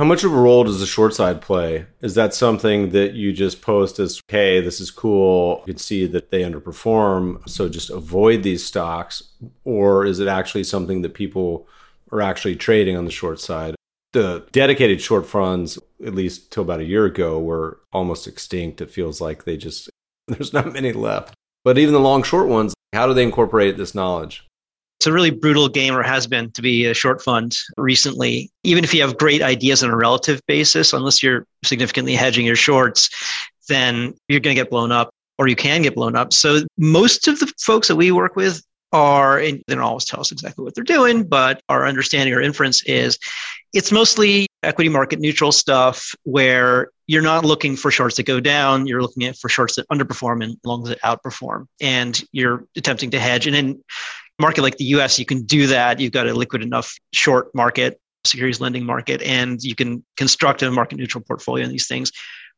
How 0.00 0.06
much 0.06 0.24
of 0.24 0.32
a 0.32 0.40
role 0.40 0.64
does 0.64 0.80
the 0.80 0.86
short 0.86 1.12
side 1.12 1.42
play? 1.42 1.84
Is 2.00 2.14
that 2.14 2.32
something 2.32 2.88
that 2.92 3.12
you 3.12 3.34
just 3.34 3.60
post 3.60 3.98
as, 3.98 4.18
hey, 4.28 4.58
this 4.62 4.80
is 4.80 4.90
cool? 4.90 5.62
You 5.66 5.74
can 5.74 5.78
see 5.78 6.06
that 6.06 6.30
they 6.30 6.40
underperform, 6.40 7.46
so 7.46 7.68
just 7.68 7.90
avoid 7.90 8.42
these 8.42 8.64
stocks. 8.64 9.22
Or 9.62 10.06
is 10.06 10.18
it 10.18 10.26
actually 10.26 10.64
something 10.64 11.02
that 11.02 11.12
people 11.12 11.68
are 12.12 12.22
actually 12.22 12.56
trading 12.56 12.96
on 12.96 13.04
the 13.04 13.10
short 13.10 13.40
side? 13.40 13.74
The 14.14 14.46
dedicated 14.52 15.02
short 15.02 15.26
funds, 15.26 15.78
at 16.02 16.14
least 16.14 16.50
till 16.50 16.62
about 16.62 16.80
a 16.80 16.84
year 16.84 17.04
ago, 17.04 17.38
were 17.38 17.80
almost 17.92 18.26
extinct. 18.26 18.80
It 18.80 18.90
feels 18.90 19.20
like 19.20 19.44
they 19.44 19.58
just, 19.58 19.90
there's 20.28 20.54
not 20.54 20.72
many 20.72 20.94
left. 20.94 21.34
But 21.62 21.76
even 21.76 21.92
the 21.92 22.00
long 22.00 22.22
short 22.22 22.48
ones, 22.48 22.72
how 22.94 23.06
do 23.06 23.12
they 23.12 23.22
incorporate 23.22 23.76
this 23.76 23.94
knowledge? 23.94 24.48
It's 25.00 25.06
a 25.06 25.12
really 25.14 25.30
brutal 25.30 25.66
game 25.66 25.96
or 25.96 26.02
has 26.02 26.26
been 26.26 26.50
to 26.50 26.60
be 26.60 26.84
a 26.84 26.92
short 26.92 27.22
fund 27.22 27.56
recently. 27.78 28.50
Even 28.64 28.84
if 28.84 28.92
you 28.92 29.00
have 29.00 29.16
great 29.16 29.40
ideas 29.40 29.82
on 29.82 29.88
a 29.88 29.96
relative 29.96 30.42
basis, 30.46 30.92
unless 30.92 31.22
you're 31.22 31.46
significantly 31.64 32.14
hedging 32.14 32.44
your 32.44 32.54
shorts, 32.54 33.08
then 33.70 34.12
you're 34.28 34.40
going 34.40 34.54
to 34.54 34.60
get 34.60 34.68
blown 34.68 34.92
up 34.92 35.08
or 35.38 35.48
you 35.48 35.56
can 35.56 35.80
get 35.80 35.94
blown 35.94 36.16
up. 36.16 36.34
So 36.34 36.66
most 36.76 37.28
of 37.28 37.40
the 37.40 37.50
folks 37.58 37.88
that 37.88 37.96
we 37.96 38.12
work 38.12 38.36
with 38.36 38.62
are, 38.92 39.38
and 39.38 39.62
they 39.66 39.74
don't 39.74 39.84
always 39.84 40.04
tell 40.04 40.20
us 40.20 40.32
exactly 40.32 40.64
what 40.64 40.74
they're 40.74 40.84
doing, 40.84 41.22
but 41.24 41.62
our 41.70 41.86
understanding 41.86 42.34
or 42.34 42.42
inference 42.42 42.82
is 42.84 43.18
it's 43.72 43.90
mostly 43.90 44.48
equity 44.62 44.90
market 44.90 45.18
neutral 45.18 45.50
stuff 45.50 46.14
where 46.24 46.90
you're 47.06 47.22
not 47.22 47.46
looking 47.46 47.74
for 47.74 47.90
shorts 47.90 48.16
that 48.16 48.26
go 48.26 48.38
down. 48.38 48.86
You're 48.86 49.00
looking 49.00 49.24
at 49.24 49.38
for 49.38 49.48
shorts 49.48 49.76
that 49.76 49.88
underperform 49.88 50.44
and 50.44 50.58
long 50.62 50.82
as 50.82 50.90
it 50.90 51.00
outperform. 51.02 51.68
And 51.80 52.22
you're 52.32 52.66
attempting 52.76 53.12
to 53.12 53.18
hedge. 53.18 53.46
And 53.46 53.56
then 53.56 53.82
market 54.40 54.62
like 54.62 54.76
the 54.76 54.84
US, 54.96 55.18
you 55.18 55.24
can 55.24 55.42
do 55.42 55.66
that. 55.68 56.00
You've 56.00 56.12
got 56.12 56.26
a 56.26 56.34
liquid 56.34 56.62
enough 56.62 56.94
short 57.12 57.54
market, 57.54 58.00
securities 58.24 58.60
lending 58.60 58.84
market, 58.84 59.22
and 59.22 59.62
you 59.62 59.74
can 59.74 60.04
construct 60.16 60.62
a 60.62 60.70
market 60.70 60.96
neutral 60.96 61.22
portfolio 61.22 61.64
in 61.64 61.70
these 61.70 61.86
things. 61.86 62.12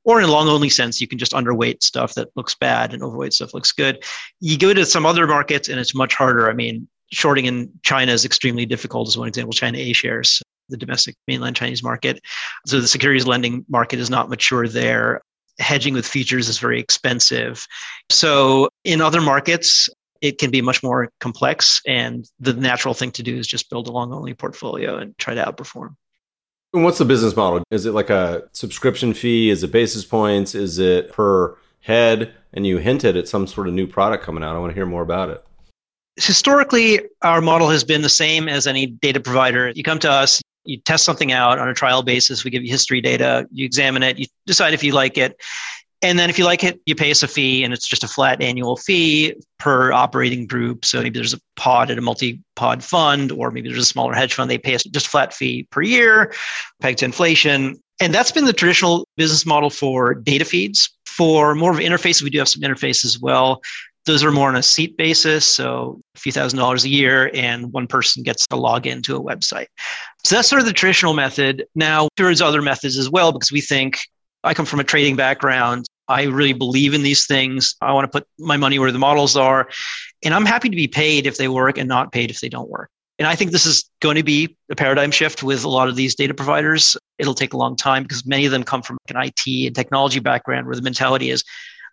Or 0.04 0.18
in 0.18 0.28
a 0.28 0.32
long 0.32 0.48
only 0.48 0.68
sense, 0.68 1.00
you 1.00 1.06
can 1.06 1.18
just 1.18 1.32
underweight 1.32 1.82
stuff 1.82 2.14
that 2.14 2.28
looks 2.34 2.56
bad 2.56 2.92
and 2.92 3.02
overweight 3.02 3.32
stuff 3.32 3.54
looks 3.54 3.70
good. 3.70 4.02
You 4.40 4.58
go 4.58 4.74
to 4.74 4.84
some 4.84 5.06
other 5.06 5.26
markets 5.26 5.68
and 5.68 5.78
it's 5.78 5.94
much 5.94 6.14
harder. 6.14 6.50
I 6.50 6.54
mean, 6.54 6.88
shorting 7.12 7.46
in 7.46 7.70
China 7.82 8.10
is 8.10 8.24
extremely 8.24 8.66
difficult, 8.66 9.06
as 9.08 9.16
one 9.16 9.28
example, 9.28 9.52
China 9.52 9.78
A 9.78 9.92
shares, 9.92 10.42
the 10.68 10.76
domestic 10.76 11.14
mainland 11.28 11.54
Chinese 11.54 11.82
market. 11.82 12.20
So 12.66 12.80
the 12.80 12.88
securities 12.88 13.26
lending 13.26 13.64
market 13.68 14.00
is 14.00 14.10
not 14.10 14.28
mature 14.28 14.66
there. 14.66 15.22
Hedging 15.60 15.94
with 15.94 16.06
futures 16.06 16.48
is 16.48 16.58
very 16.58 16.80
expensive. 16.80 17.64
So 18.10 18.70
in 18.84 19.00
other 19.00 19.20
markets, 19.20 19.88
it 20.22 20.38
can 20.38 20.50
be 20.50 20.62
much 20.62 20.82
more 20.82 21.10
complex. 21.20 21.82
And 21.86 22.26
the 22.40 22.54
natural 22.54 22.94
thing 22.94 23.10
to 23.12 23.22
do 23.22 23.36
is 23.36 23.46
just 23.46 23.68
build 23.68 23.88
a 23.88 23.92
long 23.92 24.14
only 24.14 24.32
portfolio 24.32 24.96
and 24.96 25.18
try 25.18 25.34
to 25.34 25.44
outperform. 25.44 25.96
And 26.72 26.84
what's 26.84 26.98
the 26.98 27.04
business 27.04 27.36
model? 27.36 27.62
Is 27.70 27.84
it 27.84 27.92
like 27.92 28.08
a 28.08 28.44
subscription 28.52 29.12
fee? 29.12 29.50
Is 29.50 29.62
it 29.62 29.72
basis 29.72 30.06
points? 30.06 30.54
Is 30.54 30.78
it 30.78 31.12
per 31.12 31.58
head? 31.80 32.32
And 32.54 32.66
you 32.66 32.78
hinted 32.78 33.16
at 33.16 33.28
some 33.28 33.46
sort 33.46 33.68
of 33.68 33.74
new 33.74 33.86
product 33.86 34.24
coming 34.24 34.42
out. 34.42 34.56
I 34.56 34.58
want 34.58 34.70
to 34.70 34.74
hear 34.74 34.86
more 34.86 35.02
about 35.02 35.28
it. 35.28 35.44
Historically, 36.16 37.00
our 37.22 37.40
model 37.40 37.68
has 37.68 37.84
been 37.84 38.02
the 38.02 38.08
same 38.08 38.48
as 38.48 38.66
any 38.66 38.86
data 38.86 39.18
provider. 39.18 39.70
You 39.70 39.82
come 39.82 39.98
to 40.00 40.10
us, 40.10 40.40
you 40.64 40.78
test 40.78 41.04
something 41.04 41.32
out 41.32 41.58
on 41.58 41.68
a 41.68 41.74
trial 41.74 42.02
basis. 42.02 42.44
We 42.44 42.50
give 42.50 42.62
you 42.62 42.70
history 42.70 43.00
data, 43.00 43.46
you 43.50 43.64
examine 43.64 44.02
it, 44.02 44.18
you 44.18 44.26
decide 44.46 44.74
if 44.74 44.84
you 44.84 44.92
like 44.92 45.18
it. 45.18 45.40
And 46.02 46.18
then 46.18 46.28
if 46.28 46.38
you 46.38 46.44
like 46.44 46.64
it, 46.64 46.80
you 46.84 46.96
pay 46.96 47.12
us 47.12 47.22
a 47.22 47.28
fee, 47.28 47.62
and 47.62 47.72
it's 47.72 47.86
just 47.86 48.02
a 48.02 48.08
flat 48.08 48.42
annual 48.42 48.76
fee 48.76 49.34
per 49.58 49.92
operating 49.92 50.46
group. 50.46 50.84
So 50.84 51.00
maybe 51.00 51.18
there's 51.18 51.34
a 51.34 51.40
pod 51.54 51.90
at 51.90 51.98
a 51.98 52.00
multi-pod 52.00 52.82
fund, 52.82 53.30
or 53.30 53.52
maybe 53.52 53.68
there's 53.68 53.82
a 53.82 53.86
smaller 53.86 54.12
hedge 54.12 54.34
fund. 54.34 54.50
They 54.50 54.58
pay 54.58 54.74
us 54.74 54.82
just 54.82 55.06
a 55.06 55.10
flat 55.10 55.32
fee 55.32 55.68
per 55.70 55.80
year, 55.80 56.34
pegged 56.80 56.98
to 56.98 57.04
inflation. 57.04 57.80
And 58.00 58.12
that's 58.12 58.32
been 58.32 58.46
the 58.46 58.52
traditional 58.52 59.06
business 59.16 59.46
model 59.46 59.70
for 59.70 60.14
data 60.14 60.44
feeds. 60.44 60.90
For 61.06 61.54
more 61.54 61.70
of 61.70 61.78
interfaces, 61.78 62.22
we 62.22 62.30
do 62.30 62.38
have 62.38 62.48
some 62.48 62.62
interfaces 62.62 63.04
as 63.04 63.20
well. 63.20 63.60
Those 64.04 64.24
are 64.24 64.32
more 64.32 64.48
on 64.48 64.56
a 64.56 64.62
seat 64.64 64.96
basis, 64.96 65.44
so 65.44 66.00
a 66.16 66.18
few 66.18 66.32
thousand 66.32 66.58
dollars 66.58 66.84
a 66.84 66.88
year, 66.88 67.30
and 67.32 67.72
one 67.72 67.86
person 67.86 68.24
gets 68.24 68.48
to 68.48 68.56
log 68.56 68.88
into 68.88 69.14
a 69.14 69.22
website. 69.22 69.66
So 70.24 70.34
that's 70.34 70.48
sort 70.48 70.58
of 70.58 70.66
the 70.66 70.72
traditional 70.72 71.14
method. 71.14 71.66
Now, 71.76 72.08
there's 72.16 72.42
other 72.42 72.62
methods 72.62 72.98
as 72.98 73.08
well 73.08 73.30
because 73.30 73.52
we 73.52 73.60
think 73.60 74.00
I 74.42 74.54
come 74.54 74.66
from 74.66 74.80
a 74.80 74.84
trading 74.84 75.14
background. 75.14 75.86
I 76.08 76.24
really 76.24 76.52
believe 76.52 76.94
in 76.94 77.02
these 77.02 77.26
things. 77.26 77.76
I 77.80 77.92
want 77.92 78.10
to 78.10 78.18
put 78.18 78.26
my 78.38 78.56
money 78.56 78.78
where 78.78 78.92
the 78.92 78.98
models 78.98 79.36
are. 79.36 79.68
And 80.24 80.34
I'm 80.34 80.46
happy 80.46 80.68
to 80.68 80.76
be 80.76 80.88
paid 80.88 81.26
if 81.26 81.36
they 81.36 81.48
work 81.48 81.78
and 81.78 81.88
not 81.88 82.12
paid 82.12 82.30
if 82.30 82.40
they 82.40 82.48
don't 82.48 82.68
work. 82.68 82.90
And 83.18 83.28
I 83.28 83.36
think 83.36 83.52
this 83.52 83.66
is 83.66 83.88
going 84.00 84.16
to 84.16 84.22
be 84.22 84.56
a 84.70 84.74
paradigm 84.74 85.10
shift 85.10 85.42
with 85.42 85.64
a 85.64 85.68
lot 85.68 85.88
of 85.88 85.96
these 85.96 86.14
data 86.14 86.34
providers. 86.34 86.96
It'll 87.18 87.34
take 87.34 87.52
a 87.52 87.56
long 87.56 87.76
time 87.76 88.02
because 88.02 88.26
many 88.26 88.46
of 88.46 88.52
them 88.52 88.64
come 88.64 88.82
from 88.82 88.98
an 89.08 89.16
IT 89.16 89.66
and 89.66 89.74
technology 89.74 90.18
background 90.18 90.66
where 90.66 90.74
the 90.74 90.82
mentality 90.82 91.30
is, 91.30 91.44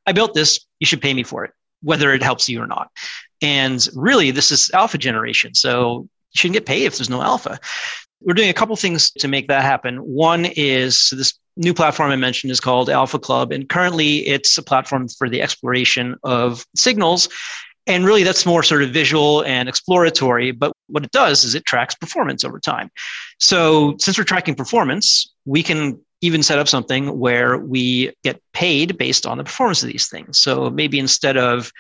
I 0.08 0.12
built 0.12 0.34
this, 0.34 0.66
you 0.80 0.88
should 0.88 1.02
pay 1.02 1.14
me 1.14 1.24
for 1.24 1.46
it, 1.46 1.52
whether 1.84 2.14
it 2.14 2.24
helps 2.24 2.50
you 2.50 2.62
or 2.62 2.68
not. 2.68 2.90
And 3.42 3.88
really, 3.96 4.32
this 4.32 4.52
is 4.52 4.72
alpha 4.72 4.98
generation. 4.98 5.54
So 5.54 6.08
you 6.32 6.38
shouldn't 6.40 6.56
get 6.56 6.66
paid 6.66 6.86
if 6.86 6.98
there's 6.98 7.10
no 7.10 7.22
alpha. 7.22 7.60
We're 8.22 8.34
doing 8.34 8.50
a 8.50 8.54
couple 8.54 8.76
things 8.76 9.12
to 9.12 9.28
make 9.28 9.48
that 9.50 9.64
happen. 9.64 9.98
One 9.98 10.46
is 10.46 11.14
this 11.16 11.34
new 11.60 11.74
platform 11.74 12.10
I 12.10 12.16
mentioned 12.16 12.52
is 12.52 12.60
called 12.60 12.90
Alpha 12.90 13.20
Club. 13.20 13.52
And 13.52 13.68
currently, 13.70 14.26
it's 14.26 14.58
a 14.58 14.64
platform 14.64 15.08
for 15.10 15.30
the 15.30 15.42
exploration 15.42 16.16
of 16.24 16.66
signals. 16.76 17.30
And 17.86 18.06
really, 18.06 18.24
that's 18.24 18.46
more 18.46 18.64
sort 18.64 18.82
of 18.82 18.92
visual 18.92 19.44
and 19.44 19.68
exploratory. 19.68 20.52
But 20.52 20.72
what 20.88 21.04
it 21.04 21.12
does 21.12 21.44
is 21.44 21.56
it 21.56 21.66
tracks 21.66 21.96
performance 21.96 22.44
over 22.44 22.60
time. 22.60 22.90
So, 23.40 23.96
since 24.00 24.18
we're 24.18 24.24
tracking 24.24 24.56
performance, 24.56 25.32
we 25.46 25.62
can 25.62 26.00
even 26.22 26.44
set 26.44 26.60
up 26.60 26.68
something 26.68 27.18
where 27.20 27.58
we 27.58 28.14
get 28.24 28.42
paid 28.54 28.98
based 28.98 29.26
on 29.26 29.38
the 29.38 29.44
performance 29.44 29.84
of 29.84 29.90
these 29.90 30.08
things. 30.08 30.40
So, 30.40 30.70
maybe 30.70 31.00
instead 31.00 31.36
of 31.36 31.72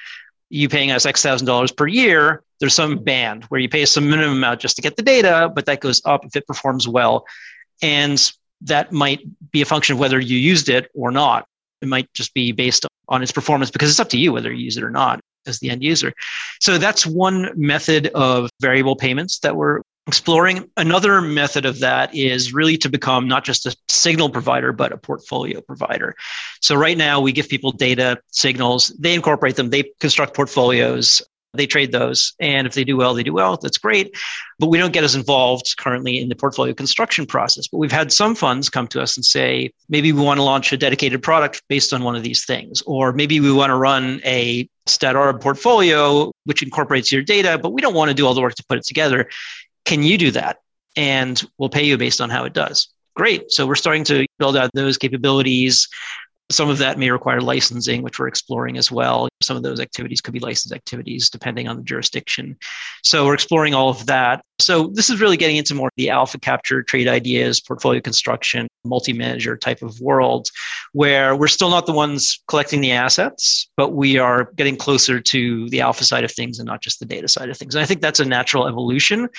you 0.49 0.67
paying 0.67 0.91
us 0.91 1.05
X 1.05 1.21
thousand 1.21 1.47
dollars 1.47 1.71
per 1.71 1.87
year, 1.87 2.43
there's 2.59 2.73
some 2.73 2.97
band 2.97 3.45
where 3.45 3.61
you 3.61 3.69
pay 3.69 3.85
some 3.85 4.09
minimum 4.09 4.37
amount 4.37 4.59
just 4.61 4.75
to 4.75 4.81
get 4.81 4.97
the 4.97 5.03
data, 5.03 5.51
but 5.53 5.67
that 5.67 5.79
goes 5.79 6.01
up 6.05 6.25
if 6.25 6.35
it 6.35 6.47
performs 6.47 6.87
well. 6.87 7.25
And 7.81 8.19
that 8.61 8.91
might 8.91 9.21
be 9.51 9.61
a 9.61 9.65
function 9.65 9.93
of 9.93 9.99
whether 9.99 10.19
you 10.19 10.37
used 10.37 10.69
it 10.69 10.89
or 10.93 11.11
not. 11.11 11.45
It 11.81 11.87
might 11.87 12.11
just 12.13 12.33
be 12.33 12.51
based 12.51 12.85
on 13.07 13.23
its 13.23 13.31
performance 13.31 13.71
because 13.71 13.89
it's 13.89 13.99
up 13.99 14.09
to 14.09 14.17
you 14.17 14.33
whether 14.33 14.51
you 14.51 14.65
use 14.65 14.77
it 14.77 14.83
or 14.83 14.89
not 14.91 15.21
as 15.47 15.59
the 15.59 15.69
end 15.69 15.83
user. 15.83 16.13
So 16.59 16.77
that's 16.77 17.05
one 17.05 17.51
method 17.55 18.07
of 18.07 18.49
variable 18.59 18.95
payments 18.95 19.39
that 19.39 19.55
we're 19.55 19.81
exploring. 20.07 20.69
Another 20.75 21.21
method 21.21 21.65
of 21.65 21.79
that 21.79 22.13
is 22.15 22.53
really 22.53 22.77
to 22.77 22.89
become 22.89 23.27
not 23.27 23.45
just 23.45 23.65
a 23.65 23.75
signal 23.87 24.29
provider, 24.29 24.73
but 24.73 24.91
a 24.91 24.97
portfolio 24.97 25.61
provider. 25.61 26.15
So 26.61 26.75
right 26.75 26.97
now 26.97 27.21
we 27.21 27.31
give 27.31 27.47
people 27.47 27.71
data 27.71 28.19
signals, 28.31 28.89
they 28.99 29.13
incorporate 29.13 29.55
them, 29.55 29.69
they 29.69 29.91
construct 29.99 30.35
portfolios 30.35 31.21
they 31.53 31.65
trade 31.65 31.91
those. 31.91 32.33
And 32.39 32.67
if 32.67 32.73
they 32.73 32.83
do 32.83 32.95
well, 32.97 33.13
they 33.13 33.23
do 33.23 33.33
well. 33.33 33.57
That's 33.57 33.77
great. 33.77 34.15
But 34.59 34.67
we 34.67 34.77
don't 34.77 34.93
get 34.93 35.03
as 35.03 35.15
involved 35.15 35.75
currently 35.77 36.19
in 36.19 36.29
the 36.29 36.35
portfolio 36.35 36.73
construction 36.73 37.25
process. 37.25 37.67
But 37.67 37.77
we've 37.77 37.91
had 37.91 38.11
some 38.11 38.35
funds 38.35 38.69
come 38.69 38.87
to 38.89 39.01
us 39.01 39.17
and 39.17 39.25
say, 39.25 39.71
maybe 39.89 40.11
we 40.11 40.21
want 40.21 40.37
to 40.37 40.43
launch 40.43 40.71
a 40.71 40.77
dedicated 40.77 41.23
product 41.23 41.63
based 41.67 41.93
on 41.93 42.03
one 42.03 42.15
of 42.15 42.23
these 42.23 42.45
things. 42.45 42.81
Or 42.83 43.11
maybe 43.13 43.39
we 43.39 43.51
want 43.51 43.71
to 43.71 43.75
run 43.75 44.21
a 44.23 44.69
StatArb 44.87 45.41
portfolio, 45.41 46.31
which 46.45 46.63
incorporates 46.63 47.11
your 47.11 47.21
data, 47.21 47.57
but 47.57 47.71
we 47.71 47.81
don't 47.81 47.95
want 47.95 48.09
to 48.09 48.15
do 48.15 48.25
all 48.25 48.33
the 48.33 48.41
work 48.41 48.55
to 48.55 48.65
put 48.67 48.77
it 48.77 48.85
together. 48.85 49.29
Can 49.85 50.03
you 50.03 50.17
do 50.17 50.31
that? 50.31 50.57
And 50.95 51.41
we'll 51.57 51.69
pay 51.69 51.83
you 51.83 51.97
based 51.97 52.21
on 52.21 52.29
how 52.29 52.45
it 52.45 52.53
does. 52.53 52.89
Great. 53.15 53.51
So 53.51 53.67
we're 53.67 53.75
starting 53.75 54.03
to 54.05 54.25
build 54.37 54.55
out 54.55 54.69
those 54.73 54.97
capabilities. 54.97 55.87
Some 56.51 56.69
of 56.69 56.79
that 56.79 56.97
may 56.97 57.11
require 57.11 57.41
licensing, 57.41 58.01
which 58.01 58.17
we're 58.17 58.27
exploring 58.27 58.77
as 58.77 58.91
well. 58.91 59.29
Some 59.41 59.55
of 59.55 59.63
those 59.63 59.79
activities 59.79 60.19
could 60.19 60.33
be 60.33 60.39
licensed 60.39 60.73
activities 60.73 61.29
depending 61.29 61.67
on 61.67 61.77
the 61.77 61.83
jurisdiction. 61.83 62.57
So 63.03 63.25
we're 63.25 63.35
exploring 63.35 63.75
all 63.75 63.89
of 63.89 64.07
that. 64.07 64.41
So 64.59 64.87
this 64.87 65.09
is 65.09 65.21
really 65.21 65.37
getting 65.37 65.57
into 65.57 65.75
more 65.75 65.89
the 65.95 66.09
alpha 66.09 66.39
capture, 66.39 66.83
trade 66.83 67.07
ideas, 67.07 67.61
portfolio 67.61 68.01
construction, 68.01 68.67
multi-manager 68.83 69.57
type 69.57 69.81
of 69.81 69.99
world 70.01 70.49
where 70.93 71.35
we're 71.35 71.47
still 71.47 71.69
not 71.69 71.85
the 71.85 71.93
ones 71.93 72.41
collecting 72.47 72.81
the 72.81 72.91
assets, 72.91 73.69
but 73.77 73.93
we 73.93 74.17
are 74.17 74.51
getting 74.55 74.75
closer 74.75 75.19
to 75.19 75.69
the 75.69 75.81
alpha 75.81 76.03
side 76.03 76.23
of 76.23 76.31
things 76.31 76.59
and 76.59 76.67
not 76.67 76.81
just 76.81 76.99
the 76.99 77.05
data 77.05 77.27
side 77.27 77.49
of 77.49 77.57
things. 77.57 77.75
And 77.75 77.83
I 77.83 77.85
think 77.85 78.01
that's 78.01 78.19
a 78.19 78.25
natural 78.25 78.67
evolution 78.67 79.29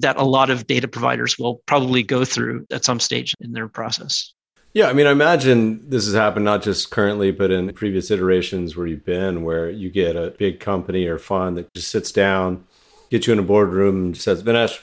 that 0.00 0.16
a 0.16 0.24
lot 0.24 0.50
of 0.50 0.66
data 0.66 0.88
providers 0.88 1.38
will 1.38 1.62
probably 1.66 2.02
go 2.02 2.24
through 2.24 2.66
at 2.70 2.84
some 2.84 3.00
stage 3.00 3.34
in 3.40 3.52
their 3.52 3.68
process. 3.68 4.32
Yeah, 4.76 4.88
I 4.88 4.92
mean, 4.92 5.06
I 5.06 5.10
imagine 5.10 5.88
this 5.88 6.04
has 6.04 6.12
happened 6.12 6.44
not 6.44 6.62
just 6.62 6.90
currently, 6.90 7.30
but 7.30 7.50
in 7.50 7.72
previous 7.72 8.10
iterations 8.10 8.76
where 8.76 8.86
you've 8.86 9.06
been, 9.06 9.42
where 9.42 9.70
you 9.70 9.88
get 9.88 10.16
a 10.16 10.34
big 10.36 10.60
company 10.60 11.06
or 11.06 11.18
fund 11.18 11.56
that 11.56 11.72
just 11.72 11.88
sits 11.88 12.12
down, 12.12 12.66
gets 13.08 13.26
you 13.26 13.32
in 13.32 13.38
a 13.38 13.42
boardroom, 13.42 13.96
and 13.96 14.16
says, 14.18 14.42
Vinesh, 14.42 14.82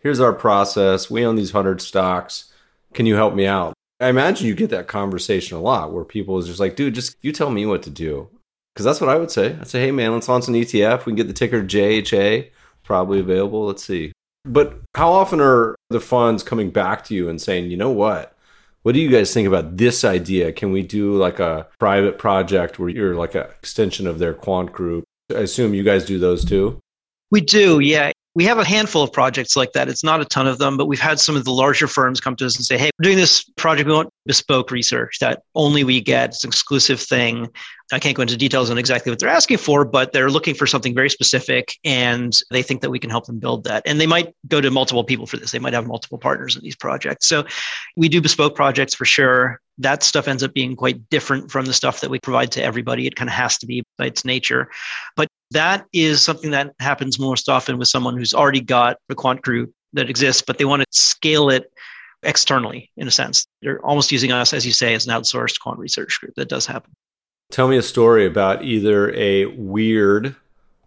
here's 0.00 0.18
our 0.18 0.32
process. 0.32 1.08
We 1.08 1.24
own 1.24 1.36
these 1.36 1.54
100 1.54 1.80
stocks. 1.80 2.52
Can 2.94 3.06
you 3.06 3.14
help 3.14 3.36
me 3.36 3.46
out? 3.46 3.74
I 4.00 4.08
imagine 4.08 4.48
you 4.48 4.56
get 4.56 4.70
that 4.70 4.88
conversation 4.88 5.56
a 5.56 5.60
lot 5.60 5.92
where 5.92 6.04
people 6.04 6.36
is 6.38 6.48
just 6.48 6.58
like, 6.58 6.74
dude, 6.74 6.96
just 6.96 7.14
you 7.22 7.30
tell 7.30 7.50
me 7.50 7.64
what 7.64 7.84
to 7.84 7.90
do. 7.90 8.28
Because 8.74 8.84
that's 8.86 9.00
what 9.00 9.08
I 9.08 9.18
would 9.18 9.30
say. 9.30 9.56
I'd 9.60 9.68
say, 9.68 9.82
hey, 9.82 9.92
man, 9.92 10.14
let's 10.14 10.28
launch 10.28 10.48
an 10.48 10.54
ETF. 10.54 11.06
We 11.06 11.12
can 11.12 11.14
get 11.14 11.28
the 11.28 11.32
ticker 11.32 11.62
JHA, 11.62 12.50
probably 12.82 13.20
available. 13.20 13.66
Let's 13.66 13.84
see. 13.84 14.10
But 14.44 14.80
how 14.96 15.12
often 15.12 15.40
are 15.40 15.76
the 15.90 16.00
funds 16.00 16.42
coming 16.42 16.70
back 16.70 17.04
to 17.04 17.14
you 17.14 17.28
and 17.28 17.40
saying, 17.40 17.70
you 17.70 17.76
know 17.76 17.92
what? 17.92 18.34
What 18.82 18.94
do 18.94 19.00
you 19.00 19.10
guys 19.10 19.34
think 19.34 19.48
about 19.48 19.76
this 19.76 20.04
idea? 20.04 20.52
Can 20.52 20.72
we 20.72 20.82
do 20.82 21.16
like 21.16 21.40
a 21.40 21.66
private 21.78 22.18
project 22.18 22.78
where 22.78 22.88
you're 22.88 23.14
like 23.14 23.34
an 23.34 23.42
extension 23.42 24.06
of 24.06 24.18
their 24.18 24.34
quant 24.34 24.72
group? 24.72 25.04
I 25.30 25.40
assume 25.40 25.74
you 25.74 25.82
guys 25.82 26.04
do 26.04 26.18
those 26.18 26.44
too. 26.44 26.80
We 27.30 27.40
do, 27.40 27.80
yeah. 27.80 28.12
We 28.34 28.44
have 28.44 28.58
a 28.58 28.64
handful 28.64 29.02
of 29.02 29.12
projects 29.12 29.56
like 29.56 29.72
that. 29.72 29.88
It's 29.88 30.04
not 30.04 30.20
a 30.20 30.24
ton 30.24 30.46
of 30.46 30.58
them, 30.58 30.76
but 30.76 30.86
we've 30.86 31.00
had 31.00 31.18
some 31.18 31.34
of 31.34 31.44
the 31.44 31.50
larger 31.50 31.88
firms 31.88 32.20
come 32.20 32.36
to 32.36 32.46
us 32.46 32.56
and 32.56 32.64
say, 32.64 32.78
hey, 32.78 32.90
we're 32.98 33.04
doing 33.04 33.16
this 33.16 33.42
project. 33.56 33.88
We 33.88 33.94
want 33.94 34.10
bespoke 34.26 34.70
research 34.70 35.18
that 35.18 35.42
only 35.56 35.82
we 35.82 36.00
get. 36.00 36.30
It's 36.30 36.44
an 36.44 36.48
exclusive 36.48 37.00
thing. 37.00 37.48
I 37.90 37.98
can't 37.98 38.14
go 38.14 38.22
into 38.22 38.36
details 38.36 38.70
on 38.70 38.76
exactly 38.76 39.10
what 39.10 39.18
they're 39.18 39.28
asking 39.30 39.58
for, 39.58 39.84
but 39.84 40.12
they're 40.12 40.30
looking 40.30 40.54
for 40.54 40.66
something 40.66 40.94
very 40.94 41.08
specific 41.08 41.74
and 41.84 42.38
they 42.50 42.62
think 42.62 42.82
that 42.82 42.90
we 42.90 42.98
can 42.98 43.08
help 43.08 43.26
them 43.26 43.38
build 43.38 43.64
that. 43.64 43.82
And 43.86 43.98
they 43.98 44.06
might 44.06 44.34
go 44.46 44.60
to 44.60 44.70
multiple 44.70 45.04
people 45.04 45.26
for 45.26 45.38
this. 45.38 45.52
They 45.52 45.58
might 45.58 45.72
have 45.72 45.86
multiple 45.86 46.18
partners 46.18 46.54
in 46.54 46.62
these 46.62 46.76
projects. 46.76 47.26
So 47.26 47.46
we 47.96 48.08
do 48.08 48.20
bespoke 48.20 48.54
projects 48.54 48.94
for 48.94 49.06
sure. 49.06 49.60
That 49.78 50.02
stuff 50.02 50.28
ends 50.28 50.42
up 50.42 50.52
being 50.52 50.76
quite 50.76 51.08
different 51.08 51.50
from 51.50 51.64
the 51.64 51.72
stuff 51.72 52.00
that 52.00 52.10
we 52.10 52.18
provide 52.18 52.52
to 52.52 52.62
everybody. 52.62 53.06
It 53.06 53.16
kind 53.16 53.30
of 53.30 53.34
has 53.34 53.56
to 53.58 53.66
be 53.66 53.82
by 53.96 54.06
its 54.06 54.24
nature. 54.24 54.68
But 55.16 55.28
that 55.52 55.86
is 55.94 56.22
something 56.22 56.50
that 56.50 56.74
happens 56.80 57.18
most 57.18 57.48
often 57.48 57.78
with 57.78 57.88
someone 57.88 58.18
who's 58.18 58.34
already 58.34 58.60
got 58.60 58.98
a 59.08 59.14
quant 59.14 59.40
group 59.40 59.72
that 59.94 60.10
exists, 60.10 60.42
but 60.46 60.58
they 60.58 60.66
want 60.66 60.82
to 60.82 60.86
scale 60.90 61.48
it 61.48 61.72
externally 62.22 62.90
in 62.96 63.08
a 63.08 63.10
sense. 63.10 63.46
They're 63.62 63.84
almost 63.84 64.12
using 64.12 64.32
us, 64.32 64.52
as 64.52 64.66
you 64.66 64.72
say, 64.72 64.94
as 64.94 65.06
an 65.06 65.14
outsourced 65.14 65.60
quant 65.60 65.78
research 65.78 66.20
group. 66.20 66.34
That 66.36 66.48
does 66.48 66.66
happen. 66.66 66.92
Tell 67.50 67.68
me 67.68 67.78
a 67.78 67.82
story 67.82 68.26
about 68.26 68.62
either 68.62 69.12
a 69.14 69.46
weird, 69.46 70.36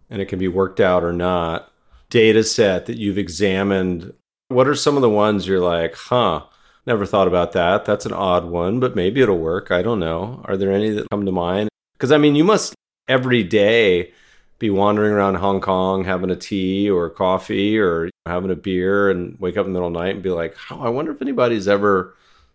and 0.08 0.22
it 0.22 0.26
can 0.26 0.38
be 0.38 0.48
worked 0.48 0.80
out 0.80 1.02
or 1.02 1.12
not, 1.12 1.72
data 2.08 2.44
set 2.44 2.86
that 2.86 2.98
you've 2.98 3.18
examined. 3.18 4.12
What 4.48 4.68
are 4.68 4.74
some 4.74 4.96
of 4.96 5.02
the 5.02 5.08
ones 5.08 5.46
you're 5.46 5.60
like, 5.60 5.96
huh, 5.96 6.44
never 6.86 7.04
thought 7.04 7.26
about 7.26 7.52
that? 7.52 7.84
That's 7.84 8.06
an 8.06 8.12
odd 8.12 8.44
one, 8.44 8.78
but 8.78 8.94
maybe 8.94 9.20
it'll 9.20 9.38
work. 9.38 9.72
I 9.72 9.82
don't 9.82 9.98
know. 9.98 10.42
Are 10.44 10.56
there 10.56 10.70
any 10.70 10.90
that 10.90 11.10
come 11.10 11.26
to 11.26 11.32
mind? 11.32 11.68
Because 11.94 12.12
I 12.12 12.18
mean, 12.18 12.36
you 12.36 12.44
must 12.44 12.74
every 13.08 13.42
day 13.42 14.12
be 14.60 14.70
wandering 14.70 15.12
around 15.12 15.34
Hong 15.34 15.60
Kong 15.60 16.04
having 16.04 16.30
a 16.30 16.36
tea 16.36 16.88
or 16.88 17.10
coffee 17.10 17.76
or 17.76 18.08
having 18.26 18.52
a 18.52 18.56
beer 18.56 19.10
and 19.10 19.36
wake 19.40 19.56
up 19.56 19.66
in 19.66 19.72
the 19.72 19.80
middle 19.80 19.88
of 19.88 19.94
the 19.94 19.98
night 19.98 20.14
and 20.14 20.22
be 20.22 20.30
like, 20.30 20.56
oh, 20.70 20.80
I 20.80 20.88
wonder 20.88 21.10
if 21.10 21.20
anybody's 21.20 21.66
ever 21.66 22.14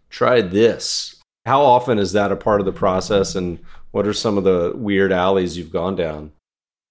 tried 0.10 0.51
this. 0.51 1.16
How 1.45 1.62
often 1.62 1.99
is 1.99 2.14
that 2.14 2.32
a 2.32 2.38
part 2.38 2.62
of 2.62 2.66
the 2.66 2.72
process 2.72 3.36
and 3.36 3.60
what 3.98 4.06
are 4.06 4.14
some 4.14 4.38
of 4.38 4.43
the 4.43 4.74
weird 4.76 5.12
alleys 5.12 5.58
you've 5.58 5.72
gone 5.72 5.95
down? 5.95 6.32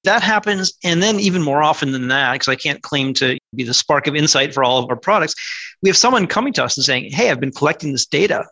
That 0.02 0.22
happens. 0.22 0.72
And 0.82 1.00
then, 1.00 1.20
even 1.20 1.40
more 1.40 1.62
often 1.62 1.92
than 1.92 2.08
that, 2.08 2.32
because 2.32 2.48
I 2.48 2.56
can't 2.56 2.82
claim 2.82 3.14
to 3.14 3.38
be 3.54 3.62
the 3.62 3.72
spark 3.72 4.08
of 4.08 4.16
insight 4.16 4.52
for 4.52 4.64
all 4.64 4.82
of 4.82 4.90
our 4.90 4.96
products, 4.96 5.36
we 5.82 5.88
have 5.88 5.96
someone 5.96 6.26
coming 6.26 6.52
to 6.54 6.64
us 6.64 6.76
and 6.76 6.84
saying, 6.84 7.12
Hey, 7.12 7.30
I've 7.30 7.38
been 7.38 7.52
collecting 7.52 7.92
this 7.92 8.06
data 8.06 8.44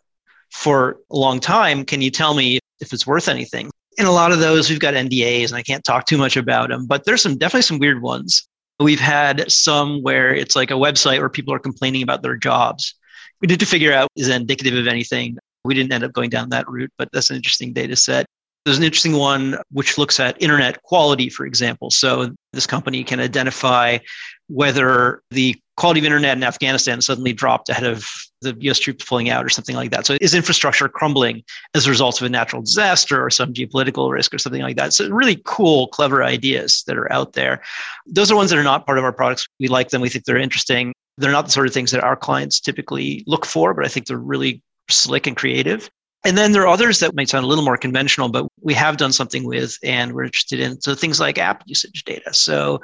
for 0.51 0.97
a 1.11 1.17
long 1.17 1.41
time. 1.41 1.83
Can 1.83 2.01
you 2.01 2.09
tell 2.09 2.33
me 2.33 2.59
if 2.79 2.93
it's 2.93 3.05
worth 3.05 3.27
anything? 3.27 3.69
In 3.97 4.05
a 4.05 4.11
lot 4.11 4.31
of 4.31 4.39
those, 4.39 4.69
we've 4.69 4.79
got 4.79 4.93
NDAs 4.93 5.47
and 5.47 5.55
I 5.55 5.61
can't 5.61 5.83
talk 5.83 6.05
too 6.05 6.17
much 6.17 6.37
about 6.37 6.69
them, 6.69 6.85
but 6.85 7.03
there's 7.03 7.21
some 7.21 7.37
definitely 7.37 7.63
some 7.63 7.79
weird 7.79 8.01
ones. 8.01 8.47
We've 8.79 9.01
had 9.01 9.51
some 9.51 10.01
where 10.01 10.33
it's 10.33 10.55
like 10.55 10.71
a 10.71 10.75
website 10.75 11.19
where 11.19 11.29
people 11.29 11.53
are 11.53 11.59
complaining 11.59 12.03
about 12.03 12.21
their 12.21 12.37
jobs. 12.37 12.95
We 13.41 13.47
need 13.47 13.59
to 13.59 13.65
figure 13.65 13.91
out 13.91 14.07
is 14.15 14.27
that 14.27 14.39
indicative 14.39 14.75
of 14.75 14.87
anything. 14.87 15.37
We 15.65 15.73
didn't 15.73 15.91
end 15.91 16.05
up 16.05 16.13
going 16.13 16.29
down 16.29 16.49
that 16.49 16.69
route, 16.69 16.91
but 16.97 17.09
that's 17.11 17.29
an 17.29 17.35
interesting 17.35 17.73
data 17.73 17.97
set. 17.97 18.25
There's 18.65 18.77
an 18.77 18.83
interesting 18.83 19.15
one 19.15 19.57
which 19.71 19.97
looks 19.97 20.19
at 20.19 20.41
internet 20.41 20.81
quality, 20.83 21.29
for 21.29 21.45
example. 21.45 21.91
So 21.91 22.33
this 22.51 22.65
company 22.65 23.03
can 23.03 23.19
identify 23.19 23.99
whether 24.47 25.21
the 25.31 25.55
quality 25.77 25.99
of 25.99 26.05
internet 26.05 26.37
in 26.37 26.43
Afghanistan 26.43 27.01
suddenly 27.01 27.33
dropped 27.33 27.69
ahead 27.69 27.83
of 27.83 28.07
the 28.41 28.55
US 28.61 28.79
troops 28.79 29.05
pulling 29.05 29.29
out 29.29 29.45
or 29.45 29.49
something 29.49 29.75
like 29.75 29.91
that. 29.91 30.05
So 30.05 30.17
is 30.21 30.33
infrastructure 30.33 30.87
crumbling 30.87 31.43
as 31.73 31.85
a 31.85 31.89
result 31.89 32.19
of 32.21 32.25
a 32.25 32.29
natural 32.29 32.61
disaster 32.61 33.23
or 33.23 33.29
some 33.29 33.53
geopolitical 33.53 34.11
risk 34.11 34.33
or 34.33 34.37
something 34.37 34.61
like 34.61 34.77
that? 34.77 34.93
So 34.93 35.09
really 35.09 35.41
cool, 35.45 35.87
clever 35.89 36.23
ideas 36.23 36.83
that 36.87 36.97
are 36.97 37.11
out 37.11 37.33
there. 37.33 37.61
Those 38.07 38.31
are 38.31 38.35
ones 38.35 38.49
that 38.51 38.59
are 38.59 38.63
not 38.63 38.85
part 38.85 38.97
of 38.97 39.03
our 39.03 39.13
products. 39.13 39.47
We 39.59 39.67
like 39.67 39.89
them. 39.89 40.01
We 40.01 40.09
think 40.09 40.25
they're 40.25 40.37
interesting. 40.37 40.93
They're 41.17 41.31
not 41.31 41.45
the 41.45 41.51
sort 41.51 41.67
of 41.67 41.73
things 41.73 41.91
that 41.91 42.03
our 42.03 42.15
clients 42.15 42.59
typically 42.59 43.23
look 43.27 43.45
for, 43.45 43.73
but 43.73 43.85
I 43.85 43.89
think 43.89 44.07
they're 44.07 44.17
really 44.17 44.61
slick 44.89 45.27
and 45.27 45.35
creative. 45.35 45.89
And 46.25 46.37
then 46.37 46.51
there 46.51 46.63
are 46.63 46.67
others 46.67 46.99
that 46.99 47.15
might 47.15 47.29
sound 47.29 47.45
a 47.45 47.47
little 47.47 47.63
more 47.63 47.77
conventional, 47.77 48.29
but 48.29 48.47
we 48.61 48.73
have 48.73 48.97
done 48.97 49.13
something 49.13 49.43
with 49.45 49.77
and 49.83 50.11
we're 50.13 50.23
interested 50.23 50.59
in. 50.59 50.81
So 50.81 50.95
things 50.95 51.19
like 51.19 51.37
app 51.37 51.61
usage 51.67 52.03
data. 52.03 52.33
So 52.33 52.81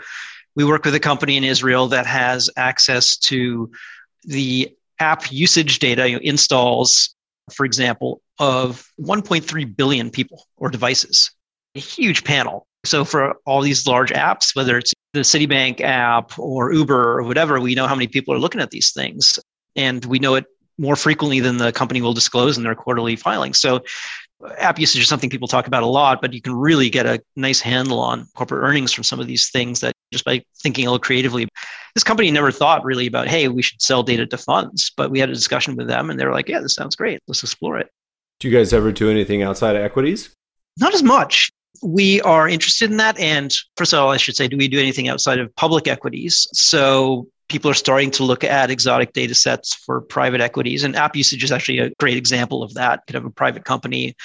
we 0.55 0.63
work 0.63 0.85
with 0.85 0.93
a 0.93 0.99
company 0.99 1.37
in 1.37 1.43
Israel 1.43 1.87
that 1.87 2.05
has 2.05 2.49
access 2.55 3.17
to 3.17 3.71
the 4.23 4.69
app 4.99 5.31
usage 5.31 5.79
data, 5.79 6.07
you 6.07 6.15
know, 6.17 6.21
installs, 6.23 7.15
for 7.51 7.65
example, 7.65 8.21
of 8.37 8.87
1.3 8.99 9.75
billion 9.75 10.11
people 10.11 10.45
or 10.57 10.69
devices, 10.69 11.31
a 11.75 11.79
huge 11.79 12.23
panel. 12.23 12.67
So 12.85 13.03
for 13.03 13.35
all 13.45 13.61
these 13.61 13.87
large 13.87 14.11
apps, 14.11 14.55
whether 14.55 14.77
it's 14.77 14.93
the 15.13 15.21
Citibank 15.21 15.81
app 15.81 16.37
or 16.37 16.71
Uber 16.73 17.19
or 17.19 17.23
whatever, 17.23 17.59
we 17.59 17.73
know 17.73 17.87
how 17.87 17.95
many 17.95 18.07
people 18.07 18.33
are 18.35 18.39
looking 18.39 18.61
at 18.61 18.69
these 18.69 18.91
things. 18.91 19.39
And 19.75 20.05
we 20.05 20.19
know 20.19 20.35
it 20.35 20.45
more 20.81 20.95
frequently 20.95 21.39
than 21.39 21.57
the 21.57 21.71
company 21.71 22.01
will 22.01 22.11
disclose 22.11 22.57
in 22.57 22.63
their 22.63 22.73
quarterly 22.73 23.15
filings. 23.15 23.61
So 23.61 23.83
app 24.57 24.79
usage 24.79 25.01
is 25.01 25.07
something 25.07 25.29
people 25.29 25.47
talk 25.47 25.67
about 25.67 25.83
a 25.83 25.87
lot, 25.87 26.21
but 26.21 26.33
you 26.33 26.41
can 26.41 26.55
really 26.55 26.89
get 26.89 27.05
a 27.05 27.21
nice 27.35 27.61
handle 27.61 27.99
on 27.99 28.27
corporate 28.35 28.67
earnings 28.67 28.91
from 28.91 29.03
some 29.03 29.19
of 29.19 29.27
these 29.27 29.51
things 29.51 29.79
that 29.81 29.93
just 30.11 30.25
by 30.25 30.43
thinking 30.63 30.87
a 30.87 30.89
little 30.89 30.99
creatively. 30.99 31.47
This 31.93 32.03
company 32.03 32.31
never 32.31 32.51
thought 32.51 32.83
really 32.83 33.05
about, 33.05 33.27
hey, 33.27 33.47
we 33.47 33.61
should 33.61 33.79
sell 33.79 34.01
data 34.01 34.25
to 34.25 34.37
funds, 34.37 34.91
but 34.97 35.11
we 35.11 35.19
had 35.19 35.29
a 35.29 35.33
discussion 35.33 35.75
with 35.75 35.87
them 35.87 36.09
and 36.09 36.19
they 36.19 36.25
were 36.25 36.33
like, 36.33 36.49
yeah, 36.49 36.59
this 36.59 36.73
sounds 36.73 36.95
great. 36.95 37.19
Let's 37.27 37.43
explore 37.43 37.77
it. 37.77 37.89
Do 38.39 38.49
you 38.49 38.57
guys 38.57 38.73
ever 38.73 38.91
do 38.91 39.11
anything 39.11 39.43
outside 39.43 39.75
of 39.75 39.83
equities? 39.83 40.33
Not 40.79 40.95
as 40.95 41.03
much. 41.03 41.51
We 41.83 42.21
are 42.21 42.49
interested 42.49 42.89
in 42.89 42.97
that. 42.97 43.19
And 43.19 43.55
first 43.77 43.93
of 43.93 43.99
all, 43.99 44.09
I 44.09 44.17
should 44.17 44.35
say, 44.35 44.47
do 44.47 44.57
we 44.57 44.67
do 44.67 44.79
anything 44.79 45.09
outside 45.09 45.37
of 45.37 45.55
public 45.55 45.87
equities? 45.87 46.47
So 46.53 47.27
people 47.51 47.69
are 47.69 47.75
starting 47.75 48.09
to 48.11 48.23
look 48.23 48.43
at 48.43 48.71
exotic 48.71 49.11
data 49.11 49.35
sets 49.35 49.73
for 49.73 49.99
private 49.99 50.39
equities. 50.39 50.83
And 50.83 50.95
app 50.95 51.15
usage 51.15 51.43
is 51.43 51.51
actually 51.51 51.79
a 51.79 51.91
great 51.99 52.15
example 52.15 52.63
of 52.63 52.73
that. 52.75 52.99
You 52.99 53.03
could 53.07 53.15
have 53.15 53.25
a 53.25 53.29
private 53.29 53.65
company 53.65 54.15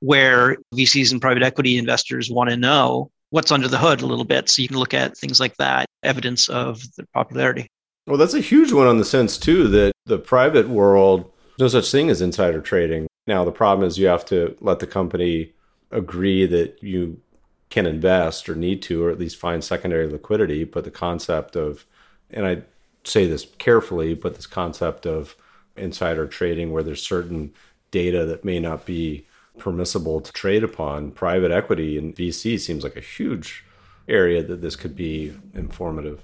where 0.00 0.56
VCs 0.74 1.12
and 1.12 1.20
private 1.20 1.42
equity 1.42 1.76
investors 1.76 2.30
want 2.30 2.48
to 2.48 2.56
know 2.56 3.10
what's 3.28 3.52
under 3.52 3.68
the 3.68 3.78
hood 3.78 4.00
a 4.00 4.06
little 4.06 4.24
bit. 4.24 4.48
So 4.48 4.62
you 4.62 4.68
can 4.68 4.78
look 4.78 4.94
at 4.94 5.16
things 5.16 5.38
like 5.38 5.56
that, 5.58 5.86
evidence 6.02 6.48
of 6.48 6.80
the 6.96 7.06
popularity. 7.12 7.68
Well, 8.06 8.16
that's 8.16 8.34
a 8.34 8.40
huge 8.40 8.72
one 8.72 8.86
on 8.86 8.96
the 8.96 9.04
sense, 9.04 9.36
too, 9.36 9.68
that 9.68 9.92
the 10.06 10.18
private 10.18 10.68
world, 10.68 11.30
no 11.58 11.68
such 11.68 11.92
thing 11.92 12.08
as 12.08 12.22
insider 12.22 12.62
trading. 12.62 13.06
Now, 13.26 13.44
the 13.44 13.52
problem 13.52 13.86
is 13.86 13.98
you 13.98 14.06
have 14.06 14.24
to 14.26 14.56
let 14.60 14.78
the 14.78 14.86
company 14.86 15.52
agree 15.90 16.46
that 16.46 16.82
you 16.82 17.20
can 17.68 17.86
invest 17.86 18.48
or 18.48 18.56
need 18.56 18.80
to, 18.82 19.04
or 19.04 19.10
at 19.10 19.18
least 19.18 19.36
find 19.36 19.62
secondary 19.62 20.08
liquidity. 20.08 20.64
But 20.64 20.84
the 20.84 20.90
concept 20.90 21.56
of 21.56 21.84
and 22.32 22.46
I 22.46 22.62
say 23.04 23.26
this 23.26 23.46
carefully, 23.58 24.14
but 24.14 24.34
this 24.34 24.46
concept 24.46 25.06
of 25.06 25.36
insider 25.76 26.26
trading 26.26 26.72
where 26.72 26.82
there's 26.82 27.02
certain 27.02 27.52
data 27.90 28.24
that 28.26 28.44
may 28.44 28.58
not 28.58 28.86
be 28.86 29.26
permissible 29.58 30.20
to 30.20 30.32
trade 30.32 30.64
upon, 30.64 31.10
private 31.10 31.50
equity 31.50 31.98
and 31.98 32.14
VC 32.14 32.58
seems 32.58 32.84
like 32.84 32.96
a 32.96 33.00
huge 33.00 33.64
area 34.08 34.42
that 34.42 34.60
this 34.60 34.76
could 34.76 34.96
be 34.96 35.34
informative. 35.54 36.22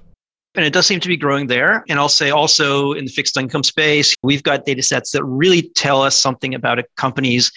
And 0.54 0.64
it 0.64 0.72
does 0.72 0.86
seem 0.86 1.00
to 1.00 1.08
be 1.08 1.16
growing 1.16 1.48
there. 1.48 1.84
And 1.88 1.98
I'll 1.98 2.08
say 2.08 2.30
also 2.30 2.92
in 2.92 3.04
the 3.04 3.10
fixed 3.10 3.36
income 3.36 3.62
space, 3.62 4.14
we've 4.22 4.42
got 4.42 4.64
data 4.64 4.82
sets 4.82 5.12
that 5.12 5.22
really 5.24 5.62
tell 5.74 6.02
us 6.02 6.18
something 6.18 6.54
about 6.54 6.78
a 6.78 6.84
company's 6.96 7.52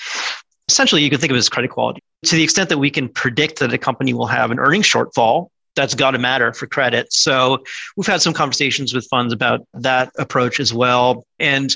essentially 0.68 1.02
you 1.02 1.10
can 1.10 1.20
think 1.20 1.32
of 1.32 1.36
it 1.36 1.40
as 1.40 1.50
credit 1.50 1.72
quality. 1.72 2.02
To 2.26 2.36
the 2.36 2.44
extent 2.44 2.70
that 2.70 2.78
we 2.78 2.92
can 2.92 3.10
predict 3.10 3.60
that 3.60 3.74
a 3.74 3.78
company 3.78 4.14
will 4.14 4.28
have 4.28 4.52
an 4.52 4.60
earnings 4.60 4.86
shortfall, 4.86 5.48
that's 5.76 5.96
got 5.96 6.12
to 6.12 6.18
matter 6.18 6.54
for 6.54 6.68
credit. 6.68 7.12
So 7.14 7.64
we've 7.96 8.08
had 8.08 8.22
some 8.22 8.34
conversations 8.34 8.94
with 8.94 9.08
funds 9.08 9.34
about 9.34 9.66
that 9.74 10.12
approach 10.18 10.60
as 10.60 10.74
well. 10.74 11.26
And 11.40 11.76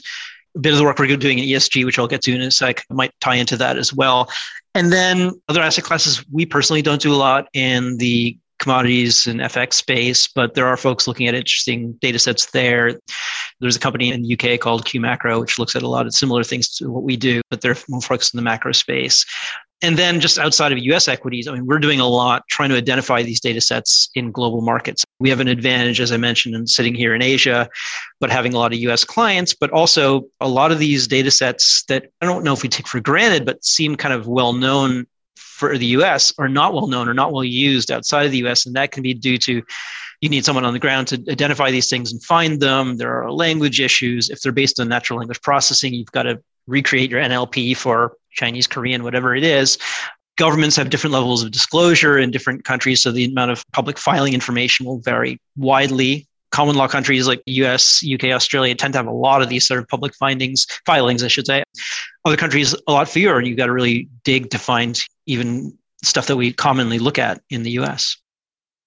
a 0.55 0.59
bit 0.59 0.71
of 0.71 0.77
the 0.77 0.83
work 0.83 0.99
we're 0.99 1.15
doing 1.17 1.39
in 1.39 1.45
ESG, 1.45 1.85
which 1.85 1.97
I'll 1.97 2.07
get 2.07 2.21
to 2.23 2.33
in 2.33 2.41
a 2.41 2.51
sec, 2.51 2.83
might 2.89 3.11
tie 3.19 3.35
into 3.35 3.57
that 3.57 3.77
as 3.77 3.93
well. 3.93 4.29
And 4.75 4.91
then 4.91 5.31
other 5.49 5.61
asset 5.61 5.83
classes, 5.83 6.23
we 6.31 6.45
personally 6.45 6.81
don't 6.81 7.01
do 7.01 7.13
a 7.13 7.15
lot 7.15 7.47
in 7.53 7.97
the 7.97 8.37
commodities 8.59 9.27
and 9.27 9.39
FX 9.41 9.73
space, 9.73 10.27
but 10.27 10.53
there 10.53 10.67
are 10.67 10.77
folks 10.77 11.07
looking 11.07 11.27
at 11.27 11.35
interesting 11.35 11.93
data 12.01 12.17
sets 12.17 12.51
there. 12.51 12.99
There's 13.59 13.75
a 13.75 13.79
company 13.79 14.11
in 14.11 14.21
the 14.21 14.33
UK 14.33 14.59
called 14.59 14.85
Q 14.85 15.01
Macro, 15.01 15.39
which 15.39 15.59
looks 15.59 15.75
at 15.75 15.83
a 15.83 15.87
lot 15.87 16.05
of 16.05 16.13
similar 16.13 16.43
things 16.43 16.75
to 16.77 16.89
what 16.89 17.03
we 17.03 17.17
do, 17.17 17.41
but 17.49 17.61
they're 17.61 17.75
more 17.89 18.01
focused 18.01 18.33
in 18.33 18.37
the 18.37 18.43
macro 18.43 18.71
space. 18.71 19.25
And 19.83 19.97
then 19.97 20.21
just 20.21 20.39
outside 20.39 20.71
of 20.71 20.79
US 20.79 21.09
equities, 21.09 21.45
I 21.45 21.51
mean, 21.51 21.65
we're 21.65 21.77
doing 21.77 21.99
a 21.99 22.07
lot 22.07 22.47
trying 22.49 22.69
to 22.69 22.77
identify 22.77 23.21
these 23.21 23.41
data 23.41 23.59
sets 23.59 24.09
in 24.15 24.31
global 24.31 24.61
markets. 24.61 25.03
We 25.19 25.29
have 25.29 25.41
an 25.41 25.49
advantage, 25.49 25.99
as 25.99 26.13
I 26.13 26.17
mentioned, 26.17 26.55
in 26.55 26.65
sitting 26.65 26.95
here 26.95 27.13
in 27.13 27.21
Asia, 27.21 27.67
but 28.21 28.29
having 28.29 28.53
a 28.53 28.57
lot 28.57 28.71
of 28.71 28.79
US 28.79 29.03
clients, 29.03 29.53
but 29.53 29.69
also 29.71 30.23
a 30.39 30.47
lot 30.47 30.71
of 30.71 30.79
these 30.79 31.05
data 31.05 31.29
sets 31.29 31.83
that 31.89 32.05
I 32.21 32.25
don't 32.25 32.45
know 32.45 32.53
if 32.53 32.63
we 32.63 32.69
take 32.69 32.87
for 32.87 33.01
granted, 33.01 33.45
but 33.45 33.63
seem 33.65 33.97
kind 33.97 34.13
of 34.13 34.25
well 34.25 34.53
known 34.53 35.05
for 35.35 35.77
the 35.77 35.87
US 35.87 36.33
are 36.37 36.49
not 36.49 36.73
well 36.73 36.87
known 36.87 37.09
or 37.09 37.13
not 37.13 37.33
well 37.33 37.43
used 37.43 37.91
outside 37.91 38.25
of 38.25 38.31
the 38.31 38.47
US. 38.47 38.65
And 38.65 38.75
that 38.77 38.91
can 38.91 39.03
be 39.03 39.13
due 39.13 39.37
to 39.39 39.61
you 40.21 40.29
need 40.29 40.45
someone 40.45 40.63
on 40.63 40.71
the 40.71 40.79
ground 40.79 41.09
to 41.09 41.21
identify 41.29 41.71
these 41.71 41.89
things 41.89 42.13
and 42.13 42.23
find 42.23 42.61
them. 42.61 42.95
There 42.95 43.21
are 43.21 43.29
language 43.29 43.81
issues. 43.81 44.29
If 44.29 44.39
they're 44.39 44.53
based 44.53 44.79
on 44.79 44.87
natural 44.87 45.19
language 45.19 45.41
processing, 45.41 45.93
you've 45.93 46.13
got 46.13 46.23
to 46.23 46.41
recreate 46.67 47.11
your 47.11 47.19
NLP 47.19 47.75
for 47.75 48.15
Chinese, 48.33 48.67
Korean, 48.67 49.03
whatever 49.03 49.35
it 49.35 49.43
is. 49.43 49.77
Governments 50.37 50.75
have 50.75 50.89
different 50.89 51.13
levels 51.13 51.43
of 51.43 51.51
disclosure 51.51 52.17
in 52.17 52.31
different 52.31 52.65
countries, 52.65 53.01
so 53.01 53.11
the 53.11 53.25
amount 53.25 53.51
of 53.51 53.63
public 53.71 53.99
filing 53.99 54.33
information 54.33 54.85
will 54.85 54.99
vary 54.99 55.39
widely. 55.55 56.27
Common 56.51 56.75
law 56.75 56.87
countries 56.87 57.27
like 57.27 57.41
US, 57.45 58.03
UK, 58.03 58.25
Australia 58.25 58.75
tend 58.75 58.93
to 58.93 58.99
have 58.99 59.07
a 59.07 59.11
lot 59.11 59.41
of 59.41 59.49
these 59.49 59.67
sort 59.67 59.79
of 59.79 59.87
public 59.87 60.15
findings, 60.15 60.65
filings, 60.85 61.23
I 61.23 61.27
should 61.27 61.45
say. 61.45 61.63
Other 62.25 62.37
countries, 62.37 62.75
a 62.87 62.91
lot 62.91 63.09
fewer, 63.09 63.37
and 63.37 63.47
you've 63.47 63.57
got 63.57 63.67
to 63.67 63.73
really 63.73 64.07
dig 64.23 64.49
to 64.51 64.59
find 64.59 64.99
even 65.25 65.77
stuff 66.03 66.27
that 66.27 66.35
we 66.35 66.51
commonly 66.51 66.99
look 66.99 67.17
at 67.17 67.41
in 67.49 67.63
the 67.63 67.71
US. 67.71 68.17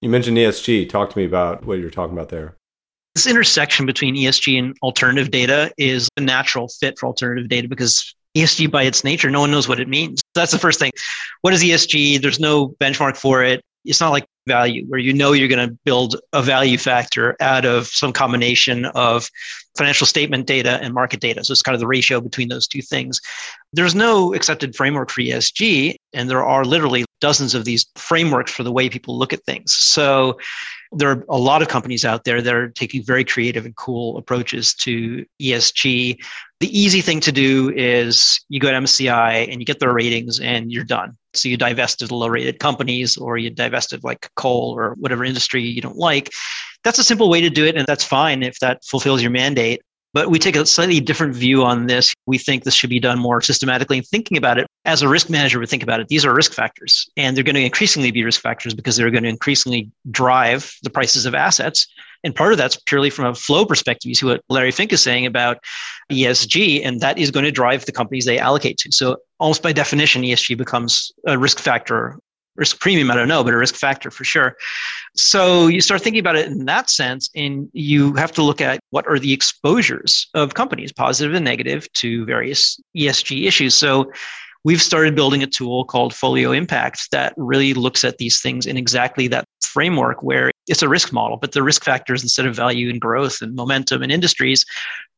You 0.01 0.09
mentioned 0.09 0.37
ESG. 0.37 0.89
Talk 0.89 1.09
to 1.11 1.17
me 1.17 1.25
about 1.25 1.65
what 1.65 1.79
you're 1.79 1.89
talking 1.89 2.15
about 2.15 2.29
there. 2.29 2.55
This 3.15 3.25
intersection 3.25 3.85
between 3.85 4.15
ESG 4.15 4.59
and 4.59 4.77
alternative 4.83 5.31
data 5.31 5.71
is 5.77 6.07
a 6.17 6.21
natural 6.21 6.67
fit 6.67 6.99
for 6.99 7.07
alternative 7.07 7.49
data 7.49 7.67
because 7.67 8.15
ESG 8.37 8.69
by 8.71 8.83
its 8.83 9.03
nature, 9.03 9.29
no 9.29 9.41
one 9.41 9.51
knows 9.51 9.67
what 9.67 9.79
it 9.79 9.87
means. 9.87 10.21
That's 10.35 10.51
the 10.51 10.59
first 10.59 10.79
thing. 10.79 10.91
What 11.41 11.53
is 11.53 11.63
ESG? 11.63 12.21
There's 12.21 12.39
no 12.39 12.69
benchmark 12.69 13.17
for 13.17 13.43
it. 13.43 13.63
It's 13.85 14.01
not 14.01 14.11
like 14.11 14.25
value 14.47 14.85
where 14.87 14.99
you 14.99 15.13
know 15.13 15.33
you're 15.33 15.47
going 15.47 15.69
to 15.69 15.77
build 15.85 16.15
a 16.33 16.41
value 16.41 16.77
factor 16.77 17.35
out 17.39 17.65
of 17.65 17.87
some 17.87 18.11
combination 18.11 18.85
of 18.85 19.29
financial 19.77 20.07
statement 20.07 20.47
data 20.47 20.79
and 20.81 20.93
market 20.93 21.19
data. 21.19 21.43
So 21.43 21.51
it's 21.51 21.61
kind 21.61 21.73
of 21.73 21.79
the 21.79 21.87
ratio 21.87 22.19
between 22.19 22.49
those 22.49 22.67
two 22.67 22.81
things. 22.81 23.21
There's 23.73 23.95
no 23.95 24.33
accepted 24.33 24.75
framework 24.75 25.09
for 25.09 25.21
ESG, 25.21 25.95
and 26.13 26.29
there 26.29 26.43
are 26.43 26.65
literally 26.65 27.05
dozens 27.21 27.53
of 27.55 27.65
these 27.65 27.85
frameworks 27.95 28.51
for 28.51 28.63
the 28.63 28.71
way 28.71 28.89
people 28.89 29.17
look 29.17 29.33
at 29.33 29.43
things. 29.45 29.73
So 29.73 30.37
there 30.91 31.11
are 31.11 31.25
a 31.29 31.37
lot 31.37 31.61
of 31.61 31.67
companies 31.67 32.05
out 32.05 32.23
there 32.23 32.41
that 32.41 32.53
are 32.53 32.69
taking 32.69 33.03
very 33.03 33.23
creative 33.23 33.65
and 33.65 33.75
cool 33.75 34.17
approaches 34.17 34.73
to 34.75 35.25
ESG. 35.41 36.17
The 36.59 36.79
easy 36.79 37.01
thing 37.01 37.19
to 37.21 37.31
do 37.31 37.71
is 37.75 38.39
you 38.49 38.59
go 38.59 38.71
to 38.71 38.77
MSCI 38.77 39.51
and 39.51 39.59
you 39.61 39.65
get 39.65 39.79
their 39.79 39.93
ratings 39.93 40.39
and 40.39 40.71
you're 40.71 40.83
done. 40.83 41.17
So 41.33 41.49
you 41.49 41.57
divest 41.57 42.01
of 42.01 42.09
the 42.09 42.15
low 42.15 42.27
rated 42.27 42.59
companies 42.59 43.17
or 43.17 43.37
you 43.37 43.49
divest 43.49 43.93
of 43.93 44.03
like 44.03 44.29
coal 44.35 44.73
or 44.77 44.95
whatever 44.95 45.23
industry 45.23 45.61
you 45.63 45.81
don't 45.81 45.97
like. 45.97 46.31
That's 46.83 46.99
a 46.99 47.03
simple 47.03 47.29
way 47.29 47.41
to 47.41 47.49
do 47.49 47.65
it. 47.65 47.75
And 47.75 47.85
that's 47.85 48.03
fine 48.03 48.43
if 48.43 48.59
that 48.59 48.83
fulfills 48.85 49.21
your 49.21 49.31
mandate. 49.31 49.81
But 50.17 50.31
we 50.31 50.39
take 50.39 50.55
a 50.55 50.65
slightly 50.65 50.99
different 50.99 51.35
view 51.35 51.63
on 51.63 51.85
this. 51.85 52.11
We 52.25 52.39
think 52.39 52.63
this 52.63 52.73
should 52.73 52.89
be 52.89 52.99
done 52.99 53.19
more 53.19 53.39
systematically 53.39 53.99
and 53.99 54.07
thinking 54.07 54.35
about 54.35 54.57
it 54.57 54.65
as 54.83 55.03
a 55.03 55.07
risk 55.07 55.29
manager 55.29 55.59
would 55.59 55.69
think 55.69 55.83
about 55.83 55.99
it. 55.99 56.07
These 56.07 56.25
are 56.25 56.33
risk 56.33 56.53
factors, 56.53 57.07
and 57.17 57.37
they're 57.37 57.43
going 57.43 57.53
to 57.53 57.63
increasingly 57.63 58.09
be 58.09 58.23
risk 58.23 58.41
factors 58.41 58.73
because 58.73 58.95
they're 58.95 59.11
going 59.11 59.25
to 59.25 59.29
increasingly 59.29 59.91
drive 60.09 60.73
the 60.81 60.89
prices 60.89 61.27
of 61.27 61.35
assets. 61.35 61.85
And 62.23 62.33
part 62.33 62.51
of 62.51 62.57
that's 62.57 62.77
purely 62.77 63.11
from 63.11 63.25
a 63.25 63.35
flow 63.35 63.63
perspective. 63.63 64.09
You 64.09 64.15
see 64.15 64.25
what 64.25 64.41
Larry 64.49 64.71
Fink 64.71 64.91
is 64.91 65.03
saying 65.03 65.27
about 65.27 65.59
ESG, 66.11 66.83
and 66.83 66.99
that 66.99 67.19
is 67.19 67.29
going 67.29 67.45
to 67.45 67.51
drive 67.51 67.85
the 67.85 67.91
companies 67.91 68.25
they 68.25 68.39
allocate 68.39 68.79
to. 68.79 68.91
So 68.91 69.17
almost 69.39 69.61
by 69.61 69.71
definition, 69.71 70.23
ESG 70.23 70.57
becomes 70.57 71.11
a 71.27 71.37
risk 71.37 71.59
factor 71.59 72.17
risk 72.57 72.79
premium, 72.79 73.09
I 73.11 73.15
don't 73.15 73.27
know, 73.27 73.43
but 73.43 73.53
a 73.53 73.57
risk 73.57 73.75
factor 73.75 74.11
for 74.11 74.23
sure. 74.23 74.57
So 75.15 75.67
you 75.67 75.79
start 75.79 76.01
thinking 76.01 76.19
about 76.19 76.35
it 76.35 76.47
in 76.47 76.65
that 76.65 76.89
sense, 76.89 77.29
and 77.35 77.69
you 77.73 78.13
have 78.15 78.31
to 78.33 78.43
look 78.43 78.59
at 78.59 78.79
what 78.89 79.07
are 79.07 79.19
the 79.19 79.31
exposures 79.31 80.27
of 80.33 80.55
companies, 80.55 80.91
positive 80.91 81.33
and 81.33 81.45
negative, 81.45 81.91
to 81.93 82.25
various 82.25 82.79
ESG 82.97 83.47
issues. 83.47 83.75
So 83.75 84.11
we've 84.63 84.81
started 84.81 85.15
building 85.15 85.43
a 85.43 85.47
tool 85.47 85.85
called 85.85 86.13
Folio 86.13 86.51
Impact 86.51 87.11
that 87.11 87.33
really 87.37 87.73
looks 87.73 88.03
at 88.03 88.17
these 88.17 88.41
things 88.41 88.65
in 88.65 88.75
exactly 88.75 89.27
that 89.29 89.45
framework 89.61 90.23
where 90.23 90.51
it's 90.67 90.81
a 90.81 90.89
risk 90.89 91.13
model, 91.13 91.37
but 91.37 91.51
the 91.51 91.63
risk 91.63 91.83
factors 91.83 92.23
instead 92.23 92.45
of 92.45 92.55
value 92.55 92.89
and 92.89 92.99
growth 92.99 93.41
and 93.41 93.55
momentum 93.55 94.01
and 94.01 94.11
industries 94.11 94.65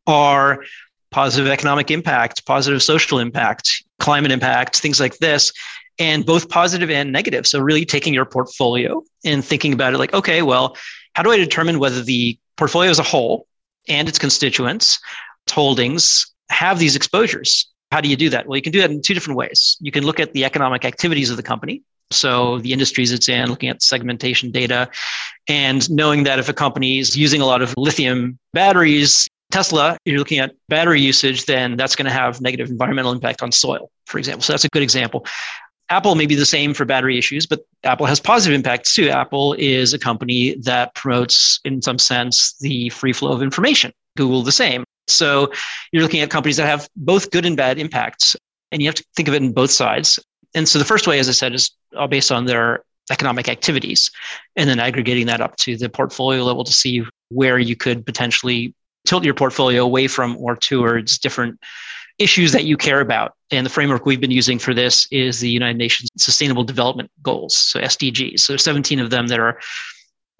are 0.05 0.63
positive 1.11 1.51
economic 1.51 1.89
impact, 1.89 2.45
positive 2.45 2.83
social 2.83 3.17
impact, 3.17 3.83
climate 3.99 4.31
impact, 4.31 4.77
things 4.77 4.99
like 4.99 5.17
this 5.17 5.51
and 5.99 6.25
both 6.25 6.49
positive 6.49 6.89
and 6.89 7.11
negative. 7.11 7.45
So, 7.45 7.59
really 7.59 7.85
taking 7.85 8.13
your 8.13 8.25
portfolio 8.25 9.03
and 9.25 9.43
thinking 9.43 9.73
about 9.73 9.93
it 9.93 9.97
like, 9.97 10.13
okay, 10.13 10.41
well, 10.41 10.75
how 11.13 11.23
do 11.23 11.31
I 11.31 11.37
determine 11.37 11.79
whether 11.79 12.01
the 12.01 12.39
portfolio 12.57 12.89
as 12.89 12.99
a 12.99 13.03
whole 13.03 13.45
and 13.87 14.07
its 14.07 14.17
constituents, 14.17 14.99
its 15.45 15.53
holdings, 15.53 16.33
have 16.49 16.79
these 16.79 16.95
exposures? 16.95 17.69
How 17.91 18.01
do 18.01 18.09
you 18.09 18.15
do 18.15 18.29
that? 18.29 18.47
Well, 18.47 18.55
you 18.55 18.61
can 18.61 18.71
do 18.71 18.81
that 18.81 18.91
in 18.91 19.01
two 19.01 19.13
different 19.13 19.37
ways. 19.37 19.77
You 19.79 19.91
can 19.91 20.05
look 20.05 20.19
at 20.19 20.33
the 20.33 20.45
economic 20.45 20.85
activities 20.85 21.29
of 21.29 21.37
the 21.37 21.43
company. 21.43 21.83
So, 22.11 22.59
the 22.59 22.73
industries 22.73 23.11
it's 23.11 23.29
in, 23.29 23.49
looking 23.49 23.69
at 23.69 23.83
segmentation 23.83 24.51
data, 24.51 24.89
and 25.47 25.87
knowing 25.91 26.23
that 26.23 26.39
if 26.39 26.49
a 26.49 26.53
company 26.53 26.99
is 26.99 27.15
using 27.15 27.41
a 27.41 27.45
lot 27.45 27.61
of 27.61 27.73
lithium 27.77 28.39
batteries, 28.53 29.27
Tesla, 29.51 29.97
you're 30.05 30.19
looking 30.19 30.39
at 30.39 30.53
battery 30.69 31.01
usage, 31.01 31.45
then 31.45 31.75
that's 31.75 31.95
going 31.95 32.05
to 32.05 32.11
have 32.11 32.39
negative 32.39 32.69
environmental 32.69 33.11
impact 33.11 33.41
on 33.41 33.51
soil, 33.51 33.89
for 34.05 34.19
example. 34.19 34.43
So 34.43 34.53
that's 34.53 34.63
a 34.63 34.69
good 34.69 34.83
example. 34.83 35.25
Apple 35.89 36.15
may 36.15 36.25
be 36.25 36.35
the 36.35 36.45
same 36.45 36.73
for 36.73 36.85
battery 36.85 37.17
issues, 37.17 37.45
but 37.45 37.65
Apple 37.83 38.05
has 38.05 38.19
positive 38.19 38.55
impacts 38.55 38.93
too. 38.93 39.09
Apple 39.09 39.53
is 39.57 39.93
a 39.93 39.99
company 39.99 40.55
that 40.61 40.93
promotes, 40.93 41.59
in 41.65 41.81
some 41.81 41.97
sense, 41.97 42.55
the 42.59 42.89
free 42.89 43.13
flow 43.13 43.31
of 43.31 43.41
information. 43.41 43.91
Google, 44.15 44.43
the 44.43 44.51
same. 44.51 44.83
So 45.07 45.51
you're 45.91 46.03
looking 46.03 46.21
at 46.21 46.29
companies 46.29 46.57
that 46.57 46.67
have 46.67 46.87
both 46.95 47.31
good 47.31 47.45
and 47.45 47.57
bad 47.57 47.79
impacts, 47.79 48.35
and 48.71 48.81
you 48.81 48.87
have 48.87 48.95
to 48.95 49.05
think 49.15 49.27
of 49.27 49.33
it 49.33 49.41
in 49.41 49.51
both 49.51 49.71
sides. 49.71 50.19
And 50.53 50.67
so 50.67 50.77
the 50.77 50.85
first 50.85 51.07
way, 51.07 51.19
as 51.19 51.27
I 51.27 51.31
said, 51.31 51.53
is 51.53 51.71
all 51.97 52.07
based 52.07 52.31
on 52.31 52.45
their 52.45 52.83
economic 53.11 53.49
activities, 53.49 54.11
and 54.55 54.69
then 54.69 54.79
aggregating 54.79 55.25
that 55.27 55.41
up 55.41 55.55
to 55.57 55.75
the 55.75 55.89
portfolio 55.89 56.43
level 56.43 56.63
to 56.63 56.73
see 56.73 57.03
where 57.29 57.57
you 57.57 57.75
could 57.75 58.05
potentially 58.05 58.75
tilt 59.07 59.23
your 59.23 59.33
portfolio 59.33 59.83
away 59.83 60.07
from 60.07 60.37
or 60.37 60.55
towards 60.55 61.17
different 61.17 61.59
issues 62.19 62.51
that 62.51 62.65
you 62.65 62.77
care 62.77 63.01
about. 63.01 63.33
And 63.51 63.65
the 63.65 63.69
framework 63.69 64.05
we've 64.05 64.21
been 64.21 64.31
using 64.31 64.59
for 64.59 64.73
this 64.73 65.07
is 65.11 65.39
the 65.39 65.49
United 65.49 65.77
Nations 65.77 66.09
Sustainable 66.17 66.63
Development 66.63 67.09
Goals, 67.23 67.57
so 67.57 67.79
SDGs. 67.79 68.41
So 68.41 68.57
17 68.57 68.99
of 68.99 69.09
them 69.09 69.27
that 69.27 69.39
are 69.39 69.59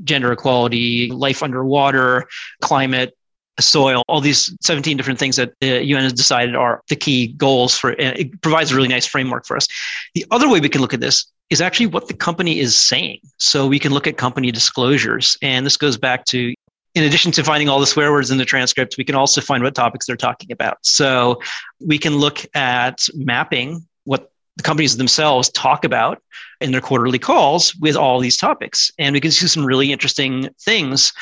gender 0.04 0.32
equality, 0.32 1.10
life 1.12 1.42
underwater, 1.42 2.28
climate, 2.62 3.16
soil, 3.60 4.04
all 4.08 4.22
these 4.22 4.56
17 4.62 4.96
different 4.96 5.20
things 5.20 5.36
that 5.36 5.54
the 5.60 5.84
UN 5.84 6.04
has 6.04 6.14
decided 6.14 6.56
are 6.56 6.82
the 6.88 6.96
key 6.96 7.28
goals 7.34 7.78
for 7.78 7.92
it 7.92 8.42
provides 8.42 8.72
a 8.72 8.76
really 8.76 8.88
nice 8.88 9.06
framework 9.06 9.46
for 9.46 9.58
us. 9.58 9.68
The 10.16 10.26
other 10.32 10.50
way 10.50 10.60
we 10.60 10.70
can 10.70 10.82
look 10.82 10.94
at 10.94 11.02
this 11.02 11.26
is 11.50 11.62
actually 11.62 11.88
what 11.88 12.08
the 12.08 12.14
company 12.14 12.60
is 12.60 12.78
saying. 12.78 13.20
So 13.38 13.68
we 13.68 13.80
can 13.80 13.92
look 13.92 14.08
at 14.08 14.18
company 14.18 14.52
disclosures. 14.52 15.38
And 15.42 15.66
this 15.66 15.78
goes 15.78 15.98
back 15.98 16.26
to 16.26 16.54
in 16.96 17.04
addition 17.04 17.32
to 17.34 17.44
finding 17.44 17.70
all 17.70 17.80
the 17.80 17.88
swear 17.88 18.12
words 18.12 18.32
in 18.32 18.38
the 18.38 18.46
transcripts, 18.46 18.98
we 18.98 19.04
can 19.04 19.16
also 19.16 19.42
find 19.42 19.64
what 19.64 19.76
topics 19.76 20.08
they're 20.08 20.16
talking 20.16 20.52
about. 20.52 20.78
So 20.82 21.40
we 21.80 21.98
can 21.98 22.18
look 22.18 22.46
at 22.56 23.00
mapping 23.14 23.88
what 24.06 24.32
the 24.58 24.64
companies 24.64 24.98
themselves 24.98 25.50
talk 25.50 25.86
about 25.86 26.22
in 26.62 26.72
their 26.72 26.82
quarterly 26.82 27.20
calls 27.20 27.76
with 27.76 27.96
all 27.96 28.20
these 28.20 28.38
topics. 28.38 28.92
And 28.98 29.14
we 29.14 29.22
can 29.22 29.32
see 29.32 29.48
some 29.48 29.66
really 29.66 29.92
interesting 29.92 30.50
things. 30.62 31.14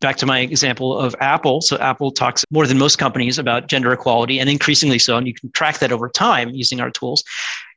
Back 0.00 0.16
to 0.16 0.26
my 0.26 0.40
example 0.40 0.98
of 0.98 1.14
Apple. 1.20 1.60
So, 1.60 1.78
Apple 1.78 2.10
talks 2.10 2.44
more 2.50 2.66
than 2.66 2.76
most 2.76 2.96
companies 2.96 3.38
about 3.38 3.68
gender 3.68 3.92
equality 3.92 4.40
and 4.40 4.50
increasingly 4.50 4.98
so. 4.98 5.16
And 5.16 5.28
you 5.28 5.34
can 5.34 5.52
track 5.52 5.78
that 5.78 5.92
over 5.92 6.08
time 6.08 6.50
using 6.50 6.80
our 6.80 6.90
tools. 6.90 7.22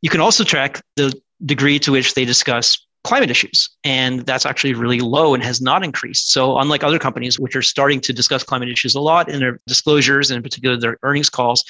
You 0.02 0.10
can 0.10 0.22
also 0.22 0.44
track 0.44 0.82
the 0.96 1.14
degree 1.46 1.78
to 1.80 1.92
which 1.92 2.16
they 2.16 2.26
discuss 2.26 2.84
climate 3.06 3.30
issues. 3.30 3.70
And 3.84 4.26
that's 4.26 4.46
actually 4.46 4.74
really 4.74 5.00
low 5.00 5.36
and 5.36 5.44
has 5.44 5.62
not 5.62 5.84
increased. 5.84 6.32
So, 6.32 6.58
unlike 6.58 6.84
other 6.84 7.00
companies, 7.00 7.40
which 7.40 7.56
are 7.56 7.62
starting 7.62 8.02
to 8.02 8.12
discuss 8.12 8.44
climate 8.44 8.70
issues 8.70 8.96
a 8.96 9.00
lot 9.00 9.30
in 9.30 9.40
their 9.40 9.60
disclosures 9.68 10.32
and 10.32 10.38
in 10.38 10.44
particular 10.44 10.76
their 10.76 10.98
earnings 11.04 11.30
calls, 11.30 11.64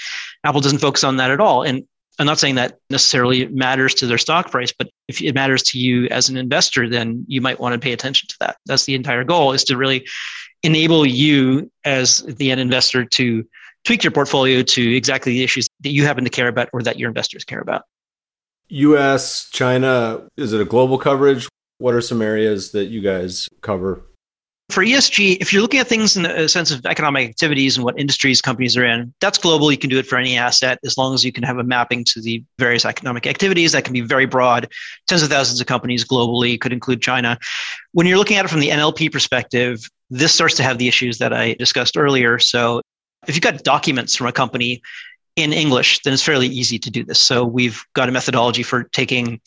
Apple 0.44 0.62
doesn't 0.62 0.80
focus 0.80 1.04
on 1.04 1.18
that 1.18 1.32
at 1.32 1.42
all. 1.42 1.62
And 1.64 1.84
I'm 2.18 2.26
not 2.26 2.40
saying 2.40 2.56
that 2.56 2.80
necessarily 2.90 3.48
matters 3.48 3.94
to 3.96 4.08
their 4.08 4.18
stock 4.18 4.50
price, 4.50 4.72
but 4.72 4.90
if 5.10 5.22
it 5.22 5.36
matters 5.36 5.62
to 5.64 5.80
you 5.80 6.08
as 6.08 6.30
an 6.30 6.38
investor, 6.38 6.88
then 6.88 7.26
you 7.28 7.42
might 7.42 7.60
want 7.60 7.74
to 7.74 7.80
pay 7.80 7.92
attention 7.92 8.30
to 8.30 8.36
that. 8.40 8.56
That's 8.66 8.86
the 8.86 8.96
entire 8.96 9.26
goal 9.26 9.52
is 9.52 9.66
to 9.66 9.76
really 9.76 10.08
enable 10.64 11.06
you 11.06 11.70
as 11.84 12.20
the 12.20 12.52
end 12.52 12.62
investor 12.62 13.04
to 13.04 13.46
tweak 13.84 14.04
your 14.04 14.12
portfolio 14.12 14.64
to 14.64 14.96
exactly 14.96 15.34
the 15.34 15.44
issues 15.44 15.68
that 15.82 15.92
you 15.92 16.06
happen 16.06 16.24
to 16.24 16.30
care 16.30 16.48
about 16.48 16.70
or 16.72 16.82
that 16.84 16.98
your 16.98 17.10
investors 17.10 17.44
care 17.44 17.60
about. 17.60 17.84
US, 18.70 19.50
China, 19.52 20.28
is 20.38 20.54
it 20.54 20.62
a 20.62 20.66
global 20.66 20.98
coverage? 20.98 21.48
What 21.78 21.94
are 21.94 22.02
some 22.02 22.22
areas 22.22 22.72
that 22.72 22.86
you 22.86 23.02
guys 23.02 23.48
cover? 23.62 24.02
For 24.70 24.84
ESG, 24.84 25.38
if 25.42 25.54
you're 25.54 25.62
looking 25.62 25.80
at 25.80 25.88
things 25.88 26.18
in 26.18 26.26
a 26.26 26.50
sense 26.50 26.72
of 26.72 26.84
economic 26.88 27.30
activities 27.30 27.78
and 27.78 27.86
what 27.86 28.00
industries 28.00 28.42
companies 28.42 28.76
are 28.76 28.84
in, 28.84 29.14
that's 29.22 29.38
global. 29.38 29.72
You 29.72 29.78
can 29.78 29.92
do 29.92 30.00
it 30.00 30.08
for 30.08 30.18
any 30.18 30.38
asset 30.38 30.80
as 30.84 30.98
long 30.98 31.14
as 31.14 31.24
you 31.24 31.32
can 31.32 31.44
have 31.44 31.60
a 31.60 31.64
mapping 31.64 32.04
to 32.06 32.22
the 32.22 32.44
various 32.58 32.84
economic 32.84 33.28
activities. 33.28 33.74
That 33.74 33.84
can 33.84 33.94
be 33.94 34.02
very 34.02 34.26
broad. 34.26 34.68
Tens 35.08 35.22
of 35.22 35.30
thousands 35.30 35.62
of 35.62 35.68
companies 35.68 36.04
globally 36.04 36.60
could 36.60 36.74
include 36.74 37.04
China. 37.04 37.38
When 37.92 38.08
you're 38.08 38.18
looking 38.18 38.38
at 38.38 38.46
it 38.46 38.48
from 38.48 38.60
the 38.60 38.70
NLP 38.70 39.12
perspective, 39.12 39.88
this 40.10 40.34
starts 40.34 40.56
to 40.56 40.64
have 40.64 40.80
the 40.80 40.88
issues 40.88 41.20
that 41.20 41.32
I 41.32 41.54
discussed 41.54 41.96
earlier. 41.96 42.40
So 42.40 42.82
if 43.28 43.36
you've 43.36 43.44
got 43.44 43.64
documents 43.64 44.16
from 44.16 44.26
a 44.26 44.32
company 44.32 44.82
in 45.36 45.52
English, 45.54 46.00
then 46.02 46.14
it's 46.14 46.24
fairly 46.24 46.48
easy 46.48 46.80
to 46.80 46.90
do 46.90 47.04
this. 47.04 47.20
So 47.20 47.44
we've 47.44 47.84
got 47.94 48.10
a 48.10 48.12
methodology 48.12 48.64
for 48.64 48.84
taking 48.84 49.42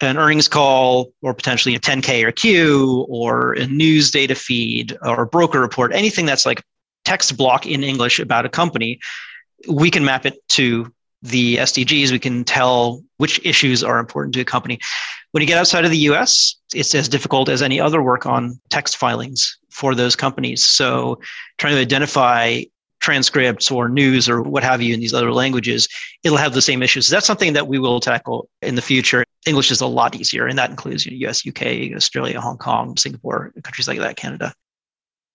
an 0.00 0.18
earnings 0.18 0.48
call 0.48 1.12
or 1.22 1.32
potentially 1.32 1.74
a 1.74 1.80
10K 1.80 2.24
or 2.24 2.32
Q 2.32 3.06
or 3.08 3.52
a 3.52 3.66
news 3.66 4.10
data 4.10 4.34
feed 4.34 4.96
or 5.02 5.22
a 5.22 5.26
broker 5.26 5.60
report, 5.60 5.92
anything 5.94 6.26
that's 6.26 6.44
like 6.44 6.62
text 7.04 7.36
block 7.36 7.66
in 7.66 7.84
English 7.84 8.18
about 8.18 8.44
a 8.44 8.48
company, 8.48 8.98
we 9.68 9.90
can 9.90 10.04
map 10.04 10.26
it 10.26 10.36
to 10.50 10.92
the 11.22 11.56
SDGs. 11.56 12.10
We 12.10 12.18
can 12.18 12.42
tell 12.44 13.02
which 13.18 13.40
issues 13.44 13.84
are 13.84 13.98
important 13.98 14.34
to 14.34 14.40
a 14.40 14.44
company. 14.44 14.80
When 15.30 15.40
you 15.40 15.46
get 15.46 15.56
outside 15.56 15.84
of 15.84 15.92
the 15.92 15.98
US, 15.98 16.56
it's 16.74 16.94
as 16.94 17.08
difficult 17.08 17.48
as 17.48 17.62
any 17.62 17.80
other 17.80 18.02
work 18.02 18.26
on 18.26 18.60
text 18.70 18.96
filings 18.96 19.56
for 19.70 19.94
those 19.94 20.16
companies. 20.16 20.64
So 20.64 21.20
trying 21.58 21.74
to 21.74 21.80
identify 21.80 22.62
transcripts 23.02 23.70
or 23.70 23.88
news 23.88 24.28
or 24.28 24.40
what 24.40 24.62
have 24.62 24.80
you 24.80 24.94
in 24.94 25.00
these 25.00 25.12
other 25.12 25.32
languages, 25.32 25.88
it'll 26.22 26.38
have 26.38 26.54
the 26.54 26.62
same 26.62 26.82
issues. 26.82 27.08
That's 27.08 27.26
something 27.26 27.52
that 27.52 27.66
we 27.66 27.78
will 27.78 28.00
tackle 28.00 28.48
in 28.62 28.76
the 28.76 28.82
future. 28.82 29.24
English 29.44 29.70
is 29.70 29.80
a 29.80 29.86
lot 29.86 30.14
easier, 30.14 30.46
and 30.46 30.56
that 30.56 30.70
includes 30.70 31.04
you 31.04 31.12
know, 31.12 31.28
US, 31.28 31.46
UK, 31.46 31.94
Australia, 31.94 32.40
Hong 32.40 32.56
Kong, 32.56 32.96
Singapore, 32.96 33.52
countries 33.62 33.88
like 33.88 33.98
that, 33.98 34.16
Canada. 34.16 34.54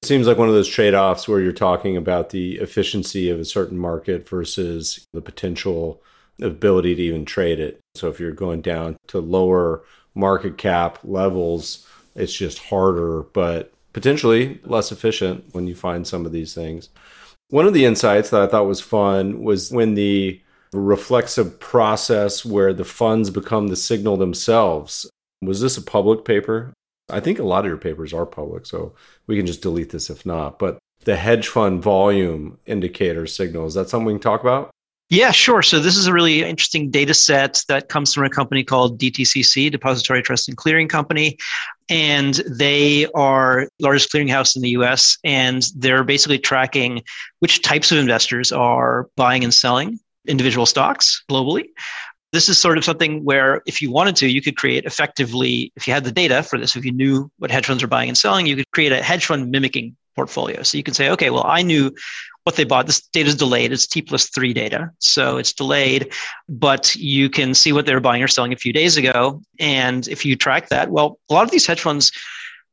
It 0.01 0.07
seems 0.07 0.27
like 0.27 0.37
one 0.37 0.47
of 0.47 0.53
those 0.53 0.69
trade 0.69 0.93
offs 0.93 1.27
where 1.27 1.41
you're 1.41 1.51
talking 1.51 1.97
about 1.97 2.29
the 2.29 2.55
efficiency 2.55 3.29
of 3.29 3.39
a 3.39 3.45
certain 3.45 3.77
market 3.77 4.27
versus 4.27 5.05
the 5.11 5.21
potential 5.21 6.01
ability 6.41 6.95
to 6.95 7.01
even 7.01 7.25
trade 7.25 7.59
it. 7.59 7.79
So 7.95 8.07
if 8.07 8.19
you're 8.19 8.31
going 8.31 8.61
down 8.61 8.95
to 9.07 9.19
lower 9.19 9.83
market 10.15 10.57
cap 10.57 10.99
levels, 11.03 11.85
it's 12.15 12.33
just 12.33 12.59
harder, 12.59 13.23
but 13.33 13.73
potentially 13.91 14.61
less 14.63 14.91
efficient 14.91 15.43
when 15.51 15.67
you 15.67 15.75
find 15.75 16.07
some 16.07 16.25
of 16.25 16.31
these 16.31 16.53
things. 16.53 16.89
One 17.49 17.65
of 17.65 17.73
the 17.73 17.85
insights 17.85 18.29
that 18.31 18.41
I 18.41 18.47
thought 18.47 18.67
was 18.67 18.81
fun 18.81 19.41
was 19.41 19.71
when 19.71 19.93
the 19.93 20.41
reflexive 20.73 21.59
process 21.59 22.43
where 22.43 22.73
the 22.73 22.83
funds 22.83 23.29
become 23.29 23.67
the 23.67 23.77
signal 23.77 24.17
themselves. 24.17 25.09
Was 25.41 25.61
this 25.61 25.77
a 25.77 25.81
public 25.81 26.25
paper? 26.25 26.73
I 27.09 27.21
think 27.21 27.39
a 27.39 27.43
lot 27.43 27.63
of 27.63 27.69
your 27.69 27.77
papers 27.77 28.13
are 28.13 28.25
public, 28.25 28.65
so 28.65 28.93
we 29.27 29.37
can 29.37 29.45
just 29.45 29.61
delete 29.61 29.91
this 29.91 30.09
if 30.09 30.25
not. 30.25 30.59
But 30.59 30.77
the 31.05 31.15
hedge 31.15 31.47
fund 31.47 31.81
volume 31.81 32.57
indicator 32.65 33.25
signal, 33.25 33.67
is 33.67 33.75
that 33.75 33.87
something 33.87 34.07
we 34.07 34.13
can 34.13 34.19
talk 34.19 34.41
about? 34.41 34.69
Yeah, 35.09 35.31
sure. 35.31 35.61
So 35.61 35.79
this 35.79 35.95
is 35.95 36.07
a 36.07 36.13
really 36.13 36.43
interesting 36.43 36.91
data 36.91 37.13
set 37.13 37.63
that 37.69 37.87
comes 37.87 38.13
from 38.13 38.25
a 38.25 38.29
company 38.29 38.61
called 38.63 38.99
DTCC, 38.99 39.71
Depository 39.71 40.21
Trust 40.21 40.49
and 40.49 40.57
Clearing 40.57 40.89
Company. 40.89 41.37
And 41.87 42.33
they 42.45 43.07
are 43.15 43.69
largest 43.79 44.11
clearinghouse 44.11 44.57
in 44.57 44.63
the 44.63 44.69
US. 44.71 45.17
And 45.23 45.65
they're 45.77 46.03
basically 46.03 46.39
tracking 46.39 47.03
which 47.39 47.61
types 47.61 47.89
of 47.93 47.99
investors 47.99 48.51
are 48.51 49.07
buying 49.15 49.45
and 49.45 49.53
selling 49.53 49.97
individual 50.27 50.65
stocks 50.65 51.23
globally. 51.31 51.69
This 52.33 52.49
is 52.49 52.59
sort 52.59 52.77
of 52.77 52.83
something 52.83 53.23
where 53.23 53.61
if 53.65 53.81
you 53.81 53.89
wanted 53.89 54.17
to, 54.17 54.27
you 54.27 54.41
could 54.41 54.57
create 54.57 54.83
effectively, 54.83 55.71
if 55.77 55.87
you 55.87 55.93
had 55.93 56.03
the 56.03 56.11
data 56.11 56.43
for 56.43 56.59
this, 56.59 56.75
if 56.75 56.83
you 56.83 56.91
knew 56.91 57.31
what 57.39 57.49
hedge 57.49 57.65
funds 57.65 57.81
are 57.81 57.87
buying 57.87 58.09
and 58.09 58.17
selling, 58.17 58.45
you 58.45 58.57
could 58.57 58.69
create 58.71 58.91
a 58.91 59.01
hedge 59.01 59.25
fund 59.25 59.49
mimicking 59.49 59.95
portfolio. 60.17 60.63
So 60.63 60.77
you 60.77 60.83
can 60.83 60.93
say, 60.93 61.09
okay, 61.11 61.29
well, 61.29 61.45
I 61.45 61.61
knew 61.61 61.95
what 62.47 62.55
they 62.55 62.63
bought. 62.63 62.87
This 62.87 63.01
data 63.01 63.27
is 63.27 63.35
delayed. 63.35 63.73
It's 63.73 63.85
T 63.85 64.01
plus 64.01 64.29
three 64.29 64.53
data. 64.53 64.89
So 64.99 65.35
it's 65.35 65.51
delayed, 65.51 66.13
but 66.47 66.95
you 66.95 67.29
can 67.29 67.53
see 67.53 67.73
what 67.73 67.85
they 67.85 67.93
were 67.93 67.99
buying 67.99 68.23
or 68.23 68.29
selling 68.29 68.53
a 68.53 68.55
few 68.55 68.71
days 68.71 68.95
ago. 68.95 69.41
And 69.59 70.07
if 70.07 70.23
you 70.23 70.37
track 70.37 70.69
that, 70.69 70.89
well, 70.89 71.19
a 71.29 71.33
lot 71.33 71.43
of 71.43 71.51
these 71.51 71.67
hedge 71.67 71.81
funds 71.81 72.09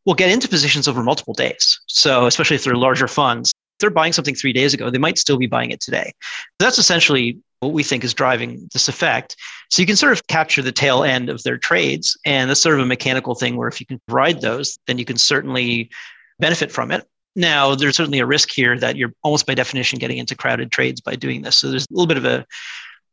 will 0.06 0.14
get 0.14 0.30
into 0.30 0.46
positions 0.46 0.86
over 0.86 1.02
multiple 1.02 1.34
days. 1.34 1.80
So 1.88 2.26
especially 2.26 2.54
if 2.54 2.62
they're 2.62 2.76
larger 2.76 3.08
funds, 3.08 3.50
if 3.50 3.80
they're 3.80 3.90
buying 3.90 4.12
something 4.12 4.36
three 4.36 4.52
days 4.52 4.74
ago, 4.74 4.90
they 4.90 4.98
might 4.98 5.18
still 5.18 5.38
be 5.38 5.48
buying 5.48 5.72
it 5.72 5.80
today. 5.80 6.12
That's 6.60 6.78
essentially 6.78 7.40
what 7.58 7.72
we 7.72 7.82
think 7.82 8.04
is 8.04 8.14
driving 8.14 8.68
this 8.72 8.86
effect. 8.86 9.34
So 9.70 9.82
you 9.82 9.86
can 9.86 9.96
sort 9.96 10.12
of 10.12 10.24
capture 10.28 10.62
the 10.62 10.70
tail 10.70 11.02
end 11.02 11.28
of 11.28 11.42
their 11.42 11.58
trades. 11.58 12.16
And 12.24 12.48
that's 12.48 12.60
sort 12.60 12.76
of 12.76 12.84
a 12.84 12.86
mechanical 12.86 13.34
thing 13.34 13.56
where 13.56 13.66
if 13.66 13.80
you 13.80 13.86
can 13.86 14.00
ride 14.06 14.40
those, 14.40 14.78
then 14.86 14.98
you 14.98 15.04
can 15.04 15.16
certainly 15.16 15.90
benefit 16.38 16.70
from 16.70 16.92
it. 16.92 17.08
Now, 17.36 17.74
there's 17.74 17.96
certainly 17.96 18.20
a 18.20 18.26
risk 18.26 18.50
here 18.52 18.78
that 18.78 18.96
you're 18.96 19.12
almost 19.22 19.46
by 19.46 19.54
definition 19.54 19.98
getting 19.98 20.18
into 20.18 20.36
crowded 20.36 20.70
trades 20.70 21.00
by 21.00 21.16
doing 21.16 21.42
this. 21.42 21.56
So 21.56 21.70
there's 21.70 21.84
a 21.84 21.92
little 21.92 22.06
bit 22.06 22.16
of 22.16 22.24
a 22.24 22.46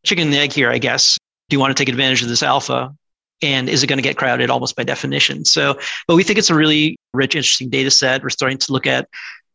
chicken 0.03 0.27
and 0.27 0.35
egg 0.35 0.53
here, 0.53 0.69
I 0.69 0.77
guess. 0.77 1.17
Do 1.49 1.55
you 1.55 1.59
want 1.59 1.75
to 1.75 1.81
take 1.81 1.89
advantage 1.89 2.21
of 2.21 2.29
this 2.29 2.43
alpha? 2.43 2.93
And 3.41 3.67
is 3.67 3.81
it 3.81 3.87
going 3.87 3.97
to 3.97 4.03
get 4.03 4.17
crowded 4.17 4.51
almost 4.51 4.75
by 4.75 4.83
definition? 4.83 5.45
So, 5.45 5.79
but 6.07 6.15
we 6.15 6.23
think 6.23 6.37
it's 6.37 6.51
a 6.51 6.55
really 6.55 6.97
rich, 7.13 7.35
interesting 7.35 7.69
data 7.69 7.89
set. 7.89 8.21
We're 8.21 8.29
starting 8.29 8.59
to 8.59 8.71
look 8.71 8.85
at 8.85 9.09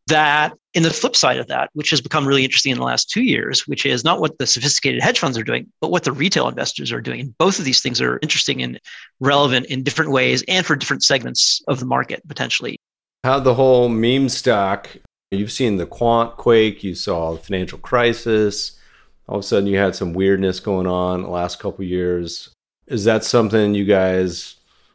that 0.09 0.55
in 0.75 0.83
the 0.83 0.91
flip 0.91 1.17
side 1.17 1.39
of 1.39 1.49
that, 1.49 1.71
which 1.75 1.91
has 1.91 2.01
become 2.01 2.27
really 2.27 2.45
interesting 2.45 2.73
in 2.73 2.79
the 2.79 2.85
last 2.85 3.11
two 3.11 3.23
years, 3.23 3.67
which 3.67 3.87
is 3.87 4.05
not 4.05 4.21
what 4.21 4.39
the 4.39 4.47
sophisticated 4.47 5.03
hedge 5.03 5.19
funds 5.19 5.39
are 5.39 5.45
doing, 5.45 5.73
but 5.81 5.91
what 5.91 6.05
the 6.05 6.13
retail 6.13 6.49
investors 6.49 6.93
are 6.93 7.01
doing. 7.01 7.21
And 7.21 7.39
both 7.39 7.59
of 7.59 7.65
these 7.65 7.81
things 7.81 8.01
are 8.01 8.19
interesting 8.23 8.63
and 8.63 8.81
relevant 9.21 9.67
in 9.67 9.83
different 9.83 10.11
ways 10.11 10.45
and 10.49 10.65
for 10.67 10.77
different 10.77 11.03
segments 11.03 11.63
of 11.67 11.81
the 11.81 11.87
market 11.87 12.27
potentially. 12.29 12.79
How 13.27 13.41
the 13.41 13.55
whole 13.55 13.89
meme 13.89 14.29
stock, 14.29 14.89
you've 15.33 15.51
seen 15.51 15.79
the 15.79 15.85
quant 15.85 16.37
quake, 16.37 16.85
you 16.85 16.95
saw 16.95 17.33
the 17.33 17.41
financial 17.41 17.77
crisis. 17.77 18.79
All 19.27 19.39
of 19.39 19.41
a 19.41 19.43
sudden, 19.43 19.67
you 19.67 19.79
had 19.79 19.97
some 19.97 20.13
weirdness 20.13 20.61
going 20.61 20.87
on 20.87 21.23
the 21.23 21.29
last 21.29 21.59
couple 21.59 21.85
years. 21.85 22.51
Is 22.87 23.03
that 23.03 23.25
something 23.25 23.75
you 23.75 23.85
guys 23.85 24.55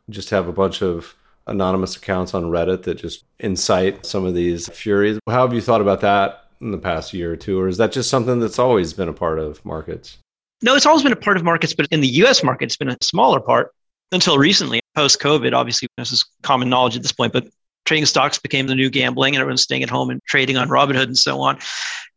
just 0.10 0.30
have 0.30 0.48
a 0.48 0.54
bunch 0.54 0.82
of 0.82 1.14
anonymous 1.46 1.98
accounts 1.98 2.34
on 2.34 2.46
Reddit 2.46 2.84
that 2.84 2.96
just 2.96 3.26
incite 3.40 4.06
some 4.06 4.24
of 4.24 4.34
these 4.34 4.70
furies? 4.70 5.20
How 5.28 5.42
have 5.46 5.54
you 5.54 5.60
thought 5.60 5.82
about 5.82 6.00
that 6.00 6.46
in 6.62 6.72
the 6.72 6.78
past 6.78 7.14
year 7.14 7.34
or 7.34 7.36
two? 7.36 7.60
Or 7.60 7.68
is 7.68 7.76
that 7.80 7.92
just 7.92 8.10
something 8.10 8.40
that's 8.40 8.60
always 8.60 8.94
been 8.94 9.10
a 9.10 9.14
part 9.14 9.40
of 9.40 9.66
markets? 9.66 10.20
No, 10.62 10.74
it's 10.74 10.86
always 10.86 11.04
been 11.04 11.12
a 11.12 11.18
part 11.18 11.36
of 11.36 11.44
markets, 11.44 11.74
but 11.74 11.86
in 11.92 12.00
the 12.00 12.08
US 12.24 12.44
market, 12.44 12.68
it's 12.68 12.78
been 12.78 12.88
a 12.88 12.98
smaller 13.02 13.42
part 13.42 13.74
until 14.14 14.38
recently. 14.38 14.80
Post 14.96 15.20
COVID, 15.20 15.54
obviously, 15.54 15.90
this 15.98 16.14
is 16.14 16.26
common 16.44 16.70
knowledge 16.70 16.96
at 16.96 17.02
this 17.02 17.12
point, 17.12 17.34
but 17.34 17.46
trading 17.92 18.06
stocks 18.06 18.40
became 18.40 18.68
the 18.68 18.76
new 18.76 18.90
gambling 18.90 19.36
and 19.36 19.42
everyone's 19.42 19.64
staying 19.64 19.84
at 19.84 19.90
home 19.90 20.10
and 20.10 20.24
trading 20.24 20.56
on 20.56 20.70
Robinhood 20.70 21.04
and 21.04 21.18
so 21.18 21.42
on. 21.42 21.60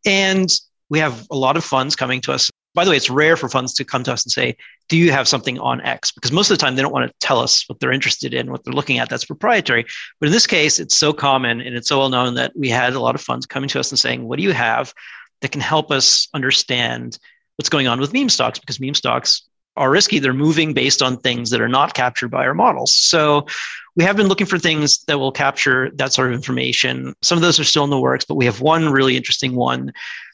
And 0.05 0.49
we 0.87 0.99
have 0.99 1.27
a 1.29 1.35
lot 1.35 1.57
of 1.57 1.65
funds 1.65 1.97
coming 1.97 2.21
to 2.21 2.31
us. 2.31 2.49
By 2.73 2.85
the 2.85 2.91
way, 2.91 2.95
it's 2.95 3.09
rare 3.09 3.35
for 3.35 3.49
funds 3.49 3.73
to 3.73 3.83
come 3.83 4.01
to 4.05 4.13
us 4.13 4.23
and 4.23 4.31
say, 4.31 4.55
Do 4.87 4.95
you 4.95 5.11
have 5.11 5.27
something 5.27 5.59
on 5.59 5.81
X? 5.81 6.13
Because 6.13 6.31
most 6.31 6.49
of 6.49 6.57
the 6.57 6.61
time 6.61 6.77
they 6.77 6.81
don't 6.81 6.93
want 6.93 7.11
to 7.11 7.13
tell 7.19 7.41
us 7.41 7.67
what 7.67 7.81
they're 7.81 7.91
interested 7.91 8.33
in, 8.33 8.51
what 8.51 8.63
they're 8.63 8.73
looking 8.73 8.99
at. 8.99 9.09
That's 9.09 9.25
proprietary. 9.25 9.85
But 10.21 10.27
in 10.27 10.31
this 10.31 10.47
case, 10.47 10.79
it's 10.79 10.95
so 10.95 11.11
common 11.11 11.59
and 11.59 11.75
it's 11.75 11.89
so 11.89 11.97
well 11.97 12.07
known 12.07 12.35
that 12.35 12.53
we 12.55 12.69
had 12.69 12.93
a 12.93 13.01
lot 13.01 13.15
of 13.15 13.19
funds 13.19 13.45
coming 13.45 13.67
to 13.67 13.79
us 13.81 13.91
and 13.91 13.99
saying, 13.99 14.25
What 14.25 14.37
do 14.37 14.43
you 14.43 14.53
have 14.53 14.93
that 15.41 15.51
can 15.51 15.59
help 15.59 15.91
us 15.91 16.29
understand 16.33 17.19
what's 17.57 17.67
going 17.67 17.87
on 17.87 17.99
with 17.99 18.13
meme 18.13 18.29
stocks? 18.29 18.59
Because 18.59 18.79
meme 18.79 18.93
stocks 18.93 19.41
are 19.77 19.91
risky. 19.91 20.19
They're 20.19 20.33
moving 20.33 20.73
based 20.73 21.01
on 21.01 21.17
things 21.17 21.49
that 21.49 21.61
are 21.61 21.67
not 21.67 21.93
captured 21.93 22.29
by 22.29 22.45
our 22.45 22.53
models. 22.53 22.93
So 22.93 23.45
we 23.95 24.03
have 24.03 24.15
been 24.17 24.27
looking 24.27 24.47
for 24.47 24.59
things 24.59 25.03
that 25.05 25.19
will 25.19 25.31
capture 25.31 25.89
that 25.95 26.13
sort 26.13 26.29
of 26.29 26.33
information. 26.33 27.13
Some 27.21 27.37
of 27.37 27.41
those 27.41 27.59
are 27.59 27.63
still 27.63 27.83
in 27.83 27.89
the 27.89 27.99
works, 27.99 28.25
but 28.25 28.35
we 28.35 28.45
have 28.45 28.61
one 28.61 28.89
really 28.89 29.17
interesting 29.17 29.55
one 29.55 29.93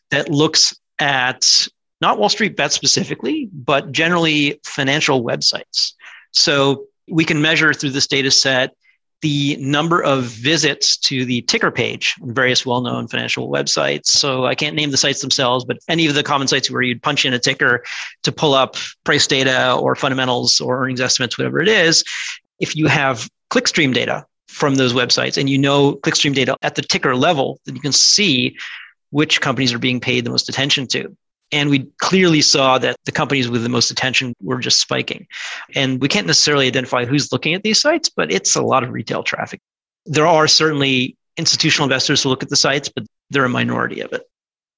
that 0.10 0.30
looks 0.30 0.78
at 1.00 1.68
not 2.02 2.18
Wall 2.18 2.30
Street 2.30 2.56
bets 2.56 2.76
specifically, 2.76 3.50
but 3.52 3.92
generally 3.92 4.60
financial 4.64 5.24
websites. 5.24 5.94
So 6.32 6.86
we 7.08 7.26
can 7.26 7.42
measure 7.42 7.74
through 7.74 7.92
this 7.92 8.08
data 8.08 8.32
set 8.32 8.76
the 9.22 9.56
number 9.60 10.02
of 10.02 10.26
visits 10.26 10.98
to 10.98 11.26
the 11.26 11.42
ticker 11.44 11.72
page 11.72 12.16
on 12.22 12.34
various 12.34 12.66
well-known 12.66 13.08
financial 13.08 13.50
websites. 13.50 14.08
So 14.08 14.46
I 14.46 14.56
can't 14.56 14.76
name 14.76 14.92
the 14.92 14.98
sites 14.98 15.22
themselves, 15.22 15.64
but 15.64 15.78
any 15.88 16.08
of 16.08 16.16
the 16.16 16.24
common 16.24 16.48
sites 16.48 16.72
where 16.72 16.82
you'd 16.82 17.04
punch 17.04 17.24
in 17.26 17.34
a 17.34 17.40
ticker 17.40 17.84
to 18.24 18.32
pull 18.32 18.54
up 18.54 18.76
price 19.04 19.28
data 19.28 19.76
or 19.76 19.96
fundamentals 19.96 20.60
or 20.60 20.84
earnings 20.84 21.02
estimates, 21.02 21.38
whatever 21.38 21.62
it 21.62 21.68
is. 21.68 22.04
If 22.60 22.76
you 22.76 22.88
have 22.88 23.30
clickstream 23.52 23.94
data 23.94 24.26
from 24.48 24.76
those 24.76 24.94
websites 24.94 25.38
and 25.38 25.50
you 25.50 25.58
know 25.58 25.94
clickstream 25.96 26.34
data 26.34 26.58
at 26.62 26.76
the 26.76 26.82
ticker 26.82 27.16
level, 27.16 27.60
then 27.66 27.76
you 27.76 27.82
can 27.82 27.94
see 27.94 28.58
which 29.12 29.42
companies 29.42 29.74
are 29.74 29.80
being 29.80 30.00
paid 30.00 30.26
the 30.26 30.30
most 30.30 30.50
attention 30.50 30.88
to. 30.88 31.16
And 31.52 31.70
we 31.70 31.88
clearly 32.00 32.42
saw 32.42 32.78
that 32.78 32.96
the 33.06 33.12
companies 33.12 33.50
with 33.50 33.64
the 33.64 33.70
most 33.70 33.92
attention 33.92 34.34
were 34.42 34.60
just 34.60 34.80
spiking. 34.80 35.28
And 35.76 36.02
we 36.02 36.08
can't 36.08 36.28
necessarily 36.28 36.68
identify 36.68 37.06
who's 37.06 37.32
looking 37.32 37.54
at 37.54 37.64
these 37.64 37.82
sites, 37.82 38.10
but 38.10 38.32
it's 38.32 38.56
a 38.56 38.62
lot 38.62 38.84
of 38.84 38.92
retail 38.92 39.24
traffic. 39.24 39.60
There 40.06 40.28
are 40.28 40.48
certainly 40.48 41.18
institutional 41.38 41.86
investors 41.86 42.24
who 42.24 42.30
look 42.30 42.44
at 42.44 42.50
the 42.50 42.56
sites, 42.56 42.90
but 42.90 43.06
they're 43.30 43.46
a 43.46 43.50
minority 43.50 44.02
of 44.02 44.14
it. 44.14 44.24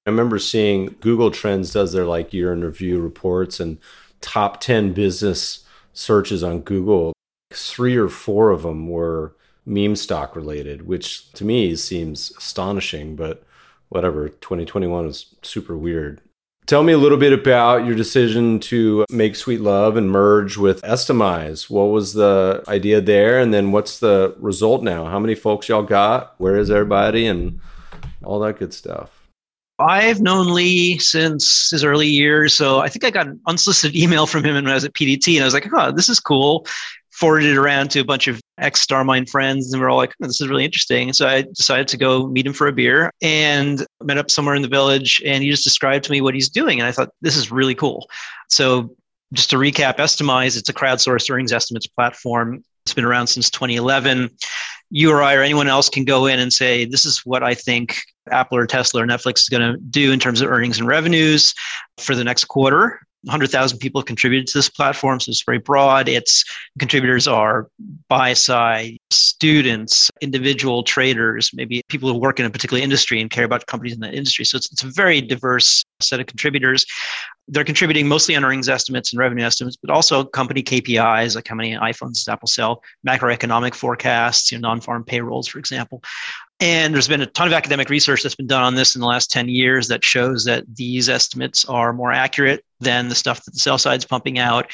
I 0.06 0.10
remember 0.10 0.38
seeing 0.38 0.96
Google 1.00 1.30
Trends 1.30 1.72
does 1.72 1.92
their 1.92 2.04
like 2.04 2.32
year 2.32 2.52
in 2.52 2.62
review 2.62 3.00
reports 3.00 3.58
and 3.58 3.78
top 4.20 4.60
10 4.60 4.92
business 4.92 5.64
searches 5.92 6.42
on 6.42 6.60
Google. 6.60 7.14
Three 7.52 7.96
or 7.96 8.08
four 8.08 8.50
of 8.50 8.62
them 8.62 8.88
were 8.88 9.34
meme 9.64 9.96
stock 9.96 10.36
related, 10.36 10.86
which 10.86 11.32
to 11.32 11.44
me 11.44 11.74
seems 11.76 12.32
astonishing, 12.36 13.16
but 13.16 13.44
whatever. 13.88 14.28
2021 14.28 15.06
is 15.06 15.34
super 15.42 15.76
weird. 15.76 16.20
Tell 16.66 16.82
me 16.82 16.94
a 16.94 16.98
little 16.98 17.18
bit 17.18 17.34
about 17.34 17.84
your 17.84 17.94
decision 17.94 18.58
to 18.60 19.04
make 19.10 19.36
Sweet 19.36 19.60
Love 19.60 19.98
and 19.98 20.10
merge 20.10 20.56
with 20.56 20.80
Estimize. 20.80 21.68
What 21.68 21.90
was 21.90 22.14
the 22.14 22.64
idea 22.66 23.02
there? 23.02 23.38
And 23.38 23.52
then 23.52 23.70
what's 23.70 23.98
the 23.98 24.34
result 24.38 24.82
now? 24.82 25.04
How 25.04 25.18
many 25.18 25.34
folks 25.34 25.68
y'all 25.68 25.82
got? 25.82 26.34
Where 26.38 26.56
is 26.56 26.70
everybody? 26.70 27.26
And 27.26 27.60
all 28.22 28.40
that 28.40 28.58
good 28.58 28.72
stuff. 28.72 29.10
I've 29.78 30.22
known 30.22 30.54
Leigh 30.54 30.96
since 30.96 31.68
his 31.68 31.84
early 31.84 32.08
years. 32.08 32.54
So 32.54 32.78
I 32.78 32.88
think 32.88 33.04
I 33.04 33.10
got 33.10 33.26
an 33.26 33.40
unsolicited 33.46 33.94
email 34.02 34.24
from 34.26 34.42
him 34.42 34.54
when 34.54 34.66
I 34.66 34.74
was 34.74 34.86
at 34.86 34.94
PDT. 34.94 35.34
And 35.34 35.42
I 35.42 35.46
was 35.46 35.54
like, 35.54 35.68
oh, 35.70 35.92
this 35.92 36.08
is 36.08 36.18
cool 36.18 36.66
forwarded 37.14 37.50
it 37.50 37.56
around 37.56 37.90
to 37.92 38.00
a 38.00 38.04
bunch 38.04 38.26
of 38.26 38.40
ex 38.58 38.84
StarMine 38.84 39.28
friends, 39.28 39.72
and 39.72 39.80
we're 39.80 39.90
all 39.90 39.96
like, 39.96 40.14
oh, 40.22 40.26
"This 40.26 40.40
is 40.40 40.48
really 40.48 40.64
interesting." 40.64 41.12
So 41.12 41.26
I 41.26 41.42
decided 41.42 41.88
to 41.88 41.96
go 41.96 42.26
meet 42.26 42.46
him 42.46 42.52
for 42.52 42.68
a 42.68 42.72
beer, 42.72 43.10
and 43.22 43.84
met 44.02 44.18
up 44.18 44.30
somewhere 44.30 44.54
in 44.54 44.62
the 44.62 44.68
village. 44.68 45.20
And 45.24 45.42
he 45.42 45.50
just 45.50 45.64
described 45.64 46.04
to 46.04 46.12
me 46.12 46.20
what 46.20 46.34
he's 46.34 46.48
doing, 46.48 46.80
and 46.80 46.88
I 46.88 46.92
thought 46.92 47.10
this 47.20 47.36
is 47.36 47.50
really 47.50 47.74
cool. 47.74 48.08
So 48.48 48.94
just 49.32 49.50
to 49.50 49.56
recap, 49.56 49.96
Estimize, 49.96 50.56
it's 50.56 50.68
a 50.68 50.72
crowdsourced 50.72 51.30
earnings 51.30 51.52
estimates 51.52 51.86
platform. 51.86 52.64
It's 52.84 52.94
been 52.94 53.04
around 53.04 53.26
since 53.26 53.50
2011. 53.50 54.30
You 54.90 55.10
or 55.10 55.22
I 55.22 55.34
or 55.34 55.42
anyone 55.42 55.68
else 55.68 55.88
can 55.88 56.04
go 56.04 56.26
in 56.26 56.38
and 56.38 56.52
say, 56.52 56.84
this 56.84 57.04
is 57.04 57.20
what 57.24 57.42
I 57.42 57.54
think 57.54 58.00
Apple 58.30 58.58
or 58.58 58.66
Tesla 58.66 59.02
or 59.02 59.06
Netflix 59.06 59.40
is 59.40 59.48
going 59.48 59.72
to 59.72 59.78
do 59.78 60.12
in 60.12 60.20
terms 60.20 60.40
of 60.40 60.50
earnings 60.50 60.78
and 60.78 60.86
revenues 60.86 61.54
for 61.98 62.14
the 62.14 62.22
next 62.22 62.44
quarter. 62.44 63.00
100,000 63.24 63.78
people 63.78 64.00
have 64.00 64.06
contributed 64.06 64.46
to 64.48 64.58
this 64.58 64.68
platform, 64.68 65.20
so 65.20 65.30
it's 65.30 65.42
very 65.44 65.58
broad. 65.58 66.08
Its 66.08 66.44
contributors 66.78 67.26
are 67.26 67.68
buy 68.08 68.32
side, 68.34 68.98
students, 69.10 70.10
individual 70.20 70.82
traders, 70.82 71.50
maybe 71.54 71.82
people 71.88 72.12
who 72.12 72.18
work 72.18 72.38
in 72.38 72.46
a 72.46 72.50
particular 72.50 72.82
industry 72.82 73.20
and 73.20 73.30
care 73.30 73.44
about 73.44 73.66
companies 73.66 73.94
in 73.94 74.00
that 74.00 74.14
industry. 74.14 74.44
So 74.44 74.56
it's, 74.56 74.70
it's 74.72 74.82
a 74.82 74.88
very 74.88 75.20
diverse 75.20 75.84
set 76.00 76.20
of 76.20 76.26
contributors. 76.26 76.84
They're 77.48 77.64
contributing 77.64 78.08
mostly 78.08 78.36
on 78.36 78.44
earnings 78.44 78.68
estimates 78.68 79.12
and 79.12 79.20
revenue 79.20 79.44
estimates, 79.44 79.76
but 79.76 79.90
also 79.90 80.24
company 80.24 80.62
KPIs 80.62 81.34
like 81.34 81.48
how 81.48 81.54
many 81.54 81.74
iPhones 81.74 82.14
does 82.14 82.28
Apple 82.28 82.48
sell, 82.48 82.82
macroeconomic 83.06 83.74
forecasts, 83.74 84.50
you 84.50 84.58
know, 84.58 84.68
non-farm 84.68 85.04
payrolls, 85.04 85.48
for 85.48 85.58
example. 85.58 86.02
And 86.60 86.94
there's 86.94 87.08
been 87.08 87.20
a 87.20 87.26
ton 87.26 87.48
of 87.48 87.52
academic 87.52 87.90
research 87.90 88.22
that's 88.22 88.36
been 88.36 88.46
done 88.46 88.62
on 88.62 88.74
this 88.74 88.94
in 88.94 89.00
the 89.00 89.06
last 89.06 89.30
10 89.30 89.48
years 89.48 89.88
that 89.88 90.04
shows 90.04 90.44
that 90.44 90.64
these 90.76 91.08
estimates 91.08 91.64
are 91.64 91.92
more 91.92 92.12
accurate 92.12 92.64
than 92.80 93.08
the 93.08 93.14
stuff 93.14 93.44
that 93.44 93.52
the 93.52 93.60
sell 93.60 93.78
side's 93.78 94.04
pumping 94.04 94.38
out. 94.38 94.70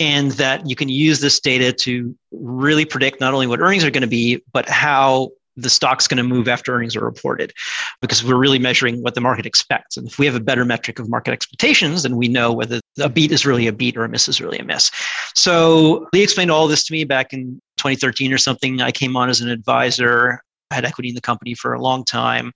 And 0.00 0.30
that 0.32 0.68
you 0.68 0.76
can 0.76 0.88
use 0.88 1.20
this 1.20 1.40
data 1.40 1.72
to 1.72 2.16
really 2.30 2.84
predict 2.84 3.20
not 3.20 3.34
only 3.34 3.48
what 3.48 3.60
earnings 3.60 3.84
are 3.84 3.90
going 3.90 4.02
to 4.02 4.06
be, 4.06 4.42
but 4.52 4.68
how 4.68 5.30
the 5.58 5.68
stock's 5.68 6.06
going 6.06 6.18
to 6.18 6.22
move 6.22 6.46
after 6.46 6.72
earnings 6.72 6.94
are 6.94 7.04
reported 7.04 7.52
because 8.00 8.24
we're 8.24 8.36
really 8.36 8.60
measuring 8.60 9.02
what 9.02 9.14
the 9.14 9.20
market 9.20 9.44
expects. 9.44 9.96
And 9.96 10.06
if 10.06 10.18
we 10.18 10.24
have 10.24 10.36
a 10.36 10.40
better 10.40 10.64
metric 10.64 11.00
of 11.00 11.08
market 11.08 11.32
expectations, 11.32 12.04
then 12.04 12.16
we 12.16 12.28
know 12.28 12.52
whether 12.52 12.80
a 13.00 13.08
beat 13.08 13.32
is 13.32 13.44
really 13.44 13.66
a 13.66 13.72
beat 13.72 13.96
or 13.96 14.04
a 14.04 14.08
miss 14.08 14.28
is 14.28 14.40
really 14.40 14.58
a 14.58 14.64
miss. 14.64 14.90
So 15.34 16.06
Leigh 16.12 16.22
explained 16.22 16.52
all 16.52 16.68
this 16.68 16.84
to 16.84 16.92
me 16.92 17.02
back 17.02 17.32
in 17.32 17.60
2013 17.76 18.32
or 18.32 18.38
something. 18.38 18.80
I 18.80 18.92
came 18.92 19.16
on 19.16 19.28
as 19.28 19.40
an 19.40 19.48
advisor. 19.48 20.42
Had 20.70 20.84
equity 20.84 21.08
in 21.08 21.14
the 21.14 21.20
company 21.20 21.54
for 21.54 21.72
a 21.72 21.80
long 21.80 22.04
time, 22.04 22.52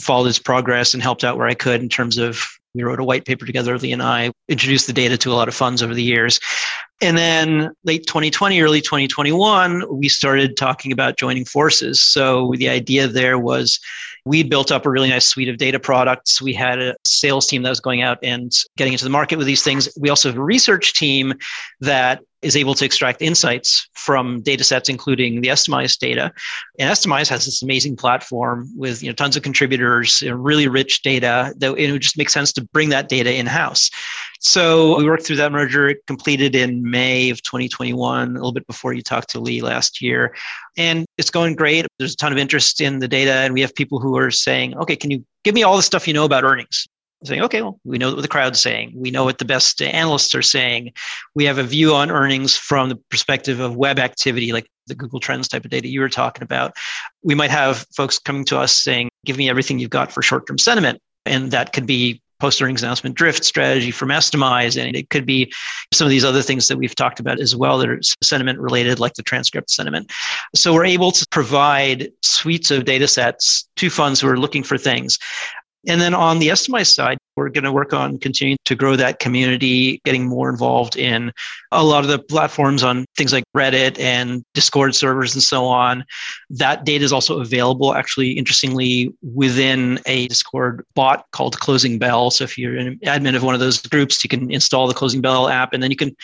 followed 0.00 0.28
its 0.28 0.38
progress 0.38 0.92
and 0.94 1.02
helped 1.02 1.24
out 1.24 1.38
where 1.38 1.46
I 1.46 1.54
could 1.54 1.80
in 1.80 1.88
terms 1.88 2.18
of 2.18 2.44
we 2.74 2.82
wrote 2.82 2.98
a 2.98 3.04
white 3.04 3.24
paper 3.24 3.46
together, 3.46 3.78
Leigh 3.78 3.92
and 3.92 4.02
I 4.02 4.32
introduced 4.48 4.88
the 4.88 4.92
data 4.92 5.16
to 5.18 5.30
a 5.30 5.34
lot 5.34 5.46
of 5.46 5.54
funds 5.54 5.82
over 5.82 5.94
the 5.94 6.02
years. 6.02 6.40
And 7.00 7.16
then 7.16 7.70
late 7.84 8.06
2020, 8.06 8.60
early 8.60 8.80
2021, 8.80 9.84
we 9.96 10.08
started 10.08 10.56
talking 10.56 10.90
about 10.90 11.16
joining 11.16 11.44
forces. 11.44 12.02
So 12.02 12.52
the 12.56 12.68
idea 12.68 13.06
there 13.06 13.38
was 13.38 13.78
we 14.24 14.42
built 14.42 14.72
up 14.72 14.86
a 14.86 14.90
really 14.90 15.10
nice 15.10 15.26
suite 15.26 15.48
of 15.48 15.58
data 15.58 15.78
products. 15.78 16.40
We 16.40 16.54
had 16.54 16.80
a 16.80 16.96
sales 17.04 17.46
team 17.46 17.62
that 17.62 17.68
was 17.68 17.80
going 17.80 18.02
out 18.02 18.18
and 18.22 18.52
getting 18.76 18.94
into 18.94 19.04
the 19.04 19.10
market 19.10 19.36
with 19.36 19.46
these 19.46 19.62
things. 19.62 19.88
We 20.00 20.08
also 20.08 20.30
have 20.30 20.38
a 20.38 20.42
research 20.42 20.94
team 20.94 21.34
that 21.80 22.22
is 22.44 22.56
able 22.56 22.74
to 22.74 22.84
extract 22.84 23.22
insights 23.22 23.88
from 23.94 24.42
data 24.42 24.62
sets, 24.62 24.88
including 24.88 25.40
the 25.40 25.48
Estimize 25.48 25.98
data. 25.98 26.32
And 26.78 26.90
Estimize 26.90 27.28
has 27.28 27.46
this 27.46 27.62
amazing 27.62 27.96
platform 27.96 28.70
with 28.76 29.02
you 29.02 29.08
know, 29.08 29.14
tons 29.14 29.36
of 29.36 29.42
contributors, 29.42 30.20
you 30.20 30.30
know, 30.30 30.36
really 30.36 30.68
rich 30.68 31.02
data 31.02 31.54
that 31.56 31.74
it 31.76 31.90
would 31.90 32.02
just 32.02 32.18
make 32.18 32.30
sense 32.30 32.52
to 32.52 32.64
bring 32.72 32.90
that 32.90 33.08
data 33.08 33.34
in 33.34 33.46
house. 33.46 33.90
So 34.40 34.98
we 34.98 35.04
worked 35.04 35.24
through 35.24 35.36
that 35.36 35.52
merger. 35.52 35.88
It 35.88 36.06
completed 36.06 36.54
in 36.54 36.88
May 36.88 37.30
of 37.30 37.42
2021, 37.42 38.28
a 38.28 38.32
little 38.34 38.52
bit 38.52 38.66
before 38.66 38.92
you 38.92 39.02
talked 39.02 39.30
to 39.30 39.40
Leigh 39.40 39.62
last 39.62 40.02
year. 40.02 40.34
And 40.76 41.06
it's 41.16 41.30
going 41.30 41.56
great. 41.56 41.86
There's 41.98 42.12
a 42.12 42.16
ton 42.16 42.32
of 42.32 42.38
interest 42.38 42.80
in 42.82 42.98
the 42.98 43.08
data. 43.08 43.32
And 43.32 43.54
we 43.54 43.62
have 43.62 43.74
people 43.74 44.00
who 44.00 44.18
are 44.18 44.30
saying, 44.30 44.76
okay, 44.76 44.96
can 44.96 45.10
you 45.10 45.24
give 45.44 45.54
me 45.54 45.62
all 45.62 45.76
the 45.76 45.82
stuff 45.82 46.06
you 46.06 46.12
know 46.12 46.26
about 46.26 46.44
earnings? 46.44 46.86
Saying, 47.24 47.42
okay, 47.42 47.62
well, 47.62 47.80
we 47.84 47.98
know 47.98 48.14
what 48.14 48.22
the 48.22 48.28
crowd's 48.28 48.60
saying. 48.60 48.92
We 48.94 49.10
know 49.10 49.24
what 49.24 49.38
the 49.38 49.44
best 49.44 49.80
analysts 49.82 50.34
are 50.34 50.42
saying. 50.42 50.92
We 51.34 51.44
have 51.44 51.58
a 51.58 51.62
view 51.62 51.94
on 51.94 52.10
earnings 52.10 52.56
from 52.56 52.88
the 52.88 52.96
perspective 53.10 53.60
of 53.60 53.76
web 53.76 53.98
activity, 53.98 54.52
like 54.52 54.66
the 54.86 54.94
Google 54.94 55.20
Trends 55.20 55.48
type 55.48 55.64
of 55.64 55.70
data 55.70 55.88
you 55.88 56.00
were 56.00 56.08
talking 56.08 56.42
about. 56.42 56.74
We 57.22 57.34
might 57.34 57.50
have 57.50 57.86
folks 57.96 58.18
coming 58.18 58.44
to 58.46 58.58
us 58.58 58.76
saying, 58.76 59.08
give 59.24 59.36
me 59.36 59.48
everything 59.48 59.78
you've 59.78 59.90
got 59.90 60.12
for 60.12 60.22
short 60.22 60.46
term 60.46 60.58
sentiment. 60.58 61.00
And 61.26 61.50
that 61.52 61.72
could 61.72 61.86
be 61.86 62.20
post 62.40 62.60
earnings 62.60 62.82
announcement 62.82 63.14
drift 63.14 63.44
strategy 63.44 63.90
from 63.90 64.10
Estimize. 64.10 64.80
And 64.80 64.94
it 64.94 65.08
could 65.08 65.24
be 65.24 65.52
some 65.92 66.06
of 66.06 66.10
these 66.10 66.24
other 66.24 66.42
things 66.42 66.68
that 66.68 66.76
we've 66.76 66.94
talked 66.94 67.20
about 67.20 67.40
as 67.40 67.56
well 67.56 67.78
that 67.78 67.88
are 67.88 68.00
sentiment 68.22 68.58
related, 68.58 69.00
like 69.00 69.14
the 69.14 69.22
transcript 69.22 69.70
sentiment. 69.70 70.12
So 70.54 70.74
we're 70.74 70.84
able 70.84 71.12
to 71.12 71.26
provide 71.30 72.10
suites 72.22 72.70
of 72.70 72.84
data 72.84 73.08
sets 73.08 73.66
to 73.76 73.88
funds 73.88 74.20
who 74.20 74.28
are 74.28 74.36
looking 74.36 74.62
for 74.62 74.76
things. 74.76 75.18
And 75.86 76.00
then 76.00 76.14
on 76.14 76.38
the 76.38 76.48
Estimize 76.48 76.92
side, 76.92 77.18
we're 77.36 77.48
going 77.48 77.64
to 77.64 77.72
work 77.72 77.92
on 77.92 78.18
continuing 78.18 78.56
to 78.64 78.74
grow 78.74 78.96
that 78.96 79.18
community, 79.18 80.00
getting 80.04 80.26
more 80.26 80.48
involved 80.48 80.96
in 80.96 81.32
a 81.72 81.82
lot 81.82 82.04
of 82.04 82.10
the 82.10 82.18
platforms 82.18 82.82
on 82.82 83.04
things 83.16 83.32
like 83.32 83.44
Reddit 83.56 83.98
and 83.98 84.44
Discord 84.54 84.94
servers 84.94 85.34
and 85.34 85.42
so 85.42 85.64
on. 85.64 86.04
That 86.48 86.84
data 86.84 87.04
is 87.04 87.12
also 87.12 87.40
available, 87.40 87.94
actually, 87.94 88.32
interestingly, 88.32 89.12
within 89.22 89.98
a 90.06 90.28
Discord 90.28 90.84
bot 90.94 91.24
called 91.32 91.58
Closing 91.58 91.98
Bell. 91.98 92.30
So 92.30 92.44
if 92.44 92.56
you're 92.56 92.76
an 92.76 92.98
admin 93.04 93.34
of 93.34 93.42
one 93.42 93.54
of 93.54 93.60
those 93.60 93.80
groups, 93.82 94.22
you 94.22 94.28
can 94.28 94.50
install 94.50 94.86
the 94.86 94.94
Closing 94.94 95.20
Bell 95.20 95.48
app 95.48 95.72
and 95.72 95.82
then 95.82 95.90
you 95.90 95.96
can 95.96 96.14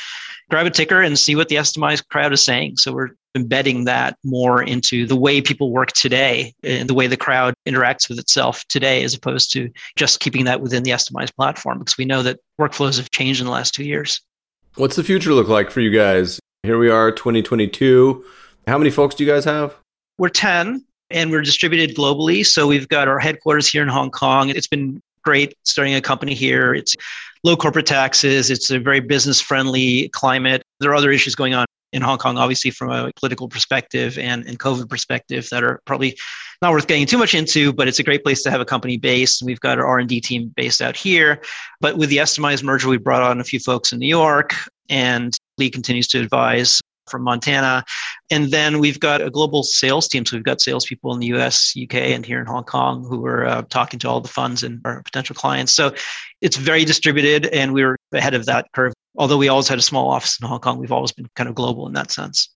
grab 0.49 0.67
a 0.67 0.71
ticker 0.71 1.03
and 1.03 1.19
see 1.19 1.35
what 1.35 1.49
the 1.49 1.57
Estimize 1.57 2.07
crowd 2.09 2.33
is 2.33 2.45
saying. 2.45 2.77
So 2.77 2.93
we're 2.93 3.11
embedding 3.35 3.85
that 3.85 4.17
more 4.25 4.63
into 4.63 5.07
the 5.07 5.17
way 5.17 5.41
people 5.41 5.71
work 5.71 5.93
today 5.93 6.53
and 6.63 6.89
the 6.89 6.95
way 6.95 7.07
the 7.07 7.17
crowd 7.17 7.55
interacts 7.67 8.09
with 8.09 8.19
itself 8.19 8.65
today, 8.69 9.05
as 9.05 9.15
opposed 9.15 9.53
to 9.53 9.71
just 9.97 10.21
keeping 10.21 10.45
that 10.45 10.61
within 10.61 10.83
the 10.83 10.91
Estimize 10.91 11.35
platform, 11.35 11.79
because 11.79 11.97
we 11.97 12.05
know 12.05 12.23
that 12.23 12.41
workflows 12.61 12.97
have 12.97 13.11
changed 13.11 13.41
in 13.41 13.47
the 13.47 13.53
last 13.53 13.75
two 13.75 13.85
years. 13.85 14.21
What's 14.77 14.97
the 14.97 15.05
future 15.05 15.33
look 15.33 15.49
like 15.49 15.71
for 15.71 15.81
you 15.81 15.91
guys? 15.91 16.41
Here 16.63 16.79
we 16.79 16.91
are, 16.91 17.11
2022. 17.11 18.25
How 18.67 18.79
many 18.79 18.91
folks 18.91 19.15
do 19.15 19.25
you 19.25 19.31
guys 19.31 19.45
have? 19.45 19.77
We're 20.19 20.29
10 20.29 20.85
and 21.11 21.31
we're 21.31 21.43
distributed 21.43 21.97
globally. 21.97 22.45
So 22.45 22.67
we've 22.67 22.89
got 22.89 23.09
our 23.09 23.19
headquarters 23.19 23.69
here 23.69 23.83
in 23.83 23.89
Hong 23.89 24.11
Kong. 24.11 24.51
It's 24.51 24.67
been 24.67 25.01
great 25.25 25.55
starting 25.65 25.95
a 25.95 26.01
company 26.01 26.35
here. 26.35 26.75
It's 26.75 26.97
low 27.45 27.57
corporate 27.57 27.87
taxes. 27.87 28.51
It's 28.51 28.71
a 28.71 28.79
very 28.79 29.01
business 29.01 29.41
friendly 29.41 30.09
climate. 30.11 30.63
There 30.81 30.91
are 30.91 30.95
other 30.95 31.11
issues 31.11 31.35
going 31.35 31.55
on 31.55 31.67
in 31.93 32.03
Hong 32.03 32.19
Kong, 32.19 32.39
obviously 32.39 32.71
from 32.71 32.91
a 32.91 33.11
political 33.17 33.49
perspective 33.49 34.19
and, 34.19 34.47
and 34.47 34.59
COVID 34.59 34.89
perspective 34.89 35.49
that 35.51 35.65
are 35.65 35.81
probably 35.85 36.17
not 36.63 36.73
worth 36.73 36.87
getting 36.87 37.07
too 37.07 37.19
much 37.19 37.35
into, 37.35 37.73
but 37.73 37.89
it's 37.89 37.99
a 37.99 38.03
great 38.03 38.23
place 38.23 38.43
to 38.43 38.51
have 38.51 38.61
a 38.61 38.65
company 38.65 38.97
based. 38.97 39.43
We've 39.43 39.61
got 39.61 39.79
our 39.79 39.87
R&D 39.87 40.21
team 40.21 40.53
based 40.57 40.83
out 40.83 40.97
here. 40.97 41.43
But 41.81 41.97
with 41.97 42.11
the 42.11 42.19
Estimize 42.19 42.63
merger, 42.63 42.89
we 42.89 42.99
brought 42.99 43.23
on 43.23 43.41
a 43.41 43.45
few 43.45 43.59
folks 43.59 43.93
in 43.93 43.99
New 43.99 44.09
York 44.09 44.55
and 44.89 45.37
Leigh 45.59 45.71
continues 45.71 46.07
to 46.09 46.21
advise 46.21 46.81
from 47.09 47.23
Montana. 47.23 47.85
And 48.31 48.51
then 48.51 48.79
we've 48.79 49.01
got 49.01 49.21
a 49.21 49.31
global 49.31 49.63
sales 49.63 50.07
team. 50.07 50.25
So 50.25 50.37
we've 50.37 50.45
got 50.45 50.61
salespeople 50.61 51.13
in 51.13 51.21
the 51.21 51.27
US, 51.35 51.75
UK, 51.81 51.95
and 51.95 52.25
here 52.25 52.41
in 52.41 52.47
Hong 52.47 52.65
Kong 52.65 53.05
who 53.05 53.27
are 53.27 53.47
uh, 53.47 53.63
talking 53.63 53.99
to 54.01 54.09
all 54.09 54.21
the 54.21 54.29
funds 54.29 54.63
and 54.63 54.81
our 54.85 55.03
potential 55.03 55.35
clients. 55.35 55.73
So 55.73 55.93
it's 56.41 56.57
very 56.57 56.85
distributed 56.85 57.47
and 57.47 57.73
we 57.73 57.83
are 57.83 57.97
ahead 58.13 58.35
of 58.35 58.47
that 58.47 58.69
curve 58.73 58.93
although 59.17 59.39
we 59.39 59.49
always 59.49 59.69
had 59.69 59.79
a 59.79 59.83
small 59.83 60.11
office 60.11 60.39
in 60.41 60.49
Hong 60.49 60.61
Kong, 60.61 60.79
we've 60.79 60.93
always 60.93 61.13
been 61.13 61.29
kind 61.37 61.49
of 61.49 61.55
global 61.55 61.87
in 61.87 61.93
that 61.95 62.11
sense. 62.11 62.49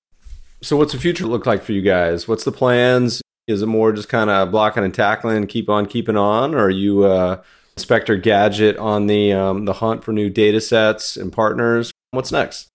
So, 0.63 0.77
what's 0.77 0.93
the 0.93 0.99
future 0.99 1.27
look 1.27 1.47
like 1.47 1.63
for 1.63 1.73
you 1.73 1.83
guys? 1.83 2.27
What's 2.27 2.45
the 2.45 2.53
plans? 2.53 3.21
Is 3.47 3.61
it 3.61 3.67
more 3.67 3.93
just 3.93 4.09
kind 4.09 4.31
of 4.31 4.51
blocking 4.51 4.85
and 4.85 4.95
tackling, 4.95 5.47
keep 5.47 5.69
on 5.69 5.87
keeping 5.87 6.17
on, 6.17 6.55
or 6.55 6.65
are 6.65 6.71
you 6.71 7.05
uh, 7.05 7.43
Inspector 7.77 8.17
Gadget 8.19 8.79
on 8.79 9.07
the 9.07 9.33
um, 9.33 9.65
the 9.67 9.75
hunt 9.75 10.03
for 10.05 10.13
new 10.13 10.31
data 10.31 10.61
sets 10.61 11.17
and 11.17 11.33
partners? 11.33 11.93
What's 12.13 12.33
next? 12.33 12.69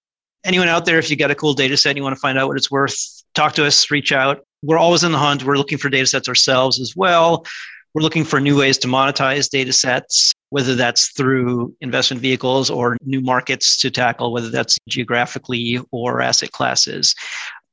Anyone 0.45 0.67
out 0.67 0.85
there, 0.85 0.99
if 0.99 1.09
you 1.09 1.15
got 1.15 1.31
a 1.31 1.35
cool 1.35 1.53
data 1.53 1.75
set 1.75 1.89
and 1.89 1.97
you 1.97 2.03
want 2.03 2.15
to 2.15 2.19
find 2.19 2.37
out 2.37 2.47
what 2.47 2.57
it's 2.57 2.71
worth, 2.71 3.23
talk 3.33 3.53
to 3.55 3.65
us, 3.65 3.89
reach 3.91 4.11
out. 4.11 4.43
We're 4.61 4.77
always 4.77 5.03
in 5.03 5.11
the 5.11 5.17
hunt. 5.17 5.43
We're 5.43 5.57
looking 5.57 5.77
for 5.77 5.89
data 5.89 6.05
sets 6.05 6.29
ourselves 6.29 6.79
as 6.79 6.95
well. 6.95 7.45
We're 7.93 8.03
looking 8.03 8.23
for 8.23 8.39
new 8.39 8.57
ways 8.57 8.77
to 8.79 8.87
monetize 8.87 9.49
data 9.49 9.73
sets 9.73 10.33
whether 10.49 10.75
that's 10.75 11.11
through 11.11 11.75
investment 11.81 12.21
vehicles 12.21 12.69
or 12.69 12.97
new 13.05 13.21
markets 13.21 13.77
to 13.81 13.91
tackle, 13.91 14.31
whether 14.33 14.49
that's 14.49 14.77
geographically 14.87 15.79
or 15.91 16.21
asset 16.21 16.51
classes. 16.51 17.15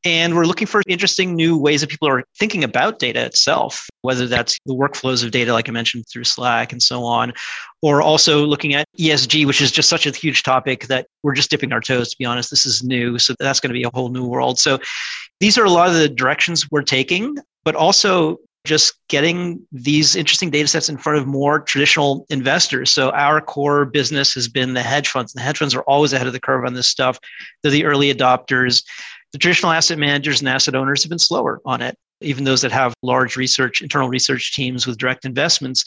And 0.04 0.36
we're 0.36 0.44
looking 0.44 0.68
for 0.68 0.82
interesting 0.86 1.34
new 1.34 1.58
ways 1.58 1.80
that 1.80 1.90
people 1.90 2.06
are 2.06 2.22
thinking 2.38 2.62
about 2.62 3.00
data 3.00 3.24
itself, 3.24 3.88
whether 4.02 4.28
that's 4.28 4.56
the 4.64 4.74
workflows 4.74 5.24
of 5.24 5.32
data, 5.32 5.52
like 5.52 5.68
I 5.68 5.72
mentioned 5.72 6.04
through 6.08 6.22
Slack 6.22 6.70
and 6.70 6.80
so 6.80 7.02
on, 7.02 7.32
or 7.82 8.02
also 8.02 8.46
looking 8.46 8.74
at 8.74 8.86
ESG, 9.00 9.46
which 9.46 9.60
is 9.60 9.72
just 9.72 9.88
such 9.88 10.06
a 10.06 10.10
huge 10.10 10.44
topic 10.44 10.86
that 10.86 11.08
we're 11.24 11.34
just 11.34 11.50
dipping 11.50 11.72
our 11.72 11.80
toes, 11.80 12.10
to 12.10 12.16
be 12.18 12.24
honest. 12.24 12.50
This 12.50 12.66
is 12.66 12.84
new. 12.84 13.18
So 13.18 13.34
that's 13.40 13.58
going 13.58 13.70
to 13.70 13.78
be 13.78 13.82
a 13.82 13.90
whole 13.94 14.10
new 14.10 14.24
world. 14.24 14.60
So 14.60 14.78
these 15.40 15.58
are 15.58 15.64
a 15.64 15.70
lot 15.70 15.88
of 15.88 15.94
the 15.94 16.08
directions 16.08 16.70
we're 16.70 16.82
taking, 16.82 17.36
but 17.64 17.74
also 17.74 18.38
just 18.66 18.94
getting 19.08 19.66
these 19.72 20.14
interesting 20.14 20.50
data 20.50 20.68
sets 20.68 20.88
in 20.88 20.98
front 20.98 21.18
of 21.18 21.26
more 21.26 21.60
traditional 21.60 22.26
investors. 22.28 22.90
So 22.90 23.10
our 23.10 23.40
core 23.40 23.86
business 23.86 24.34
has 24.34 24.48
been 24.48 24.74
the 24.74 24.82
hedge 24.82 25.08
funds. 25.08 25.32
The 25.32 25.40
hedge 25.40 25.58
funds 25.58 25.74
are 25.74 25.82
always 25.82 26.12
ahead 26.12 26.26
of 26.26 26.34
the 26.34 26.40
curve 26.40 26.66
on 26.66 26.74
this 26.74 26.88
stuff. 26.88 27.18
They're 27.62 27.72
the 27.72 27.86
early 27.86 28.12
adopters. 28.12 28.84
The 29.32 29.38
traditional 29.38 29.72
asset 29.72 29.98
managers 29.98 30.40
and 30.40 30.48
asset 30.48 30.74
owners 30.74 31.02
have 31.02 31.10
been 31.10 31.18
slower 31.18 31.60
on 31.64 31.80
it. 31.80 31.96
Even 32.20 32.44
those 32.44 32.62
that 32.62 32.72
have 32.72 32.94
large 33.02 33.36
research, 33.36 33.82
internal 33.82 34.08
research 34.08 34.54
teams 34.54 34.86
with 34.86 34.98
direct 34.98 35.24
investments, 35.24 35.84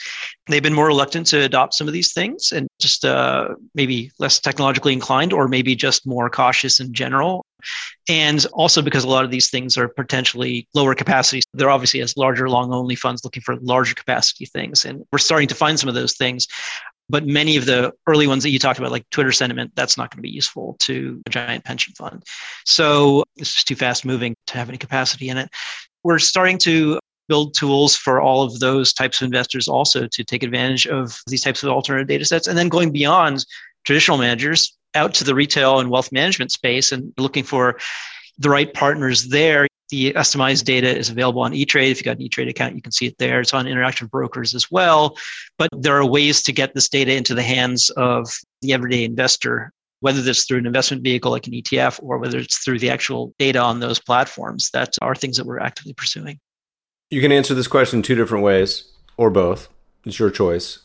they've 0.47 0.63
been 0.63 0.73
more 0.73 0.87
reluctant 0.87 1.25
to 1.27 1.41
adopt 1.41 1.73
some 1.73 1.87
of 1.87 1.93
these 1.93 2.13
things 2.13 2.51
and 2.51 2.67
just 2.79 3.03
uh, 3.03 3.49
maybe 3.73 4.11
less 4.19 4.39
technologically 4.39 4.93
inclined 4.93 5.33
or 5.33 5.47
maybe 5.47 5.75
just 5.75 6.05
more 6.05 6.29
cautious 6.29 6.79
in 6.79 6.93
general. 6.93 7.45
And 8.07 8.45
also 8.53 8.81
because 8.81 9.03
a 9.03 9.09
lot 9.09 9.25
of 9.25 9.31
these 9.31 9.49
things 9.49 9.77
are 9.77 9.87
potentially 9.87 10.67
lower 10.73 10.95
capacity. 10.95 11.41
They're 11.53 11.69
obviously 11.69 12.01
as 12.01 12.15
larger 12.15 12.49
long 12.49 12.73
only 12.73 12.95
funds 12.95 13.23
looking 13.23 13.43
for 13.43 13.55
larger 13.57 13.95
capacity 13.95 14.45
things. 14.45 14.85
And 14.85 15.03
we're 15.11 15.19
starting 15.19 15.47
to 15.49 15.55
find 15.55 15.79
some 15.79 15.89
of 15.89 15.95
those 15.95 16.15
things. 16.15 16.47
But 17.09 17.25
many 17.25 17.57
of 17.57 17.65
the 17.65 17.91
early 18.05 18.27
ones 18.27 18.43
that 18.43 18.51
you 18.51 18.59
talked 18.59 18.77
about, 18.77 18.91
like 18.91 19.09
Twitter 19.09 19.31
sentiment, 19.31 19.71
that's 19.75 19.97
not 19.97 20.11
going 20.11 20.19
to 20.19 20.21
be 20.21 20.29
useful 20.29 20.75
to 20.81 21.21
a 21.25 21.29
giant 21.31 21.65
pension 21.65 21.93
fund. 21.95 22.23
So 22.65 23.23
it's 23.35 23.53
just 23.53 23.67
too 23.67 23.75
fast 23.75 24.05
moving 24.05 24.35
to 24.47 24.57
have 24.57 24.69
any 24.69 24.77
capacity 24.77 25.29
in 25.29 25.37
it. 25.37 25.49
We're 26.03 26.19
starting 26.19 26.57
to 26.59 26.99
build 27.27 27.53
tools 27.53 27.95
for 27.95 28.19
all 28.19 28.43
of 28.43 28.59
those 28.59 28.91
types 28.91 29.21
of 29.21 29.25
investors 29.25 29.67
also 29.67 30.07
to 30.07 30.23
take 30.23 30.43
advantage 30.43 30.87
of 30.87 31.19
these 31.27 31.43
types 31.43 31.61
of 31.63 31.69
alternative 31.69 32.07
data 32.07 32.25
sets. 32.25 32.47
And 32.47 32.57
then 32.57 32.69
going 32.69 32.91
beyond 32.91 33.45
traditional 33.85 34.17
managers, 34.17 34.75
out 34.95 35.13
to 35.13 35.23
the 35.23 35.35
retail 35.35 35.79
and 35.79 35.89
wealth 35.89 36.11
management 36.11 36.51
space 36.51 36.91
and 36.91 37.13
looking 37.17 37.43
for 37.43 37.79
the 38.39 38.49
right 38.49 38.73
partners 38.73 39.27
there. 39.27 39.67
The 39.89 40.13
Estimize 40.13 40.63
data 40.63 40.95
is 40.95 41.09
available 41.09 41.41
on 41.41 41.53
E-Trade. 41.53 41.91
If 41.91 41.97
you've 41.97 42.05
got 42.05 42.17
an 42.17 42.21
E-Trade 42.21 42.47
account, 42.47 42.75
you 42.75 42.81
can 42.81 42.91
see 42.91 43.07
it 43.07 43.17
there. 43.17 43.41
It's 43.41 43.53
on 43.53 43.65
Interactive 43.65 44.09
Brokers 44.09 44.53
as 44.53 44.69
well. 44.69 45.17
But 45.57 45.69
there 45.71 45.97
are 45.97 46.05
ways 46.05 46.41
to 46.43 46.53
get 46.53 46.73
this 46.73 46.89
data 46.89 47.15
into 47.15 47.33
the 47.33 47.43
hands 47.43 47.89
of 47.91 48.29
the 48.61 48.73
everyday 48.73 49.03
investor, 49.03 49.71
whether 50.01 50.21
that's 50.21 50.45
through 50.45 50.59
an 50.59 50.65
investment 50.65 51.03
vehicle 51.03 51.31
like 51.31 51.47
an 51.47 51.53
ETF 51.53 51.99
or 52.01 52.17
whether 52.17 52.37
it's 52.37 52.59
through 52.59 52.79
the 52.79 52.89
actual 52.89 53.33
data 53.37 53.59
on 53.59 53.79
those 53.79 53.99
platforms. 53.99 54.69
That 54.71 54.95
are 55.01 55.15
things 55.15 55.37
that 55.37 55.45
we're 55.45 55.59
actively 55.59 55.93
pursuing. 55.93 56.39
You 57.09 57.21
can 57.21 57.31
answer 57.31 57.53
this 57.53 57.67
question 57.67 58.01
two 58.01 58.15
different 58.15 58.43
ways 58.43 58.91
or 59.17 59.29
both. 59.29 59.69
It's 60.05 60.19
your 60.19 60.29
choice. 60.29 60.79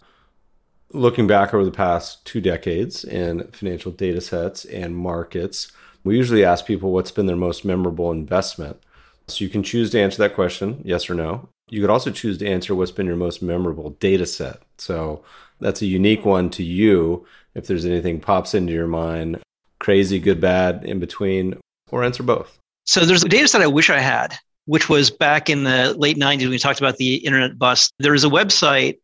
Looking 0.92 1.26
back 1.26 1.52
over 1.52 1.64
the 1.64 1.70
past 1.70 2.24
two 2.24 2.40
decades 2.40 3.04
in 3.04 3.48
financial 3.52 3.92
data 3.92 4.20
sets 4.20 4.64
and 4.64 4.96
markets, 4.96 5.72
we 6.02 6.16
usually 6.16 6.44
ask 6.44 6.66
people 6.66 6.92
what's 6.92 7.10
been 7.10 7.26
their 7.26 7.36
most 7.36 7.64
memorable 7.64 8.10
investment. 8.10 8.80
So 9.26 9.44
you 9.44 9.50
can 9.50 9.62
choose 9.62 9.90
to 9.90 10.00
answer 10.00 10.18
that 10.18 10.34
question, 10.34 10.82
yes 10.84 11.08
or 11.08 11.14
no. 11.14 11.48
You 11.70 11.80
could 11.80 11.90
also 11.90 12.10
choose 12.10 12.38
to 12.38 12.48
answer 12.48 12.74
what's 12.74 12.90
been 12.90 13.06
your 13.06 13.16
most 13.16 13.42
memorable 13.42 13.90
data 13.90 14.26
set. 14.26 14.62
So 14.78 15.24
that's 15.60 15.82
a 15.82 15.86
unique 15.86 16.24
one 16.24 16.50
to 16.50 16.62
you. 16.62 17.26
If 17.54 17.66
there's 17.66 17.84
anything 17.84 18.20
pops 18.20 18.54
into 18.54 18.72
your 18.72 18.86
mind, 18.86 19.40
crazy, 19.78 20.18
good, 20.18 20.40
bad, 20.40 20.84
in 20.84 20.98
between, 20.98 21.58
or 21.90 22.02
answer 22.02 22.22
both. 22.22 22.58
So 22.86 23.04
there's 23.04 23.24
a 23.24 23.28
data 23.28 23.48
set 23.48 23.62
I 23.62 23.66
wish 23.66 23.90
I 23.90 24.00
had, 24.00 24.36
which 24.66 24.88
was 24.88 25.10
back 25.10 25.48
in 25.48 25.64
the 25.64 25.94
late 25.96 26.16
90s 26.16 26.40
when 26.40 26.50
we 26.50 26.58
talked 26.58 26.80
about 26.80 26.96
the 26.96 27.16
internet 27.16 27.58
bust. 27.58 27.92
There 27.98 28.12
was 28.12 28.24
a 28.24 28.28
website. 28.28 28.98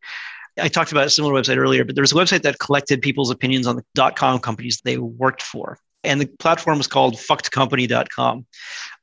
I 0.58 0.68
talked 0.68 0.92
about 0.92 1.06
a 1.06 1.10
similar 1.10 1.32
website 1.32 1.56
earlier, 1.56 1.84
but 1.84 1.94
there 1.94 2.02
was 2.02 2.12
a 2.12 2.16
website 2.16 2.42
that 2.42 2.58
collected 2.58 3.00
people's 3.00 3.30
opinions 3.30 3.66
on 3.66 3.76
the 3.76 3.84
dot 3.94 4.16
com 4.16 4.38
companies 4.40 4.80
they 4.84 4.98
worked 4.98 5.42
for. 5.42 5.78
And 6.02 6.20
the 6.20 6.26
platform 6.26 6.78
was 6.78 6.86
called 6.86 7.14
fuckedcompany.com. 7.14 8.46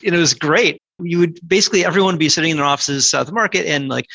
And 0.05 0.15
it 0.15 0.17
was 0.17 0.33
great. 0.33 0.81
You 0.99 1.19
would 1.19 1.39
basically, 1.47 1.85
everyone 1.85 2.15
would 2.15 2.19
be 2.19 2.29
sitting 2.29 2.51
in 2.51 2.57
their 2.57 2.65
offices 2.65 3.09
south 3.09 3.21
of 3.21 3.27
the 3.27 3.33
market 3.33 3.67
and 3.67 3.87
like 3.87 4.07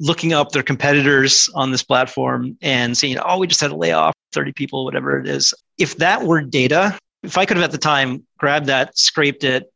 looking 0.00 0.32
up 0.32 0.52
their 0.52 0.62
competitors 0.62 1.48
on 1.54 1.70
this 1.70 1.82
platform 1.82 2.56
and 2.62 2.96
saying, 2.96 3.18
oh, 3.18 3.38
we 3.38 3.46
just 3.46 3.60
had 3.60 3.70
a 3.70 3.76
layoff, 3.76 4.14
30 4.32 4.52
people, 4.52 4.84
whatever 4.84 5.18
it 5.18 5.28
is. 5.28 5.54
If 5.78 5.96
that 5.98 6.22
were 6.24 6.42
data, 6.42 6.98
if 7.22 7.38
I 7.38 7.46
could 7.46 7.56
have 7.56 7.64
at 7.64 7.72
the 7.72 7.78
time 7.78 8.26
grabbed 8.38 8.66
that, 8.66 8.98
scraped 8.98 9.44
it, 9.44 9.72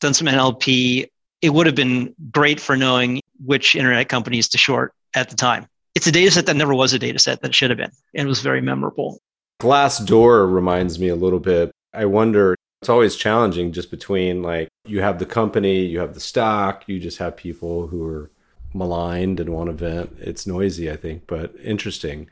done 0.00 0.14
some 0.14 0.26
NLP, 0.26 1.08
it 1.40 1.50
would 1.50 1.66
have 1.66 1.74
been 1.74 2.14
great 2.30 2.60
for 2.60 2.76
knowing 2.76 3.20
which 3.44 3.74
internet 3.74 4.08
companies 4.08 4.48
to 4.48 4.58
short 4.58 4.92
at 5.14 5.30
the 5.30 5.36
time. 5.36 5.66
It's 5.94 6.06
a 6.06 6.12
data 6.12 6.30
set 6.30 6.46
that 6.46 6.56
never 6.56 6.74
was 6.74 6.92
a 6.92 6.98
data 6.98 7.18
set 7.18 7.40
that 7.42 7.48
it 7.48 7.54
should 7.54 7.70
have 7.70 7.76
been. 7.78 7.92
And 8.14 8.26
it 8.26 8.28
was 8.28 8.40
very 8.40 8.60
memorable. 8.60 9.18
Glassdoor 9.60 10.52
reminds 10.52 10.98
me 10.98 11.08
a 11.08 11.16
little 11.16 11.40
bit. 11.40 11.70
I 11.92 12.06
wonder, 12.06 12.56
it's 12.82 12.88
always 12.88 13.16
challenging 13.16 13.72
just 13.72 13.90
between 13.90 14.42
like 14.42 14.68
you 14.84 15.00
have 15.00 15.18
the 15.18 15.26
company, 15.26 15.86
you 15.86 16.00
have 16.00 16.14
the 16.14 16.20
stock, 16.20 16.84
you 16.86 16.98
just 16.98 17.18
have 17.18 17.36
people 17.36 17.86
who 17.86 18.04
are 18.06 18.30
maligned 18.74 19.40
in 19.40 19.52
one 19.52 19.68
event. 19.68 20.16
It's 20.18 20.46
noisy, 20.46 20.90
I 20.90 20.96
think, 20.96 21.26
but 21.26 21.54
interesting. 21.62 22.28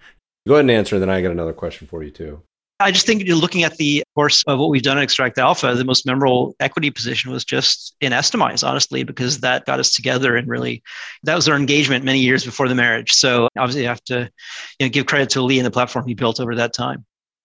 Go 0.47 0.55
ahead 0.55 0.65
and 0.65 0.71
answer, 0.71 0.97
and 0.97 1.03
then 1.03 1.11
I 1.11 1.23
got 1.23 1.31
another 1.31 1.53
question 1.53 1.87
for 1.87 2.03
you 2.03 2.11
too. 2.11 2.43
I 2.81 2.91
just 2.91 3.07
think 3.07 3.25
you're 3.25 3.37
looking 3.37 3.63
at 3.63 3.77
the 3.77 4.03
course 4.17 4.43
of 4.47 4.59
what 4.59 4.71
we've 4.71 4.83
done 4.83 4.99
at 4.99 5.09
ExtractAlpha, 5.09 5.77
the 5.77 5.85
most 5.85 6.05
memorable 6.05 6.57
equity 6.59 6.91
position 6.91 7.31
was 7.31 7.45
just 7.45 7.95
in 8.01 8.13
Estimize, 8.13 8.67
honestly, 8.67 9.05
because 9.05 9.41
that 9.41 9.65
got 9.67 9.79
us 9.79 9.93
together 9.93 10.37
and 10.37 10.49
really 10.49 10.83
that 11.23 11.37
was 11.37 11.49
our 11.49 11.57
engagement 11.57 12.05
many 12.05 12.19
years 12.19 12.45
before 12.45 12.69
the 12.69 12.75
marriage. 12.75 13.13
So 13.13 13.49
obviously, 13.57 13.83
you 13.83 13.89
have 13.89 14.03
to 14.05 14.29
you 14.81 14.87
know, 14.87 14.91
give 14.91 15.07
credit 15.07 15.31
to 15.31 15.43
Leigh 15.43 15.61
and 15.61 15.67
the 15.67 15.71
platform 15.71 16.07
he 16.07 16.15
built 16.15 16.41
over 16.41 16.57
that 16.57 16.73
time. 16.73 17.05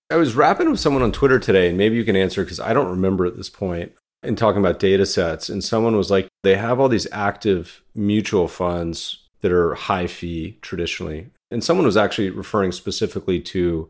I 0.10 0.16
was 0.16 0.36
rapping 0.36 0.72
with 0.72 0.80
someone 0.80 1.04
on 1.04 1.12
Twitter 1.12 1.38
today, 1.38 1.70
and 1.70 1.78
maybe 1.78 1.98
you 1.98 2.04
can 2.04 2.16
answer 2.16 2.44
because 2.44 2.60
I 2.60 2.74
don't 2.74 2.90
remember 2.90 3.26
at 3.26 3.38
this 3.38 3.50
point 3.50 3.94
in 4.28 4.36
talking 4.36 4.60
about 4.60 4.80
data 4.80 5.06
sets. 5.06 5.50
And 5.50 5.64
someone 5.64 5.96
was 5.96 6.12
like, 6.12 6.28
they 6.44 6.56
have 6.56 6.80
all 6.80 6.90
these 6.90 7.08
active 7.12 7.82
mutual 7.96 8.48
funds 8.48 9.24
that 9.42 9.52
are 9.52 9.76
high 9.76 10.08
fee 10.08 10.58
traditionally. 10.62 11.28
And 11.50 11.64
someone 11.64 11.86
was 11.86 11.98
actually 11.98 12.30
referring 12.30 12.74
specifically 12.74 13.40
to 13.42 13.90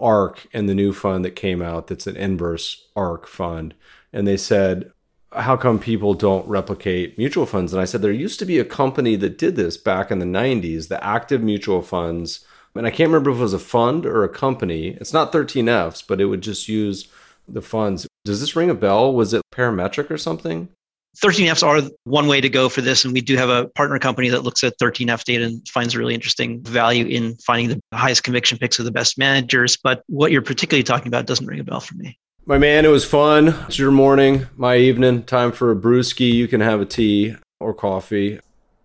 ARK 0.00 0.46
and 0.52 0.68
the 0.68 0.74
new 0.74 0.92
fund 0.92 1.24
that 1.24 1.36
came 1.36 1.62
out 1.62 1.86
that's 1.86 2.06
an 2.06 2.16
inverse 2.16 2.88
ARK 2.96 3.26
fund. 3.26 3.74
And 4.12 4.26
they 4.26 4.36
said, 4.36 4.90
how 5.32 5.56
come 5.56 5.78
people 5.78 6.14
don't 6.14 6.48
replicate 6.48 7.18
mutual 7.18 7.46
funds? 7.46 7.72
And 7.72 7.80
I 7.80 7.84
said, 7.84 8.02
there 8.02 8.12
used 8.12 8.38
to 8.40 8.46
be 8.46 8.58
a 8.58 8.64
company 8.64 9.16
that 9.16 9.38
did 9.38 9.56
this 9.56 9.76
back 9.76 10.10
in 10.10 10.18
the 10.18 10.26
90s, 10.26 10.88
the 10.88 11.02
active 11.04 11.42
mutual 11.42 11.82
funds. 11.82 12.44
And 12.74 12.86
I 12.86 12.90
can't 12.90 13.08
remember 13.08 13.30
if 13.30 13.38
it 13.38 13.42
was 13.42 13.52
a 13.52 13.58
fund 13.58 14.04
or 14.04 14.24
a 14.24 14.28
company. 14.28 14.96
It's 15.00 15.12
not 15.12 15.32
13Fs, 15.32 16.04
but 16.06 16.20
it 16.20 16.26
would 16.26 16.42
just 16.42 16.68
use 16.68 17.08
the 17.48 17.62
funds. 17.62 18.06
Does 18.24 18.40
this 18.40 18.56
ring 18.56 18.70
a 18.70 18.74
bell? 18.74 19.12
Was 19.12 19.34
it 19.34 19.42
parametric 19.52 20.10
or 20.10 20.18
something? 20.18 20.68
13Fs 21.18 21.62
are 21.62 21.88
one 22.04 22.26
way 22.26 22.40
to 22.40 22.48
go 22.48 22.68
for 22.68 22.82
this. 22.82 23.04
And 23.04 23.14
we 23.14 23.20
do 23.20 23.36
have 23.36 23.48
a 23.48 23.68
partner 23.68 23.98
company 23.98 24.28
that 24.28 24.42
looks 24.42 24.62
at 24.62 24.78
13F 24.78 25.24
data 25.24 25.44
and 25.44 25.66
finds 25.68 25.96
really 25.96 26.14
interesting 26.14 26.62
value 26.62 27.06
in 27.06 27.36
finding 27.36 27.68
the 27.68 27.96
highest 27.96 28.22
conviction 28.22 28.58
picks 28.58 28.78
of 28.78 28.84
the 28.84 28.90
best 28.90 29.16
managers. 29.16 29.76
But 29.76 30.02
what 30.08 30.30
you're 30.30 30.42
particularly 30.42 30.84
talking 30.84 31.08
about 31.08 31.26
doesn't 31.26 31.46
ring 31.46 31.60
a 31.60 31.64
bell 31.64 31.80
for 31.80 31.94
me. 31.94 32.18
My 32.44 32.58
man, 32.58 32.84
it 32.84 32.88
was 32.88 33.04
fun. 33.04 33.48
It's 33.66 33.78
your 33.78 33.90
morning, 33.90 34.46
my 34.56 34.76
evening. 34.76 35.24
Time 35.24 35.52
for 35.52 35.70
a 35.70 35.76
brewski. 35.76 36.32
You 36.32 36.46
can 36.46 36.60
have 36.60 36.80
a 36.80 36.84
tea 36.84 37.34
or 37.60 37.72
coffee. 37.74 38.38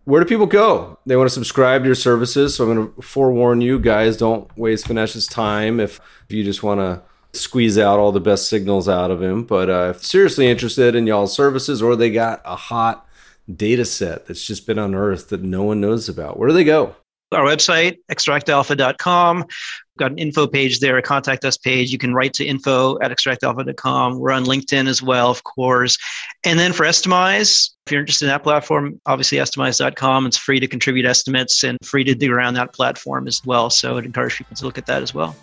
Where 0.06 0.24
do 0.24 0.28
people 0.28 0.48
go? 0.48 0.98
They 1.06 1.16
want 1.16 1.30
to 1.30 1.34
subscribe 1.34 1.84
to 1.84 1.88
your 1.88 1.96
services. 1.96 2.56
So 2.56 2.64
I'm 2.64 2.76
going 2.76 2.94
to 2.94 3.02
forewarn 3.02 3.62
you 3.62 3.78
guys 3.78 4.18
don't 4.18 4.50
waste 4.58 4.88
Vinesh's 4.88 5.28
time 5.28 5.80
if 5.80 6.00
you 6.30 6.44
just 6.44 6.64
want 6.64 6.80
to 6.80 7.04
squeeze 7.34 7.78
out 7.78 8.00
all 8.00 8.12
the 8.12 8.20
best 8.20 8.48
signals 8.50 8.90
out 8.90 9.12
of 9.12 9.22
him. 9.22 9.44
But 9.44 9.70
uh, 9.70 9.94
if 9.96 10.06
seriously 10.06 10.48
interested 10.48 10.96
in 10.96 11.08
y'all's 11.08 11.36
services 11.36 11.82
or 11.82 11.96
they 11.96 12.12
got 12.12 12.42
a 12.46 12.56
hot 12.56 13.08
data 13.54 13.86
set 13.86 14.28
that's 14.28 14.46
just 14.46 14.68
been 14.68 14.80
unearthed 14.80 15.30
that 15.30 15.42
no 15.42 15.64
one 15.64 15.82
knows 15.82 16.10
about, 16.10 16.38
where 16.38 16.50
do 16.50 16.54
they 16.54 16.64
go? 16.64 16.96
Our 17.32 17.46
website, 17.46 18.00
extractalpha.com. 18.12 19.38
We've 19.38 19.98
got 19.98 20.12
an 20.12 20.18
info 20.18 20.48
page 20.48 20.80
there, 20.80 20.98
a 20.98 21.02
contact 21.02 21.46
us 21.46 21.58
page. 21.58 21.90
You 21.90 21.98
can 21.98 22.14
write 22.14 22.34
to 22.34 22.46
info 22.46 23.00
at 23.00 23.10
extractalpha.com. 23.10 24.20
We're 24.20 24.32
on 24.32 24.44
LinkedIn 24.44 24.90
as 24.90 25.02
well, 25.02 25.30
of 25.30 25.42
course. 25.46 25.98
And 26.44 26.60
then 26.60 26.74
for 26.74 26.86
Estimize, 26.86 27.70
if 27.86 27.92
you're 27.92 28.02
interested 28.02 28.26
in 28.26 28.32
that 28.32 28.44
platform, 28.44 29.00
obviously 29.06 29.38
estimize.com. 29.38 30.26
It's 30.26 30.38
free 30.38 30.60
to 30.60 30.68
contribute 30.68 31.06
estimates 31.06 31.64
and 31.64 31.78
free 31.86 32.04
to 32.04 32.14
dig 32.14 32.32
around 32.32 32.56
that 32.56 32.74
platform 32.74 33.28
as 33.30 33.42
well. 33.46 33.70
So 33.70 33.98
I'd 33.98 34.06
encourage 34.06 34.38
people 34.38 34.58
to 34.58 34.66
look 34.66 34.78
at 34.78 34.86
that 34.88 35.02
as 35.02 35.14
well. 35.14 35.34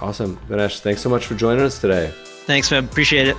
Awesome. 0.00 0.36
Vinesh, 0.48 0.80
thanks 0.80 1.00
so 1.00 1.08
much 1.08 1.26
for 1.26 1.34
joining 1.34 1.64
us 1.64 1.80
today. 1.80 2.12
Thanks, 2.46 2.70
man. 2.70 2.84
Appreciate 2.84 3.28
it. 3.28 3.36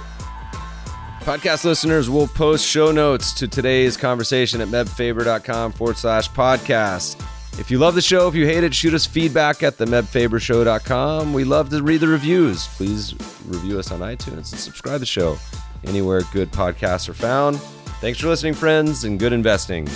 Podcast 1.22 1.66
listeners 1.66 2.10
will 2.10 2.28
post 2.28 2.66
show 2.66 2.92
notes 2.92 3.32
to 3.34 3.48
today's 3.48 3.96
conversation 3.96 4.60
at 4.62 4.70
mebfaber.com 4.70 5.72
forward 5.72 5.98
slash 5.98 6.30
podcast. 6.32 7.24
If 7.60 7.70
you 7.70 7.78
love 7.78 7.96
the 7.96 8.02
show, 8.02 8.28
if 8.28 8.34
you 8.34 8.46
hate 8.46 8.64
it, 8.64 8.74
shoot 8.74 8.94
us 8.94 9.06
feedback 9.06 9.62
at 9.62 9.78
the 9.78 9.86
mebfabershow.com. 9.86 11.34
We 11.34 11.44
love 11.44 11.70
to 11.70 11.84
read 11.84 12.00
the 12.00 12.08
reviews. 12.08 12.68
Please 12.70 13.14
review 13.46 13.78
us 13.78 13.92
on 13.92 14.00
iTunes 14.00 14.52
and 14.52 14.60
subscribe 14.60 14.96
to 14.96 15.00
the 15.00 15.06
show 15.06 15.38
anywhere 15.86 16.22
good 16.32 16.52
podcasts 16.52 17.10
are 17.10 17.14
found. 17.14 17.60
Thanks 18.00 18.20
for 18.20 18.28
listening, 18.28 18.54
friends, 18.54 19.04
and 19.04 19.20
good 19.20 19.34
investing. 19.34 19.88